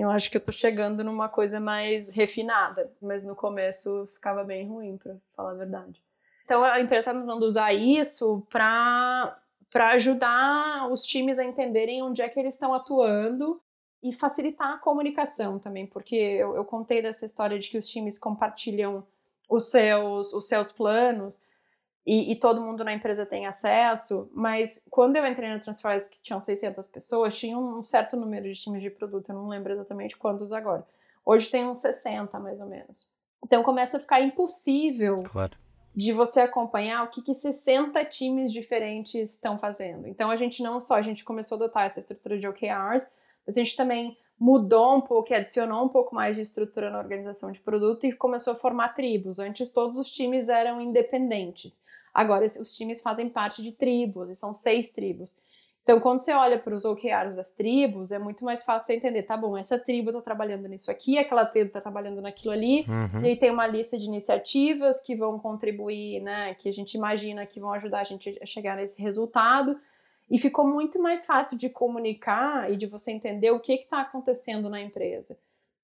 eu 0.02 0.10
acho 0.10 0.30
que 0.30 0.38
eu 0.38 0.43
tô 0.43 0.52
chegando 0.52 1.04
numa 1.04 1.28
coisa 1.28 1.60
mais 1.60 2.10
refinada. 2.10 2.91
Mas 3.02 3.24
no 3.24 3.36
começo 3.36 4.08
ficava 4.14 4.43
bem 4.43 4.68
ruim, 4.68 4.97
pra 4.97 5.16
falar 5.36 5.52
a 5.52 5.56
verdade. 5.56 6.02
Então 6.45 6.64
a 6.64 6.80
empresa 6.80 7.14
tá 7.14 7.20
tentando 7.20 7.45
usar 7.45 7.74
isso 7.74 8.45
para 8.50 9.38
para 9.72 9.91
ajudar 9.91 10.89
os 10.91 11.06
times 11.06 11.38
a 11.38 11.45
entenderem 11.45 12.02
onde 12.02 12.24
é 12.24 12.28
que 12.28 12.39
eles 12.39 12.56
estão 12.56 12.74
atuando 12.74 13.62
e 14.02 14.12
facilitar 14.12 14.74
a 14.74 14.78
comunicação 14.78 15.60
também, 15.60 15.86
porque 15.86 16.16
eu, 16.16 16.56
eu, 16.56 16.66
contei 16.66 17.02
dessa 17.02 17.26
história 17.26 17.60
de 17.60 17.70
que 17.70 17.78
os 17.78 17.88
times 17.88 18.18
compartilham 18.18 19.06
os 19.50 19.70
seus, 19.70 20.34
os 20.34 20.47
seus 20.47 20.72
planos 20.72 21.45
e, 22.06 22.32
e, 22.32 22.36
todo 22.36 22.62
mundo 22.62 22.84
na 22.84 22.93
empresa 22.93 23.26
tem 23.26 23.45
acesso, 23.45 24.30
mas 24.34 24.86
quando 24.89 25.18
eu 25.18 25.28
entrei 25.28 25.50
na 25.50 25.60
Transferwise, 25.60 26.10
que 26.10 26.22
tinham 26.22 26.41
600 26.41 26.88
pessoas, 26.88 27.38
tinha 27.38 27.58
um 27.58 27.84
certo 27.84 28.18
número 28.18 28.47
de 28.47 28.56
times 28.56 28.82
de 28.82 28.89
produto, 28.89 29.30
eu 29.30 29.36
não 29.36 29.47
lembro 29.47 29.74
exatamente 29.74 30.18
quantos 30.18 30.52
agora. 30.52 30.86
Hoje 31.26 31.50
tem 31.50 31.68
uns 31.68 31.80
60, 31.80 32.39
mais 32.39 32.62
ou 32.62 32.68
menos. 32.68 33.12
Então 33.43 33.62
começa 33.62 33.97
a 33.97 34.00
ficar 34.00 34.22
impossível 34.22 35.24
claro 35.24 35.56
de 35.95 36.14
você 36.14 36.39
acompanhar 36.41 37.04
o 37.04 37.10
que, 37.10 37.22
que 37.22 37.34
60 37.34 38.06
times 38.06 38.54
diferentes 38.54 39.34
estão 39.34 39.58
fazendo. 39.58 40.08
Então 40.08 40.30
a 40.30 40.36
gente 40.36 40.64
não 40.64 40.80
só 40.80 40.95
a 40.95 41.02
gente 41.02 41.24
começou 41.26 41.58
a 41.58 41.64
adotar 41.64 41.86
essa 41.86 42.00
estrutura 42.00 42.39
de 42.39 42.47
OKRs, 42.47 43.10
mas 43.45 43.58
a 43.58 43.60
gente 43.60 43.76
também 43.76 44.18
mudou 44.40 44.96
um 44.96 45.02
pouco 45.02 45.34
e 45.34 45.36
adicionou 45.36 45.84
um 45.84 45.90
pouco 45.90 46.16
mais 46.16 46.36
de 46.36 46.42
estrutura 46.42 46.90
na 46.90 47.00
organização 47.00 47.52
de 47.52 47.60
produto 47.60 48.06
e 48.06 48.14
começou 48.14 48.54
a 48.54 48.56
formar 48.56 48.90
tribos. 48.90 49.38
Antes 49.38 49.72
todos 49.72 49.98
os 49.98 50.10
times 50.10 50.48
eram 50.48 50.80
independentes. 50.80 51.84
Agora 52.14 52.46
os 52.46 52.74
times 52.74 53.02
fazem 53.02 53.30
parte 53.30 53.62
de 53.62 53.72
tribos 53.72 54.30
e 54.30 54.36
são 54.36 54.54
seis 54.54 54.92
tribos. 54.92 55.38
Então, 55.84 56.00
quando 56.02 56.20
você 56.20 56.34
olha 56.34 56.60
para 56.60 56.76
os 56.76 56.86
OKRs 56.86 57.36
das 57.36 57.52
tribos, 57.52 58.12
é 58.12 58.20
muito 58.20 58.46
mais 58.46 58.64
fácil 58.64 58.86
você 58.86 58.94
entender, 58.94 59.24
tá 59.24 59.36
bom, 59.36 59.58
essa 59.58 59.80
tribo 59.80 60.12
está 60.12 60.22
trabalhando 60.22 60.68
nisso 60.68 60.92
aqui, 60.92 61.18
aquela 61.18 61.46
tribo 61.46 61.68
está 61.68 61.82
trabalhando 61.82 62.22
naquilo 62.22 62.54
ali, 62.54 62.86
uhum. 62.88 63.24
e 63.24 63.30
aí 63.30 63.36
tem 63.36 63.50
uma 63.50 63.66
lista 63.66 63.98
de 63.98 64.06
iniciativas 64.06 65.02
que 65.02 65.16
vão 65.16 65.40
contribuir, 65.40 66.22
né, 66.22 66.54
que 66.54 66.70
a 66.70 66.72
gente 66.72 66.94
imagina 66.94 67.44
que 67.44 67.60
vão 67.60 67.74
ajudar 67.74 68.02
a 68.02 68.04
gente 68.04 68.38
a 68.40 68.46
chegar 68.46 68.78
nesse 68.78 69.02
resultado. 69.02 69.80
E 70.30 70.38
ficou 70.38 70.68
muito 70.68 71.02
mais 71.02 71.26
fácil 71.26 71.58
de 71.58 71.70
comunicar 71.70 72.72
e 72.72 72.76
de 72.76 72.86
você 72.86 73.12
entender 73.12 73.52
o 73.52 73.60
que 73.60 73.74
está 73.74 74.02
acontecendo 74.02 74.70
na 74.70 74.80
empresa. 74.80 75.38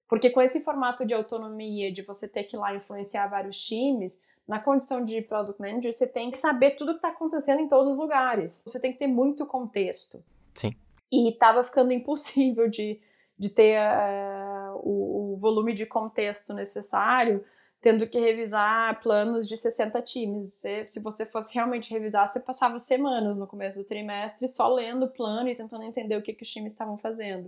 Porque 0.07 0.29
com 0.29 0.41
esse 0.41 0.61
formato 0.61 1.05
de 1.05 1.13
autonomia, 1.13 1.91
de 1.91 2.03
você 2.03 2.27
ter 2.27 2.43
que 2.43 2.55
ir 2.55 2.59
lá 2.59 2.75
influenciar 2.75 3.27
vários 3.27 3.59
times, 3.59 4.21
na 4.47 4.59
condição 4.59 5.03
de 5.03 5.21
product 5.21 5.59
manager, 5.59 5.91
você 5.91 6.07
tem 6.07 6.29
que 6.29 6.37
saber 6.37 6.71
tudo 6.71 6.91
que 6.91 6.97
está 6.97 7.09
acontecendo 7.09 7.61
em 7.61 7.67
todos 7.67 7.93
os 7.93 7.97
lugares. 7.97 8.61
Você 8.65 8.79
tem 8.79 8.93
que 8.93 8.99
ter 8.99 9.07
muito 9.07 9.45
contexto. 9.45 10.23
Sim. 10.53 10.71
E 11.11 11.29
estava 11.29 11.63
ficando 11.63 11.91
impossível 11.93 12.69
de, 12.69 12.99
de 13.37 13.49
ter 13.49 13.79
uh, 13.79 14.79
o, 14.83 15.33
o, 15.33 15.37
volume 15.37 15.73
de 15.73 15.85
contexto 15.85 16.53
necessário, 16.53 17.43
tendo 17.85 18.07
que 18.07 18.19
revisar 18.19 18.99
planos 18.99 19.47
de 19.47 19.55
60 19.55 20.01
times. 20.01 20.53
Se, 20.53 20.87
se 20.87 20.99
você 20.99 21.23
fosse 21.23 21.53
realmente 21.53 21.93
revisar, 21.93 22.27
você 22.27 22.39
passava 22.39 22.79
semanas 22.79 23.37
no 23.37 23.45
começo 23.45 23.77
do 23.77 23.85
trimestre 23.85 24.47
só 24.47 24.67
lendo 24.73 25.05
o 25.05 25.11
plano 25.11 25.49
e 25.49 25.55
tentando 25.55 25.83
entender 25.83 26.17
o 26.17 26.21
que, 26.23 26.33
que 26.33 26.41
os 26.41 26.49
times 26.49 26.71
estavam 26.71 26.97
fazendo 26.97 27.47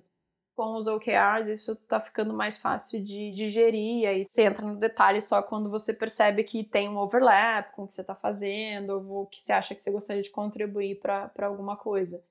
com 0.56 0.76
os 0.76 0.86
OKRs, 0.86 1.48
isso 1.48 1.76
tá 1.76 2.00
ficando 2.00 2.36
mais 2.36 2.60
fácil 2.60 3.04
de 3.04 3.32
digerir, 3.32 4.02
e 4.02 4.06
aí 4.08 4.26
você 4.26 4.44
entra 4.44 4.66
no 4.66 4.76
detalhe 4.76 5.22
só 5.22 5.42
quando 5.42 5.70
você 5.70 5.94
percebe 5.94 6.44
que 6.44 6.64
tem 6.64 6.90
um 6.90 6.98
overlap 6.98 7.72
com 7.74 7.84
o 7.84 7.88
que 7.88 7.94
você 7.94 8.02
está 8.02 8.16
fazendo, 8.16 8.90
ou 9.08 9.28
que 9.28 9.42
você 9.42 9.54
acha 9.54 9.76
que 9.76 9.82
você 9.82 9.92
gostaria 9.92 10.22
de 10.22 10.32
contribuir 10.32 11.00
para 11.00 11.32
alguma 11.48 11.78
coisa. 11.78 12.24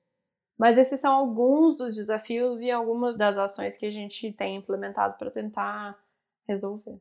Mas 0.57 0.77
esses 0.77 0.99
são 0.99 1.13
alguns 1.13 1.77
dos 1.77 1.95
desafios 1.95 2.61
e 2.61 2.69
algumas 2.69 3.17
das 3.17 3.37
ações 3.37 3.77
que 3.77 3.85
a 3.85 3.91
gente 3.91 4.31
tem 4.33 4.57
implementado 4.57 5.17
para 5.17 5.31
tentar 5.31 5.97
resolver. 6.45 6.99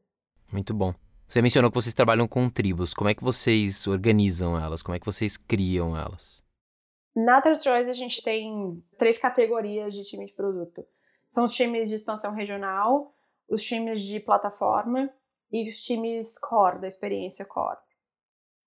Muito 0.50 0.72
bom. 0.74 0.94
Você 1.28 1.42
mencionou 1.42 1.70
que 1.70 1.74
vocês 1.74 1.94
trabalham 1.94 2.28
com 2.28 2.48
tribos. 2.48 2.94
Como 2.94 3.10
é 3.10 3.14
que 3.14 3.24
vocês 3.24 3.86
organizam 3.86 4.58
elas? 4.58 4.82
Como 4.82 4.94
é 4.94 4.98
que 4.98 5.06
vocês 5.06 5.36
criam 5.36 5.96
elas? 5.96 6.42
Na 7.14 7.40
Trustrise 7.40 7.88
a 7.88 7.94
gente 7.94 8.22
tem 8.22 8.82
três 8.98 9.18
categorias 9.18 9.94
de 9.94 10.04
time 10.04 10.26
de 10.26 10.32
produto. 10.32 10.84
São 11.26 11.46
os 11.46 11.54
times 11.54 11.88
de 11.88 11.94
expansão 11.94 12.32
regional, 12.32 13.14
os 13.48 13.62
times 13.62 14.02
de 14.02 14.20
plataforma 14.20 15.10
e 15.50 15.68
os 15.68 15.80
times 15.80 16.38
core, 16.38 16.80
da 16.80 16.86
experiência 16.86 17.44
core. 17.44 17.78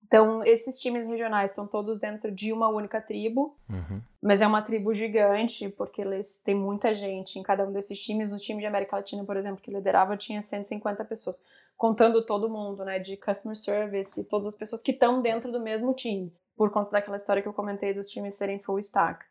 Então, 0.04 0.42
esses 0.42 0.76
times 0.76 1.06
regionais 1.06 1.52
estão 1.52 1.68
todos 1.68 2.00
dentro 2.00 2.32
de 2.32 2.52
uma 2.52 2.66
única 2.68 3.00
tribo, 3.00 3.56
uhum. 3.68 4.02
mas 4.20 4.42
é 4.42 4.46
uma 4.46 4.60
tribo 4.60 4.92
gigante, 4.92 5.68
porque 5.68 6.02
eles 6.02 6.42
têm 6.42 6.54
muita 6.54 6.92
gente 6.92 7.38
em 7.38 7.42
cada 7.44 7.64
um 7.64 7.72
desses 7.72 8.02
times. 8.02 8.32
No 8.32 8.38
time 8.38 8.58
de 8.58 8.66
América 8.66 8.96
Latina, 8.96 9.24
por 9.24 9.36
exemplo, 9.36 9.62
que 9.62 9.70
liderava, 9.70 10.16
tinha 10.16 10.42
150 10.42 11.04
pessoas, 11.04 11.46
contando 11.80 12.26
todo 12.26 12.50
mundo, 12.50 12.84
né, 12.84 12.98
de 12.98 13.16
customer 13.16 13.56
service 13.56 14.20
e 14.20 14.24
todas 14.24 14.48
as 14.48 14.54
pessoas 14.54 14.82
que 14.82 14.90
estão 14.90 15.22
dentro 15.22 15.50
do 15.50 15.58
mesmo 15.58 15.94
time, 15.94 16.30
por 16.54 16.70
conta 16.70 16.90
daquela 16.90 17.16
história 17.16 17.40
que 17.40 17.48
eu 17.48 17.54
comentei 17.54 17.94
dos 17.94 18.10
times 18.10 18.34
serem 18.34 18.58
full 18.58 18.78
stack. 18.78 19.24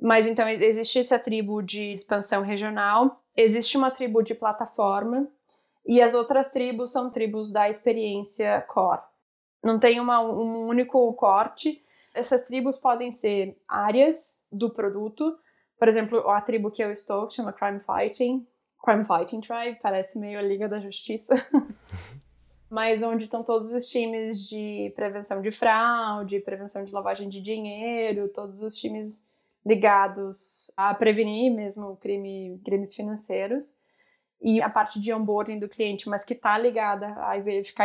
Mas 0.00 0.26
então 0.26 0.48
existe 0.48 1.00
essa 1.00 1.18
tribo 1.18 1.60
de 1.60 1.92
expansão 1.92 2.40
regional, 2.40 3.22
existe 3.36 3.76
uma 3.76 3.90
tribo 3.90 4.22
de 4.22 4.34
plataforma 4.34 5.28
e 5.86 6.00
as 6.00 6.14
outras 6.14 6.50
tribos 6.50 6.90
são 6.90 7.10
tribos 7.10 7.52
da 7.52 7.68
experiência 7.68 8.62
core. 8.62 9.02
Não 9.62 9.78
tem 9.78 10.00
uma, 10.00 10.18
um 10.22 10.66
único 10.66 11.12
corte. 11.12 11.84
Essas 12.14 12.42
tribos 12.46 12.78
podem 12.78 13.10
ser 13.10 13.54
áreas 13.68 14.40
do 14.50 14.70
produto. 14.70 15.38
Por 15.78 15.88
exemplo, 15.88 16.26
a 16.30 16.40
tribo 16.40 16.70
que 16.70 16.82
eu 16.82 16.90
estou, 16.90 17.26
que 17.26 17.34
chama 17.34 17.52
Crime 17.52 17.80
Fighting. 17.80 18.46
Crime 18.82 19.04
Fighting 19.04 19.40
Tribe, 19.40 19.78
parece 19.80 20.18
meio 20.18 20.38
a 20.38 20.42
Liga 20.42 20.68
da 20.68 20.78
Justiça. 20.78 21.34
Mas 22.68 23.02
onde 23.02 23.24
estão 23.24 23.42
todos 23.42 23.72
os 23.72 23.88
times 23.88 24.48
de 24.48 24.92
prevenção 24.96 25.42
de 25.42 25.50
fraude, 25.50 26.40
prevenção 26.40 26.84
de 26.84 26.92
lavagem 26.92 27.28
de 27.28 27.40
dinheiro, 27.40 28.28
todos 28.28 28.62
os 28.62 28.76
times 28.76 29.22
ligados 29.64 30.72
a 30.76 30.94
prevenir 30.94 31.52
mesmo 31.52 31.96
crime, 31.96 32.60
crimes 32.64 32.94
financeiros 32.94 33.82
e 34.40 34.60
a 34.60 34.68
parte 34.68 34.98
de 34.98 35.12
onboarding 35.12 35.58
do 35.58 35.68
cliente, 35.68 36.08
mas 36.08 36.24
que 36.24 36.32
está 36.32 36.58
ligada 36.58 37.06
a 37.06 37.38
verificar 37.38 37.84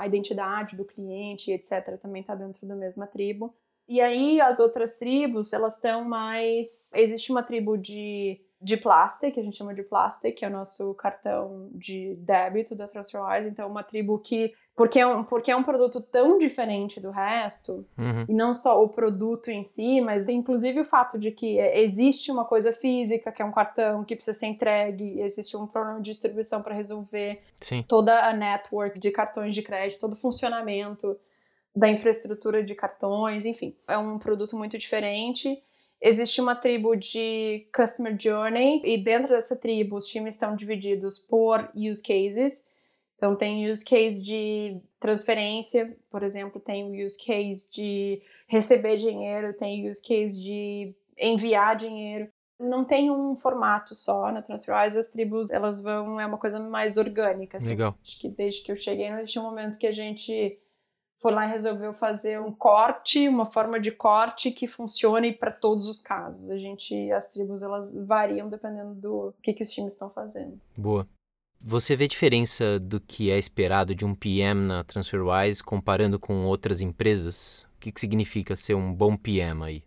a 0.00 0.06
identidade 0.06 0.76
do 0.76 0.84
cliente, 0.84 1.52
etc., 1.52 1.96
também 2.00 2.22
está 2.22 2.34
dentro 2.34 2.66
da 2.66 2.74
mesma 2.74 3.06
tribo. 3.06 3.54
E 3.88 4.00
aí 4.00 4.40
as 4.40 4.58
outras 4.58 4.96
tribos, 4.96 5.52
elas 5.52 5.76
estão 5.76 6.04
mais. 6.04 6.90
Existe 6.94 7.30
uma 7.30 7.42
tribo 7.42 7.76
de, 7.76 8.40
de 8.62 8.76
plastic, 8.76 9.34
que 9.34 9.40
a 9.40 9.42
gente 9.42 9.56
chama 9.56 9.74
de 9.74 9.82
plastic, 9.82 10.36
que 10.36 10.44
é 10.44 10.48
o 10.48 10.52
nosso 10.52 10.94
cartão 10.94 11.68
de 11.72 12.14
débito 12.16 12.76
da 12.76 12.86
TransferWise, 12.86 13.48
então 13.48 13.68
uma 13.68 13.82
tribo 13.82 14.18
que 14.18 14.54
porque 14.74 14.98
é 14.98 15.06
um, 15.06 15.22
porque 15.22 15.50
é 15.50 15.56
um 15.56 15.62
produto 15.62 16.00
tão 16.00 16.38
diferente 16.38 16.98
do 16.98 17.10
resto, 17.10 17.84
uhum. 17.98 18.24
e 18.26 18.32
não 18.32 18.54
só 18.54 18.82
o 18.82 18.88
produto 18.88 19.50
em 19.50 19.62
si, 19.62 20.00
mas 20.00 20.30
inclusive 20.30 20.80
o 20.80 20.84
fato 20.84 21.18
de 21.18 21.30
que 21.30 21.58
é, 21.58 21.80
existe 21.80 22.30
uma 22.30 22.44
coisa 22.44 22.72
física, 22.72 23.30
que 23.30 23.42
é 23.42 23.44
um 23.44 23.52
cartão 23.52 24.02
que 24.02 24.14
precisa 24.14 24.38
ser 24.38 24.46
entregue, 24.46 25.20
existe 25.20 25.56
um 25.56 25.66
problema 25.66 26.00
de 26.00 26.10
distribuição 26.10 26.62
para 26.62 26.74
resolver, 26.74 27.42
Sim. 27.60 27.84
toda 27.86 28.26
a 28.26 28.32
network 28.32 28.98
de 28.98 29.10
cartões 29.10 29.54
de 29.54 29.60
crédito, 29.60 30.00
todo 30.00 30.14
o 30.14 30.16
funcionamento 30.16 31.18
da 31.76 31.90
infraestrutura 31.90 32.62
de 32.62 32.74
cartões, 32.74 33.44
enfim, 33.44 33.74
é 33.86 33.98
um 33.98 34.18
produto 34.18 34.56
muito 34.56 34.78
diferente. 34.78 35.62
Existe 36.04 36.40
uma 36.40 36.56
tribo 36.56 36.96
de 36.96 37.68
Customer 37.72 38.16
Journey, 38.18 38.82
e 38.84 38.98
dentro 38.98 39.28
dessa 39.28 39.56
tribo 39.56 39.96
os 39.96 40.08
times 40.08 40.34
estão 40.34 40.56
divididos 40.56 41.16
por 41.16 41.70
use 41.76 42.02
cases. 42.02 42.66
Então, 43.16 43.36
tem 43.36 43.70
use 43.70 43.84
case 43.84 44.20
de 44.20 44.80
transferência, 44.98 45.96
por 46.10 46.24
exemplo, 46.24 46.60
tem 46.60 46.82
o 46.82 47.04
use 47.04 47.16
case 47.16 47.70
de 47.70 48.20
receber 48.48 48.96
dinheiro, 48.96 49.54
tem 49.54 49.88
use 49.88 50.02
case 50.02 50.42
de 50.42 50.92
enviar 51.16 51.76
dinheiro. 51.76 52.28
Não 52.58 52.84
tem 52.84 53.08
um 53.08 53.36
formato 53.36 53.94
só 53.94 54.32
na 54.32 54.42
TransferWise, 54.42 54.98
as 54.98 55.06
tribos 55.06 55.50
elas 55.50 55.84
vão, 55.84 56.20
é 56.20 56.26
uma 56.26 56.38
coisa 56.38 56.58
mais 56.58 56.96
orgânica. 56.96 57.58
Assim. 57.58 57.68
Legal. 57.68 57.96
Acho 58.02 58.18
que 58.18 58.28
desde 58.28 58.64
que 58.64 58.72
eu 58.72 58.76
cheguei, 58.76 59.08
não 59.08 59.18
existe 59.18 59.38
um 59.38 59.44
momento 59.44 59.78
que 59.78 59.86
a 59.86 59.92
gente 59.92 60.58
foi 61.22 61.32
lá 61.32 61.46
e 61.46 61.50
resolveu 61.52 61.94
fazer 61.94 62.40
um 62.40 62.52
corte, 62.52 63.28
uma 63.28 63.46
forma 63.46 63.78
de 63.78 63.92
corte 63.92 64.50
que 64.50 64.66
funcione 64.66 65.32
para 65.32 65.52
todos 65.52 65.88
os 65.88 66.00
casos. 66.00 66.50
A 66.50 66.58
gente, 66.58 67.12
as 67.12 67.30
tribos, 67.32 67.62
elas 67.62 67.94
variam 67.94 68.50
dependendo 68.50 68.92
do 68.94 69.32
que, 69.40 69.52
que 69.52 69.62
os 69.62 69.70
times 69.70 69.92
estão 69.92 70.10
fazendo. 70.10 70.60
Boa. 70.76 71.08
Você 71.64 71.94
vê 71.94 72.08
diferença 72.08 72.80
do 72.80 73.00
que 73.00 73.30
é 73.30 73.38
esperado 73.38 73.94
de 73.94 74.04
um 74.04 74.16
PM 74.16 74.66
na 74.66 74.82
TransferWise 74.82 75.62
comparando 75.62 76.18
com 76.18 76.44
outras 76.44 76.80
empresas? 76.80 77.68
O 77.76 77.78
que, 77.78 77.92
que 77.92 78.00
significa 78.00 78.56
ser 78.56 78.74
um 78.74 78.92
bom 78.92 79.16
PM 79.16 79.62
aí? 79.62 79.84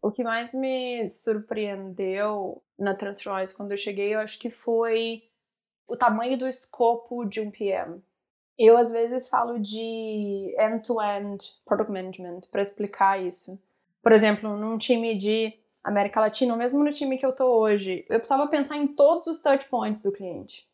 O 0.00 0.12
que 0.12 0.22
mais 0.22 0.54
me 0.54 1.08
surpreendeu 1.10 2.62
na 2.78 2.94
TransferWise 2.94 3.56
quando 3.56 3.72
eu 3.72 3.78
cheguei, 3.78 4.14
eu 4.14 4.20
acho 4.20 4.38
que 4.38 4.50
foi 4.50 5.24
o 5.88 5.96
tamanho 5.96 6.38
do 6.38 6.46
escopo 6.46 7.24
de 7.24 7.40
um 7.40 7.50
PM. 7.50 8.00
Eu 8.58 8.76
às 8.76 8.92
vezes 8.92 9.28
falo 9.28 9.58
de 9.58 10.54
end-to-end 10.58 11.36
-end 11.36 11.56
product 11.64 11.92
management 11.92 12.40
para 12.50 12.62
explicar 12.62 13.22
isso. 13.22 13.58
Por 14.02 14.12
exemplo, 14.12 14.56
num 14.56 14.78
time 14.78 15.16
de 15.16 15.52
América 15.82 16.20
Latina, 16.20 16.52
ou 16.52 16.58
mesmo 16.58 16.82
no 16.82 16.90
time 16.90 17.18
que 17.18 17.26
eu 17.26 17.32
tô 17.32 17.46
hoje, 17.46 18.04
eu 18.08 18.18
precisava 18.18 18.46
pensar 18.46 18.76
em 18.76 18.86
todos 18.86 19.26
os 19.26 19.40
touch 19.40 19.66
points 19.66 20.02
do 20.02 20.12
cliente. 20.12 20.68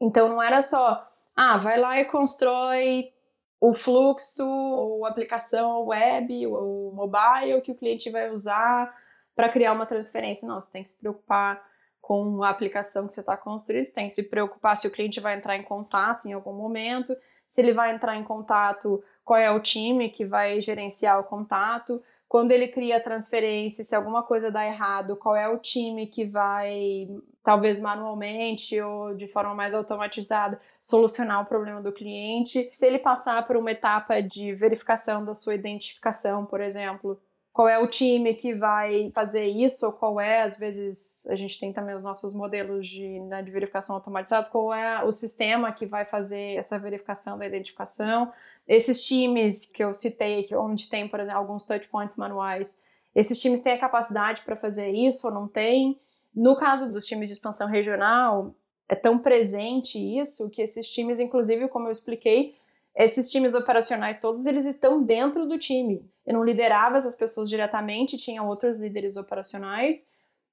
Então 0.00 0.28
não 0.28 0.42
era 0.42 0.60
só, 0.60 1.08
ah, 1.34 1.56
vai 1.58 1.78
lá 1.78 1.98
e 1.98 2.04
constrói 2.04 3.12
o 3.60 3.72
fluxo, 3.74 4.44
ou 4.44 5.06
aplicação 5.06 5.86
web, 5.86 6.46
ou 6.48 6.92
mobile 6.92 7.60
que 7.62 7.70
o 7.70 7.76
cliente 7.76 8.10
vai 8.10 8.28
usar 8.28 8.92
para 9.36 9.48
criar 9.48 9.72
uma 9.72 9.86
transferência. 9.86 10.48
Não, 10.48 10.60
você 10.60 10.70
tem 10.70 10.82
que 10.82 10.90
se 10.90 10.98
preocupar 10.98 11.64
com 12.02 12.42
a 12.42 12.50
aplicação 12.50 13.06
que 13.06 13.12
você 13.12 13.20
está 13.20 13.36
construindo, 13.36 13.84
você 13.84 13.92
tem 13.92 14.08
que 14.08 14.16
se 14.16 14.24
preocupar 14.24 14.76
se 14.76 14.88
o 14.88 14.90
cliente 14.90 15.20
vai 15.20 15.36
entrar 15.36 15.56
em 15.56 15.62
contato 15.62 16.26
em 16.26 16.32
algum 16.32 16.52
momento, 16.52 17.16
se 17.46 17.60
ele 17.60 17.72
vai 17.72 17.94
entrar 17.94 18.16
em 18.16 18.24
contato, 18.24 19.00
qual 19.24 19.38
é 19.38 19.50
o 19.52 19.60
time 19.60 20.10
que 20.10 20.24
vai 20.24 20.60
gerenciar 20.60 21.20
o 21.20 21.24
contato, 21.24 22.02
quando 22.28 22.50
ele 22.50 22.66
cria 22.66 23.00
transferência, 23.00 23.84
se 23.84 23.94
alguma 23.94 24.22
coisa 24.22 24.50
dá 24.50 24.66
errado, 24.66 25.16
qual 25.16 25.36
é 25.36 25.48
o 25.48 25.58
time 25.58 26.06
que 26.06 26.24
vai, 26.24 27.08
talvez 27.44 27.78
manualmente 27.78 28.80
ou 28.80 29.14
de 29.14 29.28
forma 29.28 29.54
mais 29.54 29.72
automatizada, 29.72 30.60
solucionar 30.80 31.42
o 31.42 31.46
problema 31.46 31.80
do 31.80 31.92
cliente. 31.92 32.68
Se 32.72 32.84
ele 32.84 32.98
passar 32.98 33.46
por 33.46 33.56
uma 33.56 33.70
etapa 33.70 34.20
de 34.20 34.52
verificação 34.54 35.24
da 35.24 35.34
sua 35.34 35.54
identificação, 35.54 36.44
por 36.46 36.60
exemplo, 36.60 37.20
qual 37.52 37.68
é 37.68 37.78
o 37.78 37.86
time 37.86 38.32
que 38.34 38.54
vai 38.54 39.12
fazer 39.14 39.46
isso, 39.46 39.92
qual 39.92 40.18
é, 40.18 40.40
às 40.40 40.56
vezes 40.56 41.26
a 41.26 41.36
gente 41.36 41.60
tem 41.60 41.70
também 41.72 41.94
os 41.94 42.02
nossos 42.02 42.32
modelos 42.32 42.86
de, 42.86 43.20
né, 43.20 43.42
de 43.42 43.50
verificação 43.50 43.94
automatizados, 43.94 44.48
qual 44.48 44.72
é 44.72 45.04
o 45.04 45.12
sistema 45.12 45.70
que 45.70 45.84
vai 45.84 46.06
fazer 46.06 46.56
essa 46.56 46.78
verificação 46.78 47.36
da 47.36 47.46
identificação. 47.46 48.32
Esses 48.66 49.04
times 49.04 49.66
que 49.66 49.84
eu 49.84 49.92
citei, 49.92 50.48
onde 50.54 50.88
tem, 50.88 51.06
por 51.06 51.20
exemplo, 51.20 51.38
alguns 51.38 51.64
touchpoints 51.64 52.16
manuais, 52.16 52.80
esses 53.14 53.38
times 53.38 53.60
têm 53.60 53.74
a 53.74 53.78
capacidade 53.78 54.40
para 54.42 54.56
fazer 54.56 54.90
isso 54.90 55.26
ou 55.26 55.34
não 55.34 55.46
tem? 55.46 56.00
No 56.34 56.56
caso 56.56 56.90
dos 56.90 57.04
times 57.04 57.28
de 57.28 57.34
expansão 57.34 57.68
regional, 57.68 58.54
é 58.88 58.94
tão 58.94 59.18
presente 59.18 59.98
isso 59.98 60.48
que 60.48 60.62
esses 60.62 60.90
times, 60.90 61.20
inclusive, 61.20 61.68
como 61.68 61.88
eu 61.88 61.92
expliquei, 61.92 62.54
esses 62.94 63.30
times 63.30 63.54
operacionais 63.54 64.20
todos, 64.20 64.46
eles 64.46 64.66
estão 64.66 65.02
dentro 65.02 65.46
do 65.46 65.58
time. 65.58 66.04
Eu 66.26 66.34
não 66.34 66.44
liderava 66.44 66.98
essas 66.98 67.16
pessoas 67.16 67.48
diretamente, 67.48 68.18
tinha 68.18 68.42
outros 68.42 68.78
líderes 68.78 69.16
operacionais, 69.16 70.06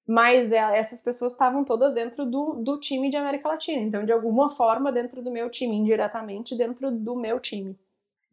mas 0.07 0.51
é, 0.51 0.57
essas 0.77 1.01
pessoas 1.01 1.33
estavam 1.33 1.63
todas 1.63 1.93
dentro 1.93 2.25
do, 2.25 2.53
do 2.55 2.79
time 2.79 3.09
de 3.09 3.17
América 3.17 3.49
Latina. 3.49 3.81
Então, 3.81 4.05
de 4.05 4.13
alguma 4.13 4.49
forma, 4.49 4.91
dentro 4.91 5.21
do 5.21 5.31
meu 5.31 5.49
time, 5.49 5.75
indiretamente 5.75 6.55
dentro 6.55 6.89
do 6.89 7.15
meu 7.15 7.39
time. 7.39 7.77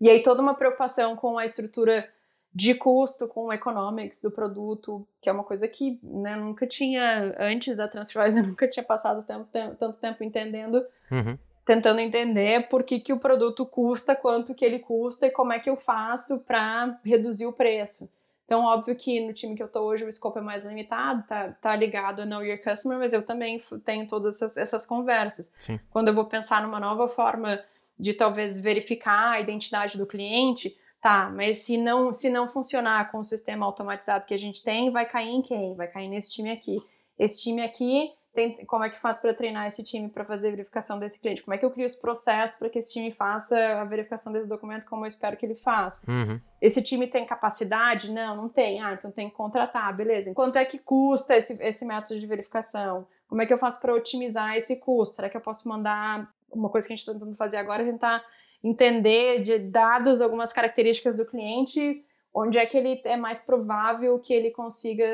E 0.00 0.08
aí, 0.08 0.22
toda 0.22 0.40
uma 0.40 0.54
preocupação 0.54 1.16
com 1.16 1.36
a 1.36 1.44
estrutura 1.44 2.08
de 2.54 2.74
custo, 2.74 3.28
com 3.28 3.46
o 3.46 3.52
economics 3.52 4.20
do 4.22 4.30
produto, 4.30 5.06
que 5.20 5.28
é 5.28 5.32
uma 5.32 5.44
coisa 5.44 5.68
que 5.68 5.98
né, 6.02 6.36
nunca 6.36 6.66
tinha, 6.66 7.34
antes 7.38 7.76
da 7.76 7.88
TransferWise, 7.88 8.38
eu 8.40 8.46
nunca 8.46 8.68
tinha 8.68 8.84
passado 8.84 9.26
tanto, 9.26 9.50
tanto 9.76 9.98
tempo 9.98 10.22
entendendo. 10.24 10.82
Uhum 11.10 11.36
tentando 11.66 11.98
entender 11.98 12.68
por 12.68 12.84
que, 12.84 13.00
que 13.00 13.12
o 13.12 13.18
produto 13.18 13.66
custa, 13.66 14.14
quanto 14.14 14.54
que 14.54 14.64
ele 14.64 14.78
custa 14.78 15.26
e 15.26 15.30
como 15.32 15.52
é 15.52 15.58
que 15.58 15.68
eu 15.68 15.76
faço 15.76 16.38
para 16.38 16.98
reduzir 17.04 17.44
o 17.44 17.52
preço. 17.52 18.08
Então, 18.44 18.64
óbvio 18.64 18.94
que 18.94 19.26
no 19.26 19.32
time 19.32 19.56
que 19.56 19.62
eu 19.62 19.66
tô 19.66 19.80
hoje 19.80 20.04
o 20.04 20.08
escopo 20.08 20.38
é 20.38 20.42
mais 20.42 20.64
limitado, 20.64 21.26
tá, 21.26 21.48
tá 21.60 21.74
ligado 21.74 22.22
a 22.22 22.24
Know 22.24 22.44
Your 22.44 22.62
Customer, 22.62 22.96
mas 22.96 23.12
eu 23.12 23.20
também 23.20 23.60
tenho 23.84 24.06
todas 24.06 24.36
essas, 24.36 24.56
essas 24.56 24.86
conversas. 24.86 25.52
Sim. 25.58 25.80
Quando 25.90 26.06
eu 26.06 26.14
vou 26.14 26.26
pensar 26.26 26.62
numa 26.62 26.78
nova 26.78 27.08
forma 27.08 27.60
de 27.98 28.14
talvez 28.14 28.60
verificar 28.60 29.32
a 29.32 29.40
identidade 29.40 29.98
do 29.98 30.06
cliente, 30.06 30.78
tá, 31.02 31.28
mas 31.34 31.58
se 31.58 31.76
não, 31.76 32.14
se 32.14 32.30
não 32.30 32.46
funcionar 32.46 33.10
com 33.10 33.18
o 33.18 33.24
sistema 33.24 33.66
automatizado 33.66 34.24
que 34.24 34.34
a 34.34 34.38
gente 34.38 34.62
tem, 34.62 34.90
vai 34.90 35.04
cair 35.04 35.30
em 35.30 35.42
quem? 35.42 35.74
Vai 35.74 35.88
cair 35.88 36.08
nesse 36.08 36.32
time 36.32 36.52
aqui. 36.52 36.80
Esse 37.18 37.42
time 37.42 37.62
aqui 37.62 38.12
tem, 38.36 38.66
como 38.66 38.84
é 38.84 38.90
que 38.90 39.00
faz 39.00 39.16
para 39.16 39.32
treinar 39.32 39.66
esse 39.66 39.82
time 39.82 40.10
para 40.10 40.22
fazer 40.22 40.48
a 40.48 40.50
verificação 40.50 40.98
desse 40.98 41.18
cliente? 41.18 41.42
Como 41.42 41.54
é 41.54 41.58
que 41.58 41.64
eu 41.64 41.70
crio 41.70 41.86
os 41.86 41.96
processos 41.96 42.54
para 42.56 42.68
que 42.68 42.78
esse 42.78 42.92
time 42.92 43.10
faça 43.10 43.56
a 43.80 43.84
verificação 43.84 44.30
desse 44.30 44.46
documento 44.46 44.86
como 44.86 45.04
eu 45.04 45.08
espero 45.08 45.36
que 45.38 45.46
ele 45.46 45.54
faça? 45.54 46.08
Uhum. 46.10 46.38
Esse 46.60 46.82
time 46.82 47.06
tem 47.06 47.24
capacidade? 47.24 48.12
Não, 48.12 48.36
não 48.36 48.48
tem. 48.48 48.82
Ah, 48.82 48.92
então 48.92 49.10
tem 49.10 49.30
que 49.30 49.34
contratar, 49.34 49.96
beleza. 49.96 50.32
Quanto 50.34 50.56
é 50.56 50.64
que 50.66 50.78
custa 50.78 51.34
esse, 51.36 51.56
esse 51.62 51.86
método 51.86 52.20
de 52.20 52.26
verificação? 52.26 53.06
Como 53.26 53.40
é 53.40 53.46
que 53.46 53.52
eu 53.52 53.58
faço 53.58 53.80
para 53.80 53.94
otimizar 53.94 54.54
esse 54.54 54.76
custo? 54.76 55.16
Será 55.16 55.30
que 55.30 55.36
eu 55.36 55.40
posso 55.40 55.66
mandar 55.66 56.30
uma 56.52 56.68
coisa 56.68 56.86
que 56.86 56.92
a 56.92 56.96
gente 56.96 57.00
está 57.00 57.14
tentando 57.14 57.34
fazer 57.36 57.56
agora 57.56 57.84
tentar 57.84 58.22
entender 58.62 59.42
de 59.42 59.58
dados 59.58 60.20
algumas 60.20 60.52
características 60.52 61.16
do 61.16 61.24
cliente, 61.24 62.04
onde 62.34 62.58
é 62.58 62.66
que 62.66 62.76
ele 62.76 63.00
é 63.04 63.16
mais 63.16 63.40
provável 63.40 64.18
que 64.18 64.34
ele 64.34 64.50
consiga 64.50 65.04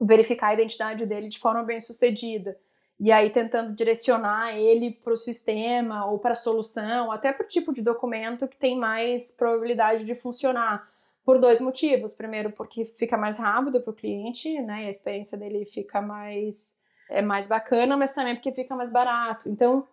verificar 0.00 0.48
a 0.48 0.54
identidade 0.54 1.04
dele 1.04 1.28
de 1.28 1.38
forma 1.38 1.62
bem 1.62 1.80
sucedida. 1.80 2.56
E 2.98 3.10
aí 3.10 3.30
tentando 3.30 3.72
direcionar 3.72 4.56
ele 4.56 4.90
para 4.90 5.12
o 5.12 5.16
sistema 5.16 6.06
ou 6.06 6.18
para 6.18 6.32
a 6.32 6.36
solução, 6.36 7.10
até 7.10 7.32
para 7.32 7.44
o 7.44 7.48
tipo 7.48 7.72
de 7.72 7.82
documento 7.82 8.46
que 8.46 8.56
tem 8.56 8.78
mais 8.78 9.30
probabilidade 9.30 10.04
de 10.04 10.14
funcionar. 10.14 10.88
Por 11.24 11.38
dois 11.38 11.60
motivos. 11.60 12.12
Primeiro, 12.12 12.50
porque 12.50 12.84
fica 12.84 13.16
mais 13.16 13.38
rápido 13.38 13.80
para 13.82 13.90
o 13.90 13.94
cliente, 13.94 14.60
né? 14.62 14.84
E 14.84 14.86
a 14.86 14.90
experiência 14.90 15.36
dele 15.38 15.64
fica 15.64 16.00
mais 16.00 16.78
é 17.08 17.20
mais 17.20 17.46
bacana, 17.46 17.96
mas 17.96 18.12
também 18.12 18.34
porque 18.34 18.52
fica 18.52 18.74
mais 18.74 18.90
barato. 18.90 19.48
Então, 19.48 19.86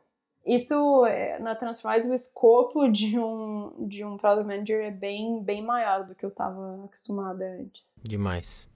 isso 0.46 1.06
é, 1.06 1.40
na 1.40 1.56
Transferwise 1.56 2.10
o 2.10 2.14
escopo 2.14 2.88
de 2.88 3.20
um 3.20 3.74
de 3.88 4.06
um 4.06 4.18
product 4.18 4.48
manager 4.48 4.86
é 4.86 4.92
bem 4.92 5.44
bem 5.44 5.62
maior 5.62 6.06
do 6.06 6.16
que 6.16 6.26
eu 6.26 6.30
estava 6.30 6.86
acostumada 6.86 7.46
antes. 7.60 8.00
Demais. 8.02 8.68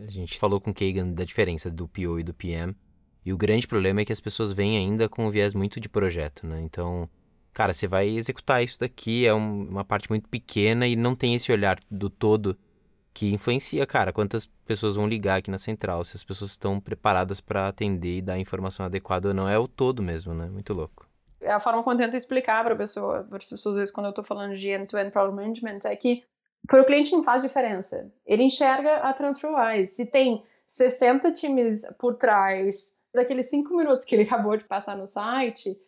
A 0.00 0.10
gente 0.10 0.38
falou 0.38 0.60
com 0.60 0.70
o 0.70 0.74
Kagan 0.74 1.12
da 1.12 1.24
diferença 1.24 1.70
do 1.70 1.86
PO 1.86 2.18
e 2.18 2.22
do 2.22 2.34
PM. 2.34 2.74
E 3.24 3.32
o 3.32 3.38
grande 3.38 3.66
problema 3.66 4.00
é 4.00 4.04
que 4.04 4.12
as 4.12 4.20
pessoas 4.20 4.52
vêm 4.52 4.76
ainda 4.76 5.08
com 5.08 5.26
um 5.26 5.30
viés 5.30 5.54
muito 5.54 5.80
de 5.80 5.88
projeto, 5.88 6.46
né? 6.46 6.60
Então, 6.60 7.08
cara, 7.52 7.72
você 7.72 7.86
vai 7.86 8.08
executar 8.08 8.62
isso 8.62 8.78
daqui, 8.78 9.26
é 9.26 9.32
um, 9.32 9.62
uma 9.68 9.84
parte 9.84 10.10
muito 10.10 10.28
pequena 10.28 10.86
e 10.86 10.94
não 10.94 11.14
tem 11.14 11.34
esse 11.34 11.50
olhar 11.50 11.78
do 11.90 12.10
todo 12.10 12.58
que 13.14 13.32
influencia, 13.32 13.86
cara, 13.86 14.12
quantas 14.12 14.44
pessoas 14.66 14.96
vão 14.96 15.06
ligar 15.06 15.38
aqui 15.38 15.50
na 15.50 15.56
central, 15.56 16.04
se 16.04 16.16
as 16.16 16.24
pessoas 16.24 16.50
estão 16.50 16.80
preparadas 16.80 17.40
para 17.40 17.68
atender 17.68 18.18
e 18.18 18.22
dar 18.22 18.34
a 18.34 18.38
informação 18.38 18.84
adequada 18.84 19.28
ou 19.28 19.34
não. 19.34 19.48
É 19.48 19.56
o 19.56 19.68
todo 19.68 20.02
mesmo, 20.02 20.34
né? 20.34 20.46
Muito 20.46 20.74
louco. 20.74 21.08
É 21.40 21.52
a 21.52 21.60
forma 21.60 21.82
como 21.82 21.94
eu 21.94 21.98
tento 21.98 22.16
explicar 22.16 22.64
para 22.64 22.74
a 22.74 22.76
pessoa, 22.76 23.22
para 23.22 23.38
as 23.38 23.48
pessoas, 23.48 23.74
às 23.74 23.78
vezes, 23.78 23.94
quando 23.94 24.06
eu 24.06 24.10
estou 24.10 24.24
falando 24.24 24.56
de 24.56 24.68
end-to-end 24.68 25.08
-end 25.08 25.12
problem 25.12 25.36
management, 25.36 25.78
é 25.84 25.94
que 25.94 26.24
para 26.66 26.80
o 26.80 26.84
cliente 26.84 27.12
não 27.12 27.22
faz 27.22 27.42
diferença. 27.42 28.10
Ele 28.26 28.42
enxerga 28.42 28.96
a 28.96 29.12
TransferWise. 29.12 29.92
Se 29.92 30.06
tem 30.06 30.42
60 30.66 31.32
times 31.32 31.82
por 31.98 32.14
trás 32.14 32.96
daqueles 33.12 33.50
5 33.50 33.76
minutos 33.76 34.04
que 34.04 34.14
ele 34.14 34.24
acabou 34.28 34.56
de 34.56 34.64
passar 34.64 34.96
no 34.96 35.06
site, 35.06 35.78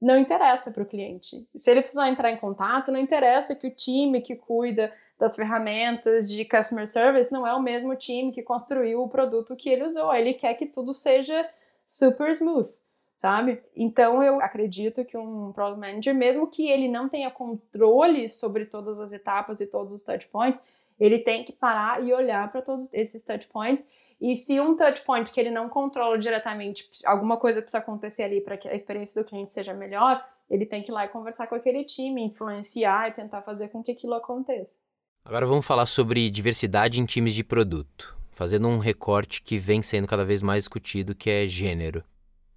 não 0.00 0.18
interessa 0.18 0.70
para 0.70 0.82
o 0.82 0.86
cliente. 0.86 1.48
Se 1.56 1.70
ele 1.70 1.80
precisar 1.80 2.08
entrar 2.08 2.30
em 2.30 2.36
contato, 2.36 2.92
não 2.92 2.98
interessa 2.98 3.54
que 3.54 3.66
o 3.66 3.74
time 3.74 4.20
que 4.20 4.36
cuida 4.36 4.92
das 5.18 5.36
ferramentas 5.36 6.28
de 6.28 6.44
customer 6.44 6.86
service 6.86 7.32
não 7.32 7.46
é 7.46 7.54
o 7.54 7.62
mesmo 7.62 7.94
time 7.94 8.32
que 8.32 8.42
construiu 8.42 9.02
o 9.02 9.08
produto 9.08 9.56
que 9.56 9.70
ele 9.70 9.84
usou. 9.84 10.12
Ele 10.14 10.34
quer 10.34 10.54
que 10.54 10.66
tudo 10.66 10.92
seja 10.92 11.48
super 11.86 12.30
smooth 12.30 12.83
sabe? 13.16 13.62
Então 13.76 14.22
eu 14.22 14.40
acredito 14.40 15.04
que 15.04 15.16
um 15.16 15.52
product 15.52 15.80
manager, 15.80 16.14
mesmo 16.14 16.46
que 16.46 16.68
ele 16.68 16.88
não 16.88 17.08
tenha 17.08 17.30
controle 17.30 18.28
sobre 18.28 18.66
todas 18.66 19.00
as 19.00 19.12
etapas 19.12 19.60
e 19.60 19.66
todos 19.66 19.94
os 19.94 20.02
touch 20.02 20.26
points, 20.28 20.62
ele 20.98 21.18
tem 21.18 21.44
que 21.44 21.52
parar 21.52 22.02
e 22.02 22.12
olhar 22.12 22.50
para 22.50 22.62
todos 22.62 22.92
esses 22.94 23.24
touch 23.24 23.46
points. 23.48 23.90
E 24.20 24.36
se 24.36 24.60
um 24.60 24.76
touch 24.76 25.02
point 25.02 25.32
que 25.32 25.40
ele 25.40 25.50
não 25.50 25.68
controla 25.68 26.18
diretamente, 26.18 26.88
alguma 27.04 27.36
coisa 27.36 27.60
precisa 27.60 27.78
acontecer 27.78 28.22
ali 28.22 28.40
para 28.40 28.56
que 28.56 28.68
a 28.68 28.74
experiência 28.74 29.22
do 29.22 29.28
cliente 29.28 29.52
seja 29.52 29.74
melhor, 29.74 30.24
ele 30.48 30.66
tem 30.66 30.82
que 30.82 30.90
ir 30.90 30.94
lá 30.94 31.04
e 31.04 31.08
conversar 31.08 31.46
com 31.46 31.54
aquele 31.54 31.84
time, 31.84 32.22
influenciar 32.22 33.08
e 33.08 33.12
tentar 33.12 33.42
fazer 33.42 33.68
com 33.68 33.82
que 33.82 33.92
aquilo 33.92 34.14
aconteça. 34.14 34.78
Agora 35.24 35.46
vamos 35.46 35.66
falar 35.66 35.86
sobre 35.86 36.28
diversidade 36.30 37.00
em 37.00 37.06
times 37.06 37.34
de 37.34 37.42
produto, 37.42 38.16
fazendo 38.30 38.68
um 38.68 38.78
recorte 38.78 39.42
que 39.42 39.58
vem 39.58 39.82
sendo 39.82 40.06
cada 40.06 40.24
vez 40.24 40.42
mais 40.42 40.64
discutido, 40.64 41.14
que 41.14 41.30
é 41.30 41.46
gênero. 41.46 42.04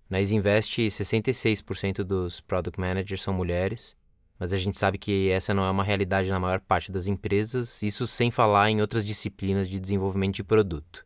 Na 0.10 0.22
Isinvest, 0.22 0.80
66% 0.80 2.04
dos 2.04 2.40
product 2.40 2.80
managers 2.80 3.22
são 3.22 3.34
mulheres, 3.34 3.96
mas 4.40 4.54
a 4.54 4.58
gente 4.58 4.78
sabe 4.78 4.98
que 4.98 5.30
essa 5.30 5.54
não 5.54 5.66
é 5.66 5.70
uma 5.70 5.84
realidade 5.84 6.30
na 6.30 6.40
maior 6.40 6.62
parte 6.62 6.92
das 6.92 7.08
empresas, 7.08 7.82
isso 7.82 8.08
sem 8.08 8.32
falar 8.32 8.70
em 8.70 8.80
outras 8.80 9.04
disciplinas 9.04 9.68
de 9.68 9.80
desenvolvimento 9.80 10.36
de 10.36 10.44
produto. 10.44 11.06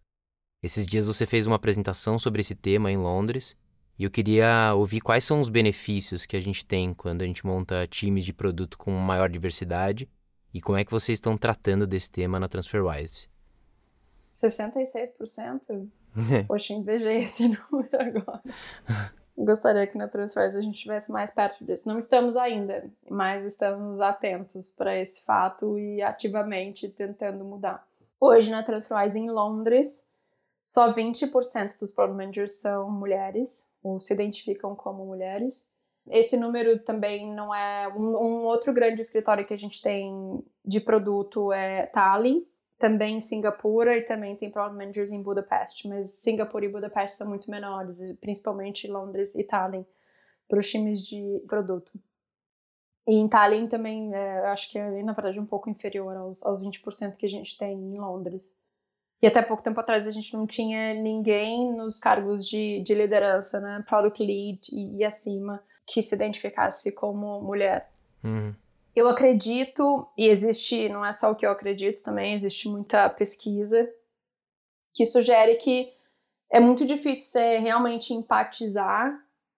Esses 0.62 0.86
dias 0.86 1.08
você 1.08 1.26
fez 1.26 1.48
uma 1.48 1.56
apresentação 1.56 2.20
sobre 2.20 2.42
esse 2.42 2.54
tema 2.54 2.92
em 2.92 2.98
Londres 2.98 3.56
e 3.98 4.04
eu 4.04 4.12
queria 4.12 4.74
ouvir 4.76 5.02
quais 5.02 5.24
são 5.24 5.40
os 5.40 5.50
benefícios 5.50 6.26
que 6.26 6.38
a 6.38 6.42
gente 6.42 6.64
tem 6.64 6.94
quando 6.94 7.24
a 7.24 7.26
gente 7.26 7.46
monta 7.46 7.88
times 7.88 8.24
de 8.24 8.34
produto 8.34 8.78
com 8.78 8.92
maior 8.92 9.30
diversidade 9.30 10.08
e 10.54 10.62
como 10.62 10.78
é 10.78 10.86
que 10.86 10.92
vocês 10.92 11.18
estão 11.18 11.36
tratando 11.38 11.88
desse 11.88 12.12
tema 12.12 12.40
na 12.40 12.48
TransferWise. 12.48 13.28
66%? 14.28 15.90
Poxa, 16.48 16.74
invejei 16.74 17.20
esse 17.20 17.48
número 17.72 17.90
agora. 17.94 18.42
Gostaria 19.38 19.88
que 19.88 19.98
na 19.98 20.08
Transfers 20.08 20.56
a 20.56 20.62
gente 20.62 20.76
estivesse 20.76 21.12
mais 21.12 21.32
perto 21.32 21.66
disso. 21.66 21.88
Não 21.88 21.98
estamos 21.98 22.36
ainda, 22.36 22.90
mas 23.10 23.46
estamos 23.46 24.00
atentos 24.00 24.70
para 24.70 24.96
esse 24.98 25.24
fato 25.24 25.80
e 25.80 26.02
ativamente 26.02 26.88
tentando 26.90 27.44
mudar. 27.44 27.86
Hoje 28.20 28.52
na 28.52 28.62
Transfers 28.62 29.16
em 29.16 29.30
Londres, 29.30 30.08
só 30.62 30.94
20% 30.94 31.80
dos 31.80 31.92
product 31.92 32.18
managers 32.18 32.60
são 32.60 32.92
mulheres, 32.92 33.72
ou 33.82 34.00
se 34.00 34.14
identificam 34.14 34.76
como 34.76 35.06
mulheres. 35.06 35.68
Esse 36.08 36.38
número 36.38 36.80
também 36.80 37.34
não 37.34 37.54
é. 37.54 37.88
Um, 37.96 38.18
um 38.18 38.44
outro 38.44 38.74
grande 38.74 39.02
escritório 39.02 39.46
que 39.46 39.54
a 39.54 39.58
gente 39.58 39.82
tem 39.82 40.44
de 40.64 40.80
produto 40.80 41.52
é 41.52 41.88
Tallinn, 41.88 42.46
também 42.82 43.18
em 43.18 43.22
Singapura 43.22 43.96
e 43.96 44.02
também 44.02 44.36
tem 44.36 44.50
product 44.50 44.76
managers 44.76 45.12
em 45.12 45.22
Budapeste, 45.22 45.88
mas 45.88 46.10
Singapura 46.10 46.66
e 46.66 46.70
Budapeste 46.70 47.16
são 47.16 47.30
muito 47.30 47.50
menores, 47.52 48.00
principalmente 48.20 48.88
Londres 48.88 49.36
e 49.36 49.44
Tallinn, 49.44 49.86
para 50.50 50.58
os 50.58 50.68
times 50.68 51.06
de 51.06 51.44
produto. 51.48 51.94
E 53.08 53.16
em 53.16 53.28
Tallinn 53.28 53.68
também, 53.68 54.12
é, 54.14 54.48
acho 54.48 54.72
que 54.72 54.80
é, 54.80 55.04
na 55.04 55.14
verdade, 55.14 55.40
um 55.40 55.46
pouco 55.46 55.70
inferior 55.70 56.16
aos, 56.18 56.44
aos 56.44 56.64
20% 56.64 57.16
que 57.18 57.26
a 57.28 57.30
gente 57.30 57.56
tem 57.56 57.74
em 57.74 58.00
Londres. 58.00 58.60
E 59.22 59.28
até 59.28 59.44
pouco 59.44 59.62
tempo 59.62 59.80
atrás 59.80 60.08
a 60.08 60.12
gente 60.12 60.34
não 60.34 60.48
tinha 60.48 60.96
ninguém 60.96 61.72
nos 61.78 62.00
cargos 62.00 62.48
de, 62.50 62.82
de 62.82 62.96
liderança, 62.96 63.60
né? 63.60 63.84
Product 63.88 64.20
lead 64.24 64.60
e, 64.74 64.98
e 64.98 65.04
acima, 65.04 65.64
que 65.86 66.02
se 66.02 66.16
identificasse 66.16 66.92
como 66.92 67.40
mulher. 67.42 67.92
Uhum. 68.24 68.56
Eu 69.02 69.10
acredito, 69.10 70.08
e 70.16 70.28
existe, 70.28 70.88
não 70.88 71.04
é 71.04 71.12
só 71.12 71.32
o 71.32 71.36
que 71.36 71.44
eu 71.44 71.50
acredito 71.50 72.04
também, 72.04 72.36
existe 72.36 72.70
muita 72.70 73.10
pesquisa 73.10 73.92
que 74.94 75.08
sugere 75.08 75.56
que 75.56 75.92
é 76.52 76.60
muito 76.60 76.86
difícil 76.86 77.26
você 77.32 77.58
realmente 77.58 78.14
empatizar 78.14 79.12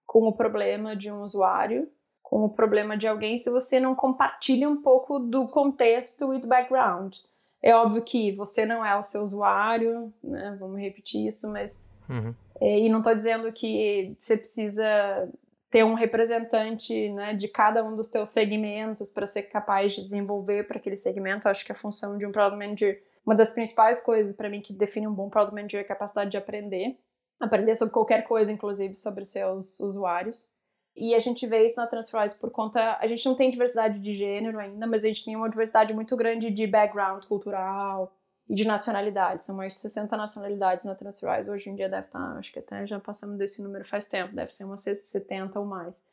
com 0.05 0.25
o 0.29 0.31
problema 0.31 0.95
de 0.95 1.11
um 1.11 1.21
usuário, 1.21 1.91
com 2.21 2.45
o 2.45 2.49
problema 2.49 2.95
de 2.95 3.05
alguém, 3.05 3.37
se 3.37 3.49
você 3.49 3.81
não 3.81 3.93
compartilha 3.93 4.69
um 4.69 4.81
pouco 4.81 5.19
do 5.19 5.49
contexto 5.49 6.33
e 6.33 6.39
do 6.39 6.47
background. 6.47 7.17
É 7.61 7.75
óbvio 7.75 8.01
que 8.01 8.31
você 8.31 8.65
não 8.65 8.85
é 8.85 8.97
o 8.97 9.03
seu 9.03 9.21
usuário, 9.23 10.13
né? 10.23 10.55
Vamos 10.57 10.79
repetir 10.79 11.27
isso, 11.27 11.51
mas. 11.51 11.85
Uhum. 12.09 12.33
É, 12.61 12.79
e 12.79 12.87
não 12.87 12.99
estou 12.99 13.13
dizendo 13.13 13.51
que 13.51 14.15
você 14.17 14.37
precisa 14.37 15.29
ter 15.73 15.83
um 15.83 15.95
representante 15.95 17.09
né, 17.09 17.33
de 17.33 17.47
cada 17.47 17.83
um 17.83 17.95
dos 17.95 18.07
teus 18.07 18.29
segmentos 18.29 19.09
para 19.09 19.25
ser 19.25 19.41
capaz 19.41 19.93
de 19.93 20.03
desenvolver 20.03 20.67
para 20.67 20.77
aquele 20.77 20.95
segmento. 20.95 21.49
Acho 21.49 21.65
que 21.65 21.71
a 21.71 21.75
função 21.75 22.15
de 22.15 22.27
um 22.27 22.31
Product 22.31 22.63
Manager, 22.63 23.01
uma 23.25 23.33
das 23.33 23.51
principais 23.51 23.99
coisas 24.03 24.35
para 24.35 24.47
mim 24.51 24.61
que 24.61 24.71
define 24.71 25.07
um 25.07 25.13
bom 25.15 25.31
Product 25.31 25.55
Manager 25.55 25.79
é 25.79 25.83
a 25.83 25.87
capacidade 25.87 26.29
de 26.29 26.37
aprender. 26.37 26.95
Aprender 27.41 27.75
sobre 27.75 27.91
qualquer 27.91 28.21
coisa, 28.27 28.51
inclusive 28.51 28.93
sobre 28.93 29.25
seus 29.25 29.79
usuários. 29.79 30.51
E 30.95 31.15
a 31.15 31.19
gente 31.19 31.47
vê 31.47 31.65
isso 31.65 31.77
na 31.77 31.87
Transferwise 31.87 32.37
por 32.37 32.51
conta. 32.51 32.99
A 33.01 33.07
gente 33.07 33.25
não 33.25 33.33
tem 33.33 33.49
diversidade 33.49 33.99
de 33.99 34.13
gênero 34.13 34.59
ainda, 34.59 34.85
mas 34.85 35.03
a 35.03 35.07
gente 35.07 35.25
tem 35.25 35.35
uma 35.35 35.49
diversidade 35.49 35.91
muito 35.91 36.15
grande 36.15 36.51
de 36.51 36.67
background 36.67 37.25
cultural 37.25 38.13
e 38.49 38.55
de 38.55 38.65
nacionalidade. 38.65 39.45
São 39.45 39.55
mais 39.55 39.73
de 39.73 39.79
60 39.79 40.15
nacionalidades 40.15 40.85
na 40.85 40.95
Transferwise. 40.95 41.49
Hoje 41.49 41.69
em 41.69 41.75
dia 41.75 41.89
deve 41.89 42.07
estar, 42.07 42.33
tá, 42.33 42.37
acho 42.37 42.51
que 42.51 42.59
até 42.59 42.85
já 42.85 42.99
passamos 42.99 43.37
desse 43.37 43.61
número 43.61 43.85
faz 43.85 44.07
tempo, 44.07 44.35
deve 44.35 44.51
ser 44.51 44.63
umas 44.63 44.81
70 44.81 45.59
ou 45.59 45.65
mais. 45.65 46.05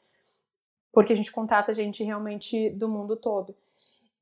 Porque 0.92 1.12
a 1.12 1.16
gente 1.16 1.30
contrata 1.30 1.72
gente 1.72 2.02
realmente 2.02 2.70
do 2.70 2.88
mundo 2.88 3.16
todo. 3.16 3.54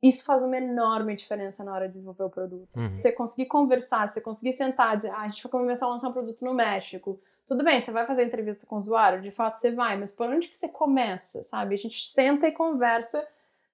Isso 0.02 0.24
faz 0.24 0.44
uma 0.44 0.56
enorme 0.56 1.16
diferença 1.16 1.64
na 1.64 1.72
hora 1.72 1.86
de 1.86 1.94
desenvolver 1.94 2.24
o 2.24 2.30
produto. 2.30 2.78
Uhum. 2.78 2.96
Você 2.96 3.10
conseguir 3.10 3.46
conversar, 3.46 4.08
você 4.08 4.20
conseguir 4.20 4.52
sentar 4.52 4.94
e 4.94 4.96
dizer, 4.98 5.10
ah, 5.10 5.22
a 5.22 5.28
gente 5.28 5.42
vai 5.42 5.50
começar 5.50 5.86
a 5.86 5.88
lançar 5.88 6.08
um 6.08 6.12
produto 6.12 6.44
no 6.44 6.54
México 6.54 7.18
tudo 7.48 7.64
bem, 7.64 7.80
você 7.80 7.90
vai 7.90 8.04
fazer 8.04 8.24
entrevista 8.24 8.66
com 8.66 8.74
o 8.74 8.78
usuário, 8.78 9.22
de 9.22 9.30
fato 9.30 9.56
você 9.56 9.72
vai, 9.72 9.96
mas 9.96 10.10
por 10.10 10.28
onde 10.28 10.48
que 10.48 10.54
você 10.54 10.68
começa, 10.68 11.42
sabe? 11.42 11.74
A 11.74 11.78
gente 11.78 12.06
senta 12.06 12.46
e 12.46 12.52
conversa 12.52 13.26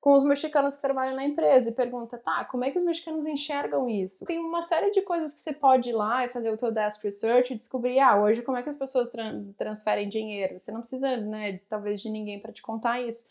com 0.05 0.13
os 0.13 0.23
mexicanos 0.23 0.75
que 0.75 0.83
trabalham 0.83 1.17
na 1.17 1.25
empresa 1.25 1.71
e 1.71 1.73
pergunta, 1.73 2.19
tá, 2.19 2.45
como 2.45 2.63
é 2.63 2.71
que 2.71 2.77
os 2.77 2.85
mexicanos 2.85 3.27
enxergam 3.27 3.89
isso? 3.89 4.27
Tem 4.27 4.39
uma 4.39 4.61
série 4.61 4.91
de 4.91 5.01
coisas 5.01 5.33
que 5.33 5.41
você 5.41 5.55
pode 5.55 5.89
ir 5.89 5.95
lá 5.95 6.27
e 6.27 6.29
fazer 6.29 6.51
o 6.51 6.59
teu 6.59 6.71
desk 6.71 7.03
research 7.03 7.55
e 7.55 7.57
descobrir, 7.57 7.99
ah, 8.01 8.21
hoje 8.21 8.43
como 8.43 8.59
é 8.59 8.63
que 8.63 8.69
as 8.69 8.77
pessoas 8.77 9.09
tra 9.09 9.33
transferem 9.57 10.07
dinheiro? 10.07 10.59
Você 10.59 10.71
não 10.71 10.81
precisa, 10.81 11.17
né, 11.17 11.59
talvez 11.71 12.03
de 12.03 12.11
ninguém 12.11 12.39
para 12.39 12.53
te 12.53 12.61
contar 12.61 13.01
isso. 13.01 13.31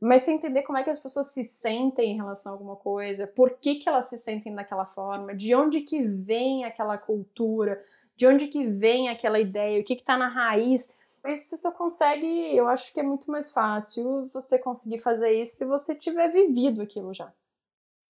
Mas 0.00 0.22
você 0.22 0.32
entender 0.32 0.62
como 0.62 0.78
é 0.78 0.82
que 0.82 0.88
as 0.88 0.98
pessoas 0.98 1.26
se 1.26 1.44
sentem 1.44 2.12
em 2.12 2.16
relação 2.16 2.52
a 2.52 2.54
alguma 2.54 2.76
coisa, 2.76 3.26
por 3.26 3.58
que, 3.60 3.74
que 3.74 3.86
elas 3.86 4.06
se 4.06 4.16
sentem 4.16 4.54
daquela 4.54 4.86
forma, 4.86 5.34
de 5.34 5.54
onde 5.54 5.82
que 5.82 6.02
vem 6.02 6.64
aquela 6.64 6.96
cultura, 6.96 7.84
de 8.16 8.26
onde 8.26 8.46
que 8.46 8.66
vem 8.66 9.10
aquela 9.10 9.38
ideia, 9.38 9.78
o 9.78 9.84
que 9.84 9.92
está 9.92 10.16
na 10.16 10.28
raiz. 10.28 10.88
Isso 11.26 11.56
você 11.56 11.70
consegue, 11.72 12.54
eu 12.54 12.68
acho 12.68 12.92
que 12.92 13.00
é 13.00 13.02
muito 13.02 13.30
mais 13.30 13.50
fácil 13.50 14.24
você 14.26 14.58
conseguir 14.58 14.98
fazer 14.98 15.32
isso 15.32 15.56
se 15.56 15.64
você 15.64 15.94
tiver 15.94 16.28
vivido 16.30 16.82
aquilo 16.82 17.14
já. 17.14 17.32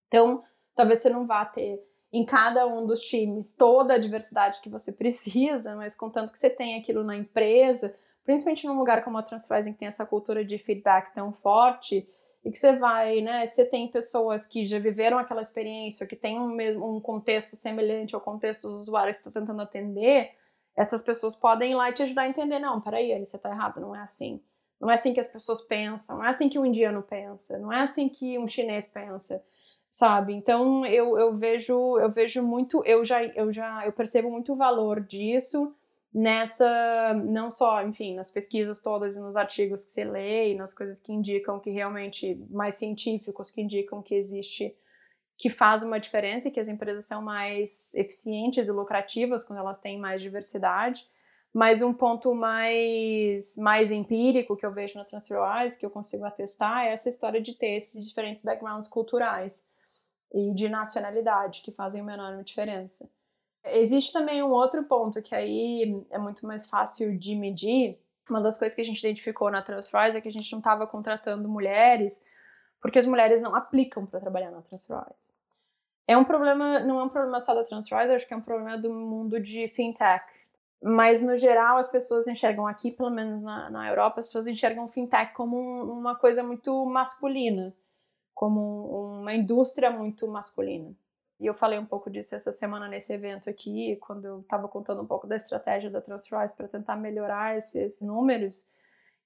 Então, 0.09 0.43
talvez 0.75 1.01
você 1.01 1.11
não 1.11 1.27
vá 1.27 1.45
ter 1.45 1.81
em 2.13 2.25
cada 2.25 2.67
um 2.67 2.87
dos 2.87 3.03
times 3.03 3.57
toda 3.57 3.95
a 3.95 3.99
diversidade 3.99 4.61
que 4.61 4.69
você 4.69 4.93
precisa, 4.93 5.77
mas 5.77 5.95
contanto 5.95 6.33
que 6.33 6.39
você 6.39 6.51
tenha 6.51 6.79
aquilo 6.79 7.05
na 7.05 7.17
empresa, 7.17 7.97
principalmente 8.25 8.67
num 8.67 8.79
lugar 8.79 9.05
como 9.05 9.19
a 9.19 9.23
Transferwise 9.23 9.73
que 9.73 9.79
tem 9.79 9.89
essa 9.89 10.07
cultura 10.07 10.45
de 10.45 10.59
feedback 10.59 11.13
tão 11.13 11.33
forte, 11.33 12.09
e 12.45 12.51
que 12.51 12.59
você 12.59 12.77
vai, 12.77 13.23
né? 13.23 13.47
Você 13.47 13.65
tem 13.65 13.89
pessoas 13.89 14.47
que 14.47 14.67
já 14.67 14.79
viveram 14.79 15.19
aquela 15.19 15.41
experiência, 15.41 16.07
que 16.07 16.15
tem 16.15 16.39
um, 16.39 16.97
um 16.97 17.01
contexto 17.01 17.57
semelhante 17.57 18.15
ao 18.15 18.21
contexto 18.21 18.69
dos 18.69 18.83
usuários 18.83 19.17
que 19.17 19.27
está 19.27 19.41
tentando 19.41 19.63
atender, 19.63 20.33
essas 20.77 21.03
pessoas 21.03 21.35
podem 21.35 21.73
ir 21.73 21.75
lá 21.75 21.91
e 21.91 21.93
te 21.93 22.03
ajudar 22.03 22.23
a 22.23 22.29
entender, 22.29 22.59
não, 22.59 22.81
peraí, 22.81 23.13
Anne, 23.13 23.25
você 23.25 23.37
está 23.37 23.51
errado, 23.51 23.81
não 23.81 23.95
é 23.95 24.01
assim. 24.01 24.41
Não 24.81 24.91
é 24.91 24.95
assim 24.95 25.15
que 25.15 25.21
as 25.21 25.29
pessoas 25.29 25.63
pensam, 25.63 26.19
não 26.19 26.25
é 26.25 26.29
assim 26.29 26.49
que 26.49 26.59
um 26.59 26.67
indiano 26.67 27.03
pensa, 27.03 27.59
não 27.59 27.73
é 27.73 27.81
assim 27.81 28.09
que 28.09 28.39
um 28.39 28.47
chinês 28.47 28.87
pensa, 28.87 29.43
sabe? 29.89 30.35
Então 30.35 30.85
eu, 30.85 31.17
eu 31.17 31.35
vejo 31.35 31.99
eu 31.99 32.11
vejo 32.11 32.43
muito, 32.43 32.83
eu 32.85 33.05
já 33.05 33.25
eu 33.25 33.53
já 33.53 33.87
eu 33.87 33.93
percebo 33.93 34.31
muito 34.31 34.53
o 34.53 34.57
valor 34.57 35.01
disso 35.01 35.75
nessa, 36.15 37.13
não 37.27 37.51
só, 37.51 37.83
enfim, 37.83 38.15
nas 38.15 38.31
pesquisas 38.31 38.81
todas 38.81 39.17
e 39.17 39.21
nos 39.21 39.37
artigos 39.37 39.85
que 39.85 39.91
você 39.91 40.05
lê 40.05 40.53
e 40.53 40.55
nas 40.55 40.73
coisas 40.73 41.01
que 41.01 41.13
indicam 41.13 41.59
que 41.59 41.71
realmente, 41.71 42.41
mais 42.49 42.77
científicos, 42.77 43.51
que 43.51 43.61
indicam 43.61 44.01
que 44.01 44.15
existe, 44.15 44.73
que 45.45 45.51
faz 45.51 45.83
uma 45.83 46.01
diferença 46.01 46.49
e 46.49 46.51
que 46.51 46.59
as 46.59 46.69
empresas 46.69 47.05
são 47.05 47.21
mais 47.21 47.95
eficientes 47.95 48.67
e 48.67 48.73
lucrativas 48.73 49.45
quando 49.45 49.59
elas 49.59 49.79
têm 49.79 49.99
mais 49.99 50.23
diversidade. 50.23 51.07
Mas 51.53 51.83
um 51.83 51.93
ponto 51.93 52.35
mais, 52.35 53.55
mais 53.59 53.91
empírico 53.91 54.57
que 54.57 54.65
eu 54.65 54.73
vejo 54.73 54.97
na 54.97 55.05
TransferWise, 55.05 55.79
que 55.79 55.85
eu 55.85 55.91
consigo 55.91 56.25
atestar, 56.25 56.87
é 56.87 56.93
essa 56.93 57.11
história 57.11 57.43
de 57.43 57.53
ter 57.53 57.77
esses 57.77 58.09
diferentes 58.09 58.43
backgrounds 58.43 58.89
culturais 58.89 59.69
e 60.33 60.51
de 60.55 60.67
nacionalidade, 60.71 61.61
que 61.61 61.71
fazem 61.71 62.01
uma 62.01 62.15
enorme 62.15 62.43
diferença. 62.43 63.07
Existe 63.67 64.15
também 64.15 64.43
um 64.43 64.51
outro 64.51 64.83
ponto 64.85 65.21
que 65.21 65.35
aí 65.35 66.03
é 66.09 66.17
muito 66.19 66.47
mais 66.47 66.71
fácil 66.71 67.19
de 67.19 67.37
medir. 67.37 67.99
Uma 68.31 68.41
das 68.41 68.59
coisas 68.59 68.75
que 68.75 68.81
a 68.81 68.87
gente 68.87 69.01
identificou 69.01 69.51
na 69.51 69.61
Transferwise 69.61 70.17
é 70.17 70.23
que 70.23 70.29
a 70.29 70.33
gente 70.33 70.51
não 70.51 70.61
estava 70.61 70.87
contratando 70.87 71.47
mulheres 71.47 72.25
porque 72.85 72.99
as 72.99 73.07
mulheres 73.07 73.41
não 73.41 73.55
aplicam 73.55 74.05
para 74.05 74.21
trabalhar 74.21 74.51
na 74.51 74.61
Transferwise. 74.61 75.33
É 76.07 76.19
um 76.19 76.23
problema, 76.23 76.81
não 76.81 77.01
é 77.01 77.05
um 77.05 77.09
problema 77.09 77.41
só 77.41 77.55
da 77.55 77.65
Transferwise, 77.65 78.13
acho 78.13 78.29
que 78.29 78.35
é 78.35 78.37
um 78.37 78.43
problema 78.43 78.77
do 78.77 78.93
mundo 78.93 79.41
de 79.41 79.67
fintech. 79.69 80.23
Mas, 80.83 81.23
no 81.23 81.35
geral, 81.35 81.79
as 81.79 81.89
pessoas 81.89 82.29
enxergam 82.29 82.67
aqui, 82.67 82.91
pelo 82.91 83.09
menos 83.09 83.41
na, 83.41 83.71
na 83.71 83.89
Europa, 83.89 84.21
as 84.21 84.27
pessoas 84.27 84.47
enxergam 84.49 84.87
fintech 84.87 85.33
como 85.33 85.57
um, 85.59 85.93
uma 85.93 86.15
coisa 86.15 86.43
muito 86.43 86.85
masculina, 86.85 87.75
como 88.35 89.17
uma 89.19 89.33
indústria 89.33 89.91
muito 89.91 90.29
masculina. 90.29 90.95
E 91.41 91.47
eu 91.47 91.55
falei 91.55 91.79
um 91.79 91.87
pouco 91.87 92.11
disso 92.11 92.35
essa 92.35 92.53
semana 92.53 92.87
nesse 92.87 93.15
evento 93.15 93.49
aqui, 93.49 93.97
quando 93.97 94.27
eu 94.27 94.41
estava 94.41 94.69
contando 94.69 95.01
um 95.01 95.07
pouco 95.07 95.27
da 95.27 95.37
estratégia 95.37 95.89
da 95.89 96.03
Transferwise 96.03 96.55
para 96.55 96.69
tentar 96.69 96.97
melhorar 96.97 97.57
esses 97.57 98.03
números, 98.03 98.71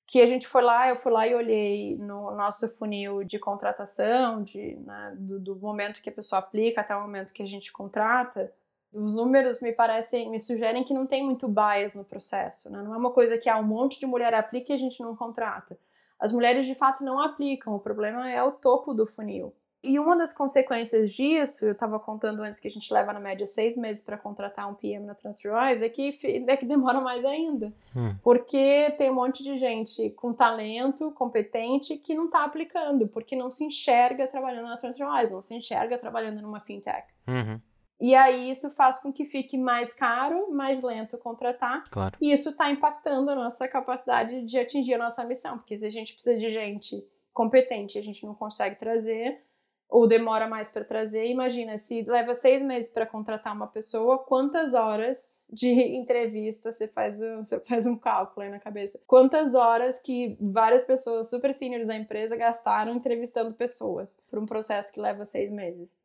que 0.09 0.23
a 0.23 0.27
gente 0.27 0.49
foi 0.49 0.63
lá, 0.63 0.89
eu 0.89 0.97
fui 0.97 1.13
lá 1.13 1.29
e 1.29 1.35
olhei 1.35 1.95
no 1.99 2.31
nosso 2.31 2.67
funil 2.79 3.23
de 3.23 3.39
contratação, 3.39 4.43
de, 4.43 4.75
né, 4.77 5.15
do, 5.19 5.39
do, 5.39 5.55
momento 5.57 6.01
que 6.01 6.09
a 6.09 6.13
pessoa 6.13 6.39
aplica 6.39 6.81
até 6.81 6.97
o 6.97 7.03
momento 7.03 7.35
que 7.35 7.43
a 7.43 7.47
gente 7.47 7.71
contrata, 7.71 8.51
os 8.91 9.13
números 9.15 9.61
me 9.61 9.71
parecem, 9.71 10.31
me 10.31 10.41
sugerem 10.41 10.83
que 10.83 10.95
não 10.95 11.07
tem 11.07 11.23
muito 11.23 11.47
bias 11.47 11.95
no 11.95 12.07
processo, 12.07 12.73
né? 12.73 12.81
não 12.83 12.95
é 12.95 12.97
uma 12.97 13.13
coisa 13.13 13.37
que 13.37 13.51
há 13.51 13.59
um 13.59 13.63
monte 13.63 14.01
de 14.01 14.07
mulher 14.07 14.33
aplica 14.33 14.73
e 14.73 14.75
a 14.75 14.79
gente 14.79 14.99
não 15.03 15.15
contrata. 15.15 15.79
As 16.19 16.33
mulheres 16.33 16.67
de 16.67 16.75
fato 16.75 17.05
não 17.05 17.21
aplicam, 17.21 17.75
o 17.75 17.79
problema 17.79 18.31
é 18.31 18.43
o 18.43 18.51
topo 18.51 18.95
do 18.95 19.07
funil. 19.07 19.55
E 19.83 19.99
uma 19.99 20.17
das 20.17 20.33
consequências 20.33 21.13
disso, 21.13 21.65
eu 21.65 21.73
estava 21.73 22.01
contando 22.01 22.43
antes 22.43 22.61
que 22.61 22.67
a 22.67 22.71
gente 22.71 22.93
leva 22.93 23.13
na 23.13 23.21
média 23.21 23.47
seis 23.47 23.77
meses 23.77 24.03
para 24.03 24.19
contratar 24.19 24.69
um 24.69 24.75
PM 24.75 25.07
na 25.07 25.15
TransferWise, 25.15 25.85
é 25.85 25.89
que, 25.89 26.11
é 26.49 26.57
que 26.57 26.67
demora 26.67 27.01
mais 27.01 27.25
ainda. 27.25 27.73
Hum. 27.95 28.17
Porque 28.23 28.95
tem 28.99 29.11
um 29.11 29.15
monte 29.15 29.43
de 29.45 29.57
gente 29.57 30.11
com 30.11 30.33
talento, 30.33 31.13
competente, 31.13 31.97
que 31.97 32.15
não 32.15 32.27
está 32.27 32.45
aplicando, 32.45 33.07
porque 33.07 33.37
não 33.37 33.51
se 33.51 33.65
enxerga 33.65 34.27
trabalhando 34.27 34.67
na 34.67 34.77
TransferWise, 34.77 35.33
não 35.33 35.43
se 35.43 35.55
enxerga 35.55 35.97
trabalhando 35.97 36.43
numa 36.43 36.61
fintech. 36.61 37.07
Uhum. 37.29 37.61
E 38.01 38.15
aí 38.15 38.51
isso 38.51 38.71
faz 38.75 39.01
com 39.01 39.13
que 39.13 39.25
fique 39.25 39.59
mais 39.59 39.93
caro, 39.93 40.51
mais 40.53 40.83
lento 40.83 41.19
contratar. 41.19 41.89
Claro. 41.91 42.17
E 42.21 42.33
isso 42.33 42.51
está 42.51 42.71
impactando 42.71 43.31
a 43.31 43.35
nossa 43.35 43.67
capacidade 43.69 44.43
de 44.43 44.59
atingir 44.59 44.95
a 44.95 44.99
nossa 44.99 45.25
missão, 45.25 45.59
porque 45.59 45.77
se 45.77 45.87
a 45.87 45.91
gente 45.91 46.15
precisa 46.15 46.39
de 46.39 46.51
gente 46.51 47.05
competente, 47.33 47.99
a 47.99 48.03
gente 48.03 48.25
não 48.27 48.35
consegue 48.35 48.77
trazer 48.77 49.41
ou 49.89 50.07
demora 50.07 50.47
mais 50.47 50.71
para 50.71 50.85
trazer. 50.85 51.27
Imagina, 51.27 51.79
se 51.79 52.03
leva 52.03 52.35
seis 52.35 52.63
meses 52.63 52.91
para 52.91 53.07
contratar 53.07 53.55
uma 53.55 53.67
pessoa, 53.67 54.19
quantas 54.19 54.75
horas 54.75 55.43
de 55.51 55.71
entrevista 55.97 56.71
você 56.71 56.87
faz, 56.87 57.21
você 57.21 57.59
faz 57.61 57.87
um 57.87 57.97
cálculo 57.97 58.45
aí 58.45 58.51
na 58.51 58.61
cabeça? 58.61 59.01
Quantas 59.07 59.55
horas 59.55 59.99
que 59.99 60.37
várias 60.41 60.85
pessoas 60.85 61.31
super 61.31 61.55
seniors 61.55 61.87
da 61.87 61.97
empresa 61.97 62.37
gastaram 62.37 62.95
entrevistando 62.95 63.55
pessoas 63.55 64.23
para 64.31 64.39
um 64.39 64.47
processo 64.47 64.93
que 64.93 65.01
leva 65.01 65.25
seis 65.25 65.51
meses? 65.51 65.99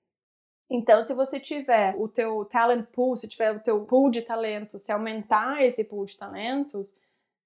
Então, 0.70 1.04
se 1.04 1.14
você 1.14 1.40
tiver 1.40 1.94
o 1.98 2.08
teu 2.08 2.46
talent 2.46 2.88
pool, 2.88 3.18
se 3.18 3.28
tiver 3.28 3.52
o 3.52 3.60
teu 3.60 3.86
pool 3.86 4.10
de 4.10 4.22
talentos, 4.22 4.82
se 4.82 4.92
aumentar 4.92 5.62
esse 5.64 5.84
pool 5.84 6.06
de 6.06 6.18
talentos, 6.18 7.00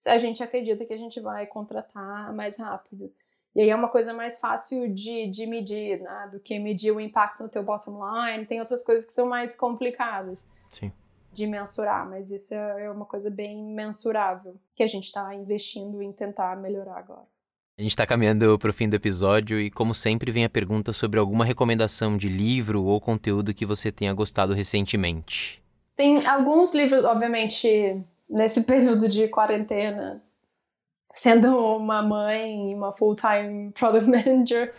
a 0.06 0.18
gente 0.20 0.44
acredita 0.44 0.86
que 0.86 0.94
a 0.94 0.98
gente 0.98 1.20
vai 1.20 1.48
contratar 1.48 2.32
mais 2.34 2.58
rápido. 2.58 3.12
E 3.58 3.62
aí 3.62 3.72
é 3.72 3.76
uma 3.76 3.90
coisa 3.90 4.14
mais 4.14 4.40
fácil 4.40 4.88
de, 4.94 5.26
de 5.32 5.48
medir, 5.48 6.00
né? 6.00 6.30
Do 6.32 6.40
que 6.40 6.60
medir 6.60 6.92
o 6.92 7.00
impacto 7.02 7.42
no 7.42 7.50
teu 7.50 7.64
bottom 7.64 8.00
line. 8.06 8.46
Tem 8.46 8.60
outras 8.60 8.86
coisas 8.86 9.08
que 9.08 9.12
são 9.12 9.28
mais 9.28 9.56
complicadas. 9.56 10.48
Sim. 10.70 10.92
De 11.34 11.48
mensurar, 11.48 12.08
mas 12.08 12.30
isso 12.30 12.54
é, 12.54 12.86
é 12.86 12.92
uma 12.92 13.06
coisa 13.06 13.32
bem 13.32 13.58
mensurável 13.74 14.56
que 14.76 14.84
a 14.84 14.88
gente 14.88 15.06
está 15.06 15.34
investindo 15.34 16.04
em 16.04 16.12
tentar 16.12 16.56
melhorar 16.56 17.00
agora. 17.00 17.26
A 17.80 17.82
gente 17.82 17.92
está 17.92 18.06
caminhando 18.06 18.60
para 18.60 18.70
o 18.70 18.74
fim 18.74 18.88
do 18.88 18.96
episódio 18.96 19.60
e, 19.60 19.72
como 19.72 19.92
sempre, 19.92 20.32
vem 20.32 20.46
a 20.46 20.50
pergunta 20.50 20.94
sobre 20.94 21.20
alguma 21.20 21.44
recomendação 21.44 22.16
de 22.16 22.30
livro 22.30 22.84
ou 22.84 23.02
conteúdo 23.02 23.56
que 23.56 23.66
você 23.66 23.92
tenha 23.92 24.14
gostado 24.14 24.54
recentemente. 24.54 25.64
Tem 25.96 26.24
alguns 26.28 26.76
livros, 26.76 27.04
obviamente, 27.04 28.00
nesse 28.30 28.66
período 28.66 29.10
de 29.10 29.28
quarentena, 29.28 30.22
sendo 31.14 31.58
uma 31.78 32.02
mãe 32.02 32.72
e 32.72 32.76
uma 32.76 32.92
full-time 32.92 33.72
product 33.72 34.08
manager, 34.10 34.74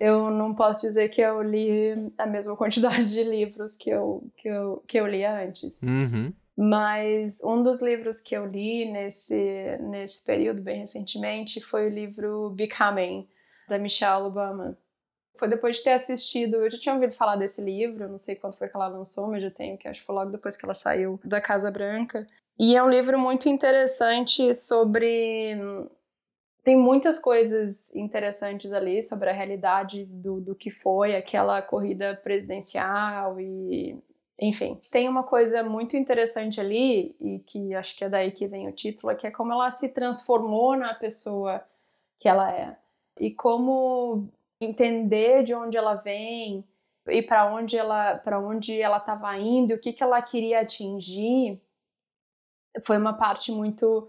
eu 0.00 0.30
não 0.30 0.54
posso 0.54 0.82
dizer 0.82 1.08
que 1.08 1.20
eu 1.20 1.42
li 1.42 2.12
a 2.16 2.26
mesma 2.26 2.56
quantidade 2.56 3.12
de 3.12 3.22
livros 3.22 3.76
que 3.76 3.90
eu, 3.90 4.22
que 4.36 4.48
eu, 4.48 4.82
que 4.86 4.98
eu 4.98 5.06
lia 5.06 5.42
antes. 5.42 5.80
Uhum. 5.82 6.32
Mas 6.56 7.42
um 7.44 7.62
dos 7.62 7.80
livros 7.80 8.20
que 8.20 8.36
eu 8.36 8.44
li 8.44 8.90
nesse, 8.90 9.78
nesse 9.80 10.24
período, 10.24 10.60
bem 10.60 10.80
recentemente, 10.80 11.60
foi 11.60 11.86
o 11.86 11.88
livro 11.88 12.50
Becoming, 12.50 13.28
da 13.68 13.78
Michelle 13.78 14.24
Obama. 14.24 14.76
Foi 15.36 15.46
depois 15.46 15.76
de 15.76 15.84
ter 15.84 15.92
assistido, 15.92 16.56
eu 16.56 16.68
já 16.68 16.76
tinha 16.76 16.94
ouvido 16.96 17.14
falar 17.14 17.36
desse 17.36 17.62
livro, 17.62 18.08
não 18.08 18.18
sei 18.18 18.34
quando 18.34 18.56
foi 18.56 18.68
que 18.68 18.76
ela 18.76 18.88
lançou, 18.88 19.28
mas 19.30 19.40
já 19.40 19.52
tenho, 19.52 19.78
que 19.78 19.86
acho 19.86 20.00
que 20.00 20.06
foi 20.06 20.16
logo 20.16 20.32
depois 20.32 20.56
que 20.56 20.64
ela 20.64 20.74
saiu 20.74 21.20
da 21.22 21.40
Casa 21.40 21.70
Branca. 21.70 22.26
E 22.58 22.74
é 22.74 22.82
um 22.82 22.90
livro 22.90 23.18
muito 23.18 23.48
interessante 23.48 24.52
sobre. 24.52 25.56
Tem 26.64 26.76
muitas 26.76 27.18
coisas 27.18 27.94
interessantes 27.94 28.72
ali 28.72 29.00
sobre 29.02 29.30
a 29.30 29.32
realidade 29.32 30.04
do, 30.04 30.40
do 30.40 30.54
que 30.54 30.70
foi 30.70 31.14
aquela 31.14 31.62
corrida 31.62 32.20
presidencial 32.22 33.40
e. 33.40 33.96
Enfim, 34.40 34.80
tem 34.92 35.08
uma 35.08 35.24
coisa 35.24 35.64
muito 35.64 35.96
interessante 35.96 36.60
ali, 36.60 37.16
e 37.20 37.40
que 37.40 37.74
acho 37.74 37.96
que 37.96 38.04
é 38.04 38.08
daí 38.08 38.30
que 38.30 38.46
vem 38.46 38.68
o 38.68 38.72
título, 38.72 39.16
que 39.16 39.26
é 39.26 39.32
como 39.32 39.52
ela 39.52 39.68
se 39.72 39.92
transformou 39.92 40.76
na 40.76 40.94
pessoa 40.94 41.60
que 42.20 42.28
ela 42.28 42.48
é. 42.52 42.76
E 43.18 43.32
como 43.32 44.28
entender 44.60 45.42
de 45.42 45.54
onde 45.54 45.76
ela 45.76 45.94
vem 45.96 46.64
e 47.08 47.20
para 47.20 47.52
onde 47.52 47.76
ela 47.76 48.16
para 48.18 48.38
onde 48.38 48.80
ela 48.80 48.98
estava 48.98 49.36
indo, 49.38 49.74
o 49.74 49.78
que, 49.80 49.92
que 49.92 50.02
ela 50.02 50.22
queria 50.22 50.60
atingir 50.60 51.60
foi 52.82 52.96
uma 52.96 53.12
parte 53.12 53.52
muito 53.52 54.08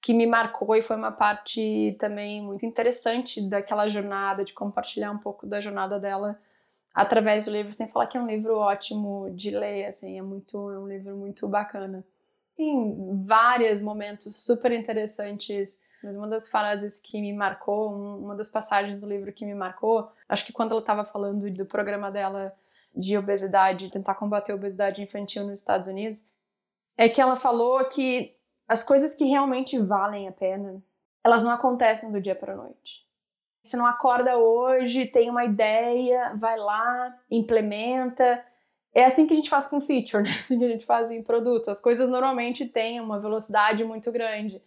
que 0.00 0.12
me 0.12 0.26
marcou 0.26 0.74
e 0.74 0.82
foi 0.82 0.96
uma 0.96 1.12
parte 1.12 1.96
também 2.00 2.42
muito 2.42 2.66
interessante 2.66 3.40
daquela 3.40 3.86
jornada, 3.88 4.44
de 4.44 4.52
compartilhar 4.52 5.12
um 5.12 5.18
pouco 5.18 5.46
da 5.46 5.60
jornada 5.60 5.98
dela 6.00 6.38
através 6.92 7.46
do 7.46 7.52
livro, 7.52 7.72
sem 7.72 7.88
falar 7.88 8.06
que 8.06 8.18
é 8.18 8.20
um 8.20 8.26
livro 8.26 8.58
ótimo 8.58 9.30
de 9.34 9.50
ler, 9.50 9.86
assim, 9.86 10.18
é 10.18 10.22
muito 10.22 10.70
é 10.70 10.78
um 10.78 10.88
livro 10.88 11.16
muito 11.16 11.48
bacana. 11.48 12.04
Tem 12.56 13.24
vários 13.24 13.80
momentos 13.80 14.44
super 14.44 14.72
interessantes, 14.72 15.80
mas 16.02 16.16
uma 16.16 16.28
das 16.28 16.48
frases 16.50 17.00
que 17.00 17.20
me 17.20 17.32
marcou, 17.32 17.94
uma 18.18 18.34
das 18.34 18.50
passagens 18.50 18.98
do 18.98 19.06
livro 19.06 19.32
que 19.32 19.46
me 19.46 19.54
marcou, 19.54 20.10
acho 20.28 20.44
que 20.44 20.52
quando 20.52 20.72
ela 20.72 20.80
estava 20.80 21.04
falando 21.04 21.48
do 21.50 21.64
programa 21.64 22.10
dela 22.10 22.52
de 22.94 23.16
obesidade, 23.16 23.88
tentar 23.88 24.16
combater 24.16 24.52
a 24.52 24.54
obesidade 24.56 25.00
infantil 25.00 25.44
nos 25.44 25.60
Estados 25.60 25.88
Unidos, 25.88 26.28
é 26.96 27.08
que 27.08 27.20
ela 27.20 27.36
falou 27.36 27.84
que 27.88 28.34
as 28.68 28.82
coisas 28.82 29.14
que 29.14 29.24
realmente 29.24 29.78
valem 29.78 30.28
a 30.28 30.32
pena, 30.32 30.82
elas 31.24 31.44
não 31.44 31.50
acontecem 31.50 32.10
do 32.10 32.20
dia 32.20 32.34
para 32.34 32.56
noite. 32.56 33.06
Você 33.62 33.76
não 33.76 33.86
acorda 33.86 34.36
hoje, 34.36 35.06
tem 35.06 35.30
uma 35.30 35.44
ideia, 35.44 36.32
vai 36.34 36.56
lá, 36.58 37.16
implementa. 37.30 38.44
É 38.94 39.04
assim 39.04 39.26
que 39.26 39.32
a 39.32 39.36
gente 39.36 39.50
faz 39.50 39.66
com 39.66 39.80
feature, 39.80 40.22
né? 40.24 40.30
É 40.30 40.32
assim 40.32 40.58
que 40.58 40.64
a 40.64 40.68
gente 40.68 40.84
faz 40.84 41.10
em 41.10 41.22
produto. 41.22 41.70
As 41.70 41.80
coisas 41.80 42.08
normalmente 42.10 42.66
têm 42.66 43.00
uma 43.00 43.20
velocidade 43.20 43.84
muito 43.84 44.10
grande. 44.10 44.60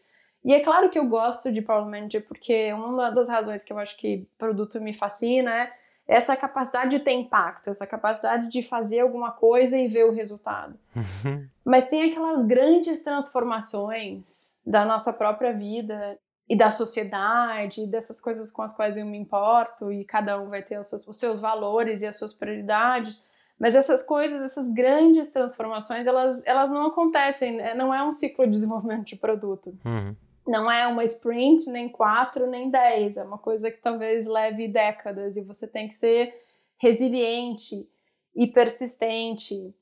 E 0.43 0.53
é 0.53 0.59
claro 0.59 0.89
que 0.89 0.99
eu 0.99 1.09
gosto 1.09 1.51
de 1.51 1.61
Problem 1.61 1.99
Manager 1.99 2.25
porque 2.27 2.71
uma 2.73 3.09
das 3.09 3.27
razões 3.27 3.63
que 3.63 3.73
eu 3.73 3.79
acho 3.79 3.97
que 3.97 4.27
produto 4.37 4.79
me 4.79 4.93
fascina 4.93 5.51
é 5.51 5.73
essa 6.07 6.35
capacidade 6.35 6.91
de 6.91 6.99
ter 6.99 7.13
impacto, 7.13 7.69
essa 7.69 7.87
capacidade 7.87 8.47
de 8.47 8.61
fazer 8.61 8.99
alguma 8.99 9.31
coisa 9.31 9.77
e 9.77 9.87
ver 9.87 10.05
o 10.05 10.11
resultado. 10.11 10.77
Uhum. 10.95 11.47
Mas 11.63 11.87
tem 11.87 12.03
aquelas 12.03 12.45
grandes 12.45 13.01
transformações 13.01 14.53
da 14.65 14.85
nossa 14.85 15.11
própria 15.11 15.51
vida 15.51 16.17
e 16.47 16.55
da 16.55 16.69
sociedade, 16.69 17.87
dessas 17.87 18.21
coisas 18.21 18.51
com 18.51 18.61
as 18.61 18.75
quais 18.75 18.95
eu 18.95 19.05
me 19.05 19.17
importo, 19.17 19.91
e 19.91 20.05
cada 20.05 20.39
um 20.39 20.49
vai 20.49 20.61
ter 20.61 20.79
os 20.79 20.87
seus, 20.87 21.07
os 21.07 21.17
seus 21.17 21.39
valores 21.39 22.01
e 22.01 22.05
as 22.05 22.17
suas 22.17 22.33
prioridades. 22.33 23.23
Mas 23.59 23.73
essas 23.73 24.03
coisas, 24.03 24.41
essas 24.41 24.69
grandes 24.69 25.29
transformações, 25.31 26.05
elas, 26.05 26.45
elas 26.45 26.69
não 26.69 26.87
acontecem, 26.87 27.55
né? 27.55 27.73
não 27.73 27.91
é 27.91 28.03
um 28.03 28.11
ciclo 28.11 28.45
de 28.45 28.51
desenvolvimento 28.51 29.05
de 29.05 29.15
produto. 29.15 29.75
Uhum. 29.83 30.15
Não 30.47 30.69
é 30.69 30.85
uma 30.87 31.03
sprint, 31.03 31.69
nem 31.71 31.89
quatro, 31.89 32.47
nem 32.47 32.69
dez. 32.69 33.17
É 33.17 33.23
uma 33.23 33.37
coisa 33.37 33.71
que 33.71 33.81
talvez 33.81 34.27
leve 34.27 34.67
décadas 34.67 35.37
e 35.37 35.41
você 35.41 35.67
tem 35.67 35.87
que 35.87 35.95
ser 35.95 36.33
resiliente 36.77 37.87
e 38.35 38.45
persistente. 38.47 39.73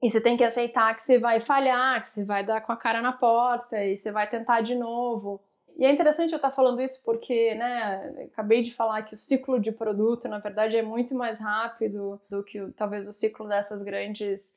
E 0.00 0.08
você 0.08 0.20
tem 0.20 0.36
que 0.36 0.44
aceitar 0.44 0.94
que 0.94 1.02
você 1.02 1.18
vai 1.18 1.40
falhar, 1.40 2.00
que 2.00 2.08
você 2.08 2.24
vai 2.24 2.44
dar 2.44 2.60
com 2.60 2.70
a 2.70 2.76
cara 2.76 3.02
na 3.02 3.12
porta 3.12 3.84
e 3.84 3.96
você 3.96 4.12
vai 4.12 4.28
tentar 4.28 4.60
de 4.60 4.76
novo. 4.76 5.40
E 5.76 5.84
é 5.84 5.92
interessante 5.92 6.32
eu 6.32 6.36
estar 6.36 6.50
falando 6.50 6.80
isso 6.80 7.02
porque, 7.04 7.54
né, 7.54 8.28
acabei 8.32 8.62
de 8.62 8.74
falar 8.74 9.02
que 9.02 9.14
o 9.14 9.18
ciclo 9.18 9.60
de 9.60 9.70
produto, 9.72 10.28
na 10.28 10.38
verdade, 10.38 10.76
é 10.76 10.82
muito 10.82 11.14
mais 11.14 11.40
rápido 11.40 12.20
do 12.28 12.42
que 12.42 12.60
talvez 12.76 13.08
o 13.08 13.12
ciclo 13.12 13.48
dessas 13.48 13.82
grandes 13.82 14.56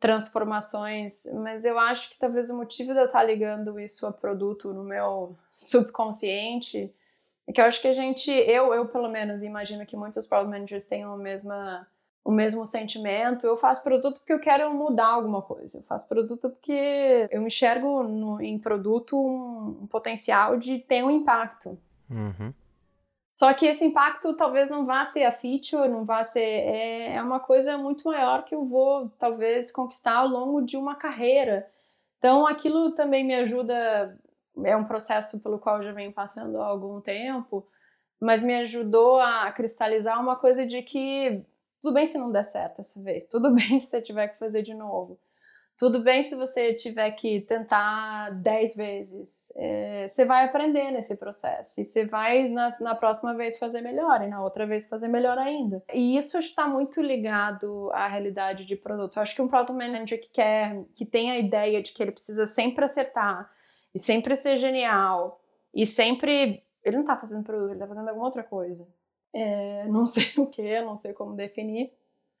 transformações, 0.00 1.24
mas 1.42 1.64
eu 1.64 1.78
acho 1.78 2.10
que 2.10 2.18
talvez 2.18 2.50
o 2.50 2.56
motivo 2.56 2.92
de 2.92 3.00
eu 3.00 3.06
estar 3.06 3.22
ligando 3.22 3.80
isso 3.80 4.06
a 4.06 4.12
produto 4.12 4.72
no 4.72 4.84
meu 4.84 5.36
subconsciente 5.52 6.92
é 7.46 7.52
que 7.52 7.60
eu 7.60 7.64
acho 7.64 7.80
que 7.80 7.88
a 7.88 7.92
gente, 7.92 8.30
eu, 8.30 8.72
eu 8.74 8.86
pelo 8.86 9.08
menos 9.08 9.42
imagino 9.42 9.84
que 9.86 9.96
muitos 9.96 10.26
product 10.26 10.50
managers 10.50 10.86
tenham 10.86 11.12
a 11.12 11.16
mesma 11.16 11.86
o 12.28 12.30
mesmo 12.30 12.66
sentimento. 12.66 13.46
Eu 13.46 13.56
faço 13.56 13.82
produto 13.82 14.18
porque 14.18 14.34
eu 14.34 14.38
quero 14.38 14.72
mudar 14.74 15.06
alguma 15.06 15.40
coisa. 15.40 15.78
Eu 15.78 15.82
faço 15.82 16.06
produto 16.06 16.50
porque 16.50 17.26
eu 17.30 17.46
enxergo 17.46 18.02
no, 18.02 18.38
em 18.42 18.58
produto 18.58 19.18
um, 19.18 19.78
um, 19.82 19.86
potencial 19.86 20.58
de 20.58 20.78
ter 20.78 21.02
um 21.02 21.10
impacto. 21.10 21.78
Uhum. 22.10 22.52
Só 23.30 23.52
que 23.52 23.66
esse 23.66 23.84
impacto 23.84 24.34
talvez 24.34 24.70
não 24.70 24.86
vá 24.86 25.04
ser 25.04 25.24
a 25.24 25.32
feature, 25.32 25.88
não 25.88 26.04
vá 26.04 26.24
ser. 26.24 26.40
É, 26.40 27.16
é 27.16 27.22
uma 27.22 27.40
coisa 27.40 27.76
muito 27.78 28.08
maior 28.08 28.44
que 28.44 28.54
eu 28.54 28.64
vou, 28.64 29.10
talvez, 29.18 29.70
conquistar 29.70 30.16
ao 30.16 30.28
longo 30.28 30.62
de 30.62 30.76
uma 30.76 30.94
carreira. 30.96 31.68
Então, 32.18 32.46
aquilo 32.46 32.92
também 32.92 33.24
me 33.24 33.34
ajuda. 33.34 34.18
É 34.64 34.76
um 34.76 34.84
processo 34.84 35.40
pelo 35.40 35.58
qual 35.58 35.76
eu 35.78 35.84
já 35.84 35.92
venho 35.92 36.12
passando 36.12 36.60
há 36.60 36.66
algum 36.66 37.00
tempo, 37.00 37.64
mas 38.20 38.42
me 38.42 38.56
ajudou 38.56 39.20
a 39.20 39.50
cristalizar 39.52 40.20
uma 40.20 40.34
coisa 40.36 40.66
de 40.66 40.82
que 40.82 41.44
tudo 41.80 41.94
bem 41.94 42.06
se 42.06 42.18
não 42.18 42.32
der 42.32 42.42
certo 42.44 42.80
essa 42.80 43.00
vez, 43.00 43.26
tudo 43.28 43.54
bem 43.56 43.78
se 43.80 43.86
você 43.86 44.02
tiver 44.02 44.28
que 44.28 44.38
fazer 44.38 44.62
de 44.62 44.74
novo. 44.74 45.18
Tudo 45.78 46.02
bem 46.02 46.24
se 46.24 46.34
você 46.34 46.74
tiver 46.74 47.08
que 47.12 47.40
tentar 47.42 48.30
10 48.30 48.74
vezes. 48.74 49.52
É, 49.54 50.08
você 50.08 50.24
vai 50.24 50.44
aprender 50.44 50.90
nesse 50.90 51.16
processo. 51.16 51.80
E 51.80 51.84
você 51.84 52.04
vai, 52.04 52.48
na, 52.48 52.76
na, 52.80 52.94
próxima 52.96 53.32
vez, 53.36 53.60
fazer 53.60 53.80
melhor. 53.80 54.20
E 54.20 54.26
na 54.26 54.42
outra 54.42 54.66
vez, 54.66 54.88
fazer 54.88 55.06
melhor 55.06 55.38
ainda. 55.38 55.80
E 55.94 56.16
isso 56.16 56.36
está 56.36 56.66
muito 56.66 57.00
ligado 57.00 57.90
à 57.92 58.08
realidade 58.08 58.66
de 58.66 58.74
produto. 58.74 59.18
Eu 59.18 59.22
acho 59.22 59.36
que 59.36 59.40
um 59.40 59.46
product 59.46 59.72
manager 59.72 60.20
que 60.20 60.30
quer, 60.30 60.84
que 60.96 61.06
tem 61.06 61.30
a 61.30 61.38
ideia 61.38 61.80
de 61.80 61.92
que 61.92 62.02
ele 62.02 62.10
precisa 62.10 62.44
sempre 62.44 62.84
acertar, 62.84 63.48
e 63.94 64.00
sempre 64.00 64.34
ser 64.34 64.58
genial, 64.58 65.40
e 65.72 65.86
sempre. 65.86 66.60
Ele 66.84 66.96
não 66.96 67.04
está 67.04 67.16
fazendo 67.16 67.44
produto, 67.44 67.66
ele 67.66 67.74
está 67.74 67.86
fazendo 67.86 68.08
alguma 68.08 68.26
outra 68.26 68.42
coisa. 68.42 68.88
É, 69.32 69.86
não 69.86 70.04
sei 70.06 70.32
o 70.38 70.46
que, 70.46 70.80
não 70.80 70.96
sei 70.96 71.12
como 71.12 71.36
definir 71.36 71.92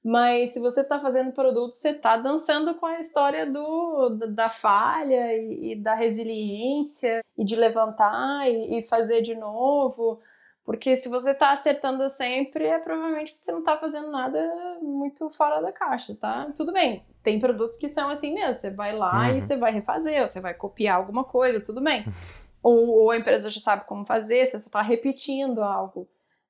Mas 0.08 0.54
se 0.54 0.58
você 0.58 0.80
está 0.80 0.98
fazendo 0.98 1.32
produto, 1.32 1.74
você 1.74 1.90
está 1.90 2.16
dançando 2.16 2.74
com 2.76 2.86
a 2.86 2.98
história 2.98 3.44
do, 3.44 4.08
da 4.30 4.48
falha 4.48 5.36
e, 5.36 5.72
e 5.72 5.76
da 5.76 5.94
resiliência 5.94 7.22
e 7.36 7.44
de 7.44 7.54
levantar 7.54 8.50
e, 8.50 8.78
e, 8.78 8.82
fazer 8.82 9.20
de 9.20 9.34
novo. 9.34 10.18
Porque 10.64 10.96
se 10.96 11.10
você 11.10 11.32
está 11.32 11.52
acertando 11.52 12.08
sempre, 12.08 12.64
é 12.64 12.78
provavelmente 12.78 13.34
que 13.34 13.44
você 13.44 13.52
não 13.52 13.58
está 13.58 13.76
fazendo 13.76 14.10
nada 14.10 14.40
muito 14.80 15.28
fora 15.28 15.60
da 15.60 15.72
caixa, 15.72 16.16
tá? 16.18 16.50
Tudo 16.56 16.72
bem, 16.72 17.04
tem 17.22 17.38
produtos 17.38 17.76
que 17.76 17.90
são 17.90 18.08
assim 18.08 18.32
mesmo. 18.32 18.54
Você 18.54 18.70
vai 18.70 18.96
lá 18.96 19.28
uhum. 19.28 19.36
e 19.36 19.42
você 19.42 19.58
vai 19.58 19.72
refazer, 19.72 20.22
ou 20.22 20.26
você 20.26 20.40
vai 20.40 20.54
copiar 20.54 20.96
alguma 20.96 21.24
coisa, 21.24 21.60
tudo 21.62 21.82
bem. 21.82 22.06
ou, 22.62 22.88
ou 22.88 23.10
a 23.10 23.18
empresa 23.18 23.50
já 23.50 23.60
sabe 23.60 23.84
como 23.84 24.06
fazer, 24.06 24.46
você 24.46 24.58
só 24.58 24.68
está 24.68 24.80
repetindo 24.80 25.62
algo. 25.62 26.08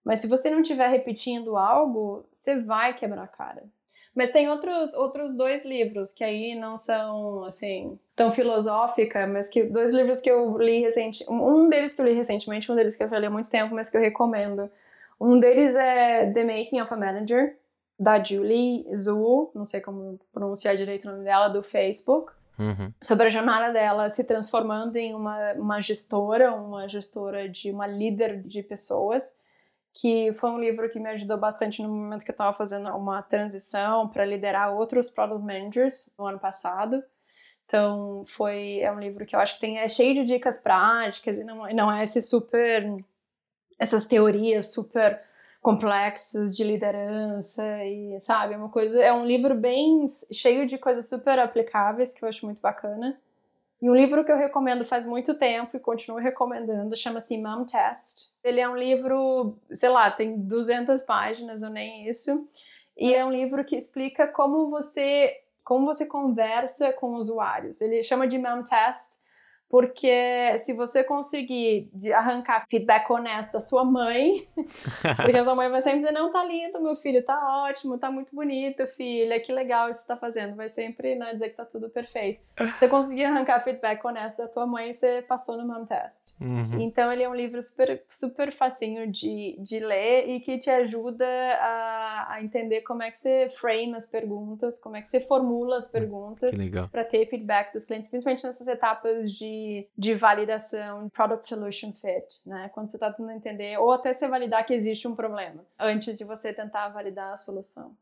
Mas 0.08 0.20
se 0.20 0.26
você 0.26 0.48
não 0.48 0.62
estiver 0.62 0.88
repetindo 0.88 1.54
algo, 1.54 2.24
você 2.32 2.58
vai 2.58 2.94
quebrar 2.94 3.24
a 3.24 3.28
cara. 3.28 3.62
Mas 4.14 4.30
tem 4.32 4.48
outros, 4.48 4.94
outros 4.94 5.36
dois 5.36 5.66
livros 5.66 6.14
que 6.14 6.24
aí 6.24 6.54
não 6.54 6.78
são, 6.78 7.44
assim, 7.44 7.98
tão 8.16 8.30
filosófica, 8.30 9.26
mas 9.26 9.50
que 9.50 9.64
dois 9.64 9.92
livros 9.92 10.22
que 10.22 10.30
eu 10.30 10.56
li 10.56 10.80
recentemente. 10.80 11.30
Um 11.30 11.68
deles 11.68 11.92
que 11.92 12.00
eu 12.00 12.06
li 12.06 12.14
recentemente, 12.14 12.72
um 12.72 12.74
deles 12.74 12.96
que 12.96 13.04
eu 13.04 13.08
já 13.10 13.18
li 13.18 13.26
há 13.26 13.30
muito 13.30 13.50
tempo, 13.50 13.74
mas 13.74 13.90
que 13.90 13.98
eu 13.98 14.00
recomendo. 14.00 14.70
Um 15.20 15.38
deles 15.38 15.76
é 15.76 16.32
The 16.32 16.42
Making 16.42 16.80
of 16.80 16.94
a 16.94 16.96
Manager, 16.96 17.58
da 18.00 18.24
Julie 18.24 18.86
Zhu, 18.96 19.50
não 19.54 19.66
sei 19.66 19.82
como 19.82 20.18
pronunciar 20.32 20.74
direito 20.74 21.06
o 21.06 21.12
nome 21.12 21.24
dela, 21.24 21.48
do 21.48 21.62
Facebook. 21.62 22.32
Uhum. 22.58 22.94
Sobre 23.02 23.26
a 23.26 23.30
jornada 23.30 23.74
dela 23.74 24.08
se 24.08 24.24
transformando 24.24 24.96
em 24.96 25.14
uma, 25.14 25.52
uma 25.52 25.82
gestora, 25.82 26.54
uma 26.54 26.88
gestora 26.88 27.46
de 27.46 27.70
uma 27.70 27.86
líder 27.86 28.42
de 28.42 28.62
pessoas 28.62 29.36
que 29.92 30.32
foi 30.34 30.50
um 30.50 30.58
livro 30.60 30.88
que 30.88 31.00
me 31.00 31.10
ajudou 31.10 31.38
bastante 31.38 31.82
no 31.82 31.88
momento 31.88 32.24
que 32.24 32.30
eu 32.30 32.34
estava 32.34 32.52
fazendo 32.52 32.88
uma 32.96 33.22
transição 33.22 34.08
para 34.08 34.24
liderar 34.24 34.74
outros 34.74 35.10
product 35.10 35.44
managers 35.44 36.12
no 36.18 36.26
ano 36.26 36.38
passado. 36.38 37.02
Então, 37.66 38.24
foi 38.26 38.80
é 38.80 38.90
um 38.90 38.98
livro 38.98 39.26
que 39.26 39.36
eu 39.36 39.40
acho 39.40 39.54
que 39.54 39.60
tem 39.60 39.78
é 39.78 39.88
cheio 39.88 40.14
de 40.14 40.24
dicas 40.24 40.58
práticas 40.60 41.36
e 41.36 41.44
não, 41.44 41.68
não 41.70 41.92
é 41.92 42.02
esse 42.02 42.22
super 42.22 42.84
essas 43.78 44.06
teorias 44.06 44.72
super 44.72 45.20
complexas 45.60 46.56
de 46.56 46.64
liderança 46.64 47.84
e 47.84 48.18
sabe, 48.20 48.54
é 48.54 48.56
uma 48.56 48.68
coisa, 48.70 49.02
é 49.02 49.12
um 49.12 49.26
livro 49.26 49.54
bem 49.54 50.06
cheio 50.32 50.66
de 50.66 50.78
coisas 50.78 51.08
super 51.08 51.38
aplicáveis 51.38 52.12
que 52.12 52.24
eu 52.24 52.28
acho 52.28 52.46
muito 52.46 52.62
bacana. 52.62 53.20
E 53.80 53.88
um 53.88 53.94
livro 53.94 54.24
que 54.24 54.32
eu 54.32 54.36
recomendo 54.36 54.84
faz 54.84 55.06
muito 55.06 55.38
tempo 55.38 55.76
e 55.76 55.80
continuo 55.80 56.18
recomendando 56.18 56.96
chama-se 56.96 57.38
Mom 57.38 57.64
Test. 57.64 58.32
Ele 58.42 58.60
é 58.60 58.68
um 58.68 58.76
livro, 58.76 59.56
sei 59.70 59.88
lá, 59.88 60.10
tem 60.10 60.36
200 60.36 61.02
páginas 61.02 61.62
ou 61.62 61.70
nem 61.70 62.08
isso. 62.08 62.48
E 62.96 63.14
é 63.14 63.24
um 63.24 63.30
livro 63.30 63.64
que 63.64 63.76
explica 63.76 64.26
como 64.26 64.68
você 64.68 65.36
como 65.62 65.84
você 65.84 66.06
conversa 66.06 66.94
com 66.94 67.16
usuários. 67.16 67.82
Ele 67.82 68.02
chama 68.02 68.26
de 68.26 68.38
Mom 68.38 68.62
Test 68.62 69.17
porque 69.68 70.56
se 70.58 70.72
você 70.72 71.04
conseguir 71.04 71.90
arrancar 72.14 72.64
feedback 72.68 73.10
honesto 73.10 73.52
da 73.52 73.60
sua 73.60 73.84
mãe, 73.84 74.46
porque 75.16 75.36
a 75.36 75.44
sua 75.44 75.54
mãe 75.54 75.68
vai 75.68 75.80
sempre 75.82 75.98
dizer, 75.98 76.12
não, 76.12 76.30
tá 76.30 76.42
lindo, 76.44 76.80
meu 76.80 76.96
filho, 76.96 77.22
tá 77.22 77.66
ótimo, 77.68 77.98
tá 77.98 78.10
muito 78.10 78.34
bonito, 78.34 78.86
filha, 78.88 79.38
que 79.40 79.52
legal 79.52 79.90
isso 79.90 80.00
que 80.00 80.06
você 80.06 80.12
tá 80.14 80.16
fazendo, 80.16 80.56
vai 80.56 80.70
sempre 80.70 81.16
né, 81.16 81.34
dizer 81.34 81.50
que 81.50 81.56
tá 81.56 81.66
tudo 81.66 81.90
perfeito. 81.90 82.40
Se 82.56 82.78
você 82.78 82.88
conseguir 82.88 83.24
arrancar 83.24 83.60
feedback 83.60 84.02
honesto 84.04 84.38
da 84.38 84.48
tua 84.48 84.66
mãe, 84.66 84.90
você 84.92 85.22
passou 85.22 85.58
no 85.58 85.66
mom 85.66 85.84
test. 85.84 86.40
Uhum. 86.40 86.80
Então 86.80 87.12
ele 87.12 87.22
é 87.22 87.28
um 87.28 87.34
livro 87.34 87.62
super, 87.62 88.02
super 88.08 88.50
facinho 88.50 89.06
de, 89.06 89.54
de 89.58 89.80
ler 89.80 90.28
e 90.28 90.40
que 90.40 90.58
te 90.58 90.70
ajuda 90.70 91.26
a, 91.26 92.34
a 92.34 92.42
entender 92.42 92.80
como 92.82 93.02
é 93.02 93.10
que 93.10 93.18
você 93.18 93.50
frame 93.50 93.94
as 93.94 94.06
perguntas, 94.06 94.80
como 94.80 94.96
é 94.96 95.02
que 95.02 95.08
você 95.08 95.20
formula 95.20 95.76
as 95.76 95.90
perguntas 95.90 96.56
para 96.90 97.04
ter 97.04 97.26
feedback 97.26 97.74
dos 97.74 97.84
clientes, 97.84 98.08
principalmente 98.08 98.46
nessas 98.46 98.66
etapas 98.66 99.30
de 99.32 99.57
de, 99.96 100.14
validação, 100.14 101.08
product 101.10 101.46
solution 101.46 101.92
fit, 101.92 102.46
né? 102.46 102.70
Quando 102.74 102.90
você 102.90 102.96
está 102.96 103.10
tentando 103.10 103.32
entender, 103.32 103.78
ou 103.78 103.92
até 103.92 104.12
você 104.12 104.28
validar 104.28 104.66
que 104.66 104.74
existe 104.74 105.06
um 105.06 105.14
problema, 105.14 105.64
antes 105.78 106.18
de 106.18 106.24
você 106.24 106.52
tentar 106.52 106.88
validar 106.90 107.32
a 107.32 107.36
solução. 107.36 107.96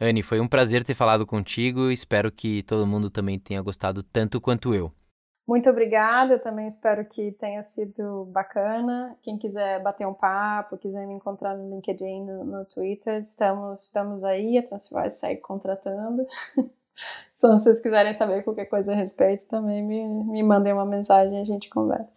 Anne, 0.00 0.22
foi 0.22 0.40
um 0.40 0.48
prazer 0.48 0.82
ter 0.82 0.94
falado 0.94 1.24
contigo. 1.24 1.90
Espero 1.90 2.30
que 2.30 2.62
todo 2.64 2.86
mundo 2.86 3.08
também 3.08 3.38
tenha 3.38 3.62
gostado 3.62 4.02
tanto 4.02 4.40
quanto 4.40 4.74
eu. 4.74 4.92
Muito 5.46 5.68
obrigada, 5.68 6.34
eu 6.34 6.40
também 6.40 6.66
espero 6.66 7.04
que 7.04 7.32
tenha 7.32 7.60
sido 7.62 8.24
bacana. 8.26 9.14
Quem 9.20 9.36
quiser 9.36 9.82
bater 9.82 10.06
um 10.06 10.14
papo, 10.14 10.78
quiser 10.78 11.06
me 11.06 11.14
encontrar 11.14 11.54
no 11.54 11.68
LinkedIn, 11.68 12.24
no, 12.24 12.44
no 12.44 12.64
Twitter, 12.64 13.20
estamos, 13.20 13.84
estamos 13.84 14.24
aí, 14.24 14.56
a 14.56 14.62
Transferwise 14.62 15.18
segue 15.18 15.42
contratando. 15.42 16.24
Se 17.34 17.48
vocês 17.48 17.80
quiserem 17.80 18.12
saber 18.14 18.42
qualquer 18.42 18.66
coisa 18.66 18.92
a 18.92 18.94
respeito, 18.94 19.46
também 19.46 19.82
me, 19.82 20.04
me 20.04 20.42
mandem 20.42 20.72
uma 20.72 20.86
mensagem 20.86 21.38
e 21.38 21.40
a 21.42 21.44
gente 21.44 21.68
conversa. 21.68 22.08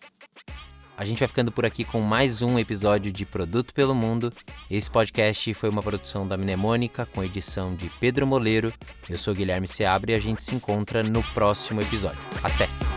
A 0.97 1.05
gente 1.05 1.19
vai 1.19 1.27
ficando 1.27 1.51
por 1.51 1.63
aqui 1.63 1.83
com 1.83 2.01
mais 2.01 2.41
um 2.41 2.57
episódio 2.57 3.11
de 3.11 3.23
Produto 3.23 3.71
pelo 3.71 3.93
Mundo. 3.93 4.33
Esse 4.69 4.89
podcast 4.89 5.53
foi 5.53 5.69
uma 5.69 5.83
produção 5.83 6.27
da 6.27 6.35
Mnemônica, 6.35 7.05
com 7.13 7.23
edição 7.23 7.75
de 7.75 7.87
Pedro 7.99 8.25
Moleiro. 8.25 8.73
Eu 9.07 9.17
sou 9.17 9.35
Guilherme 9.35 9.67
Seabre 9.67 10.13
e 10.13 10.15
a 10.15 10.19
gente 10.19 10.41
se 10.41 10.55
encontra 10.55 11.03
no 11.03 11.21
próximo 11.35 11.81
episódio. 11.81 12.21
Até! 12.43 12.96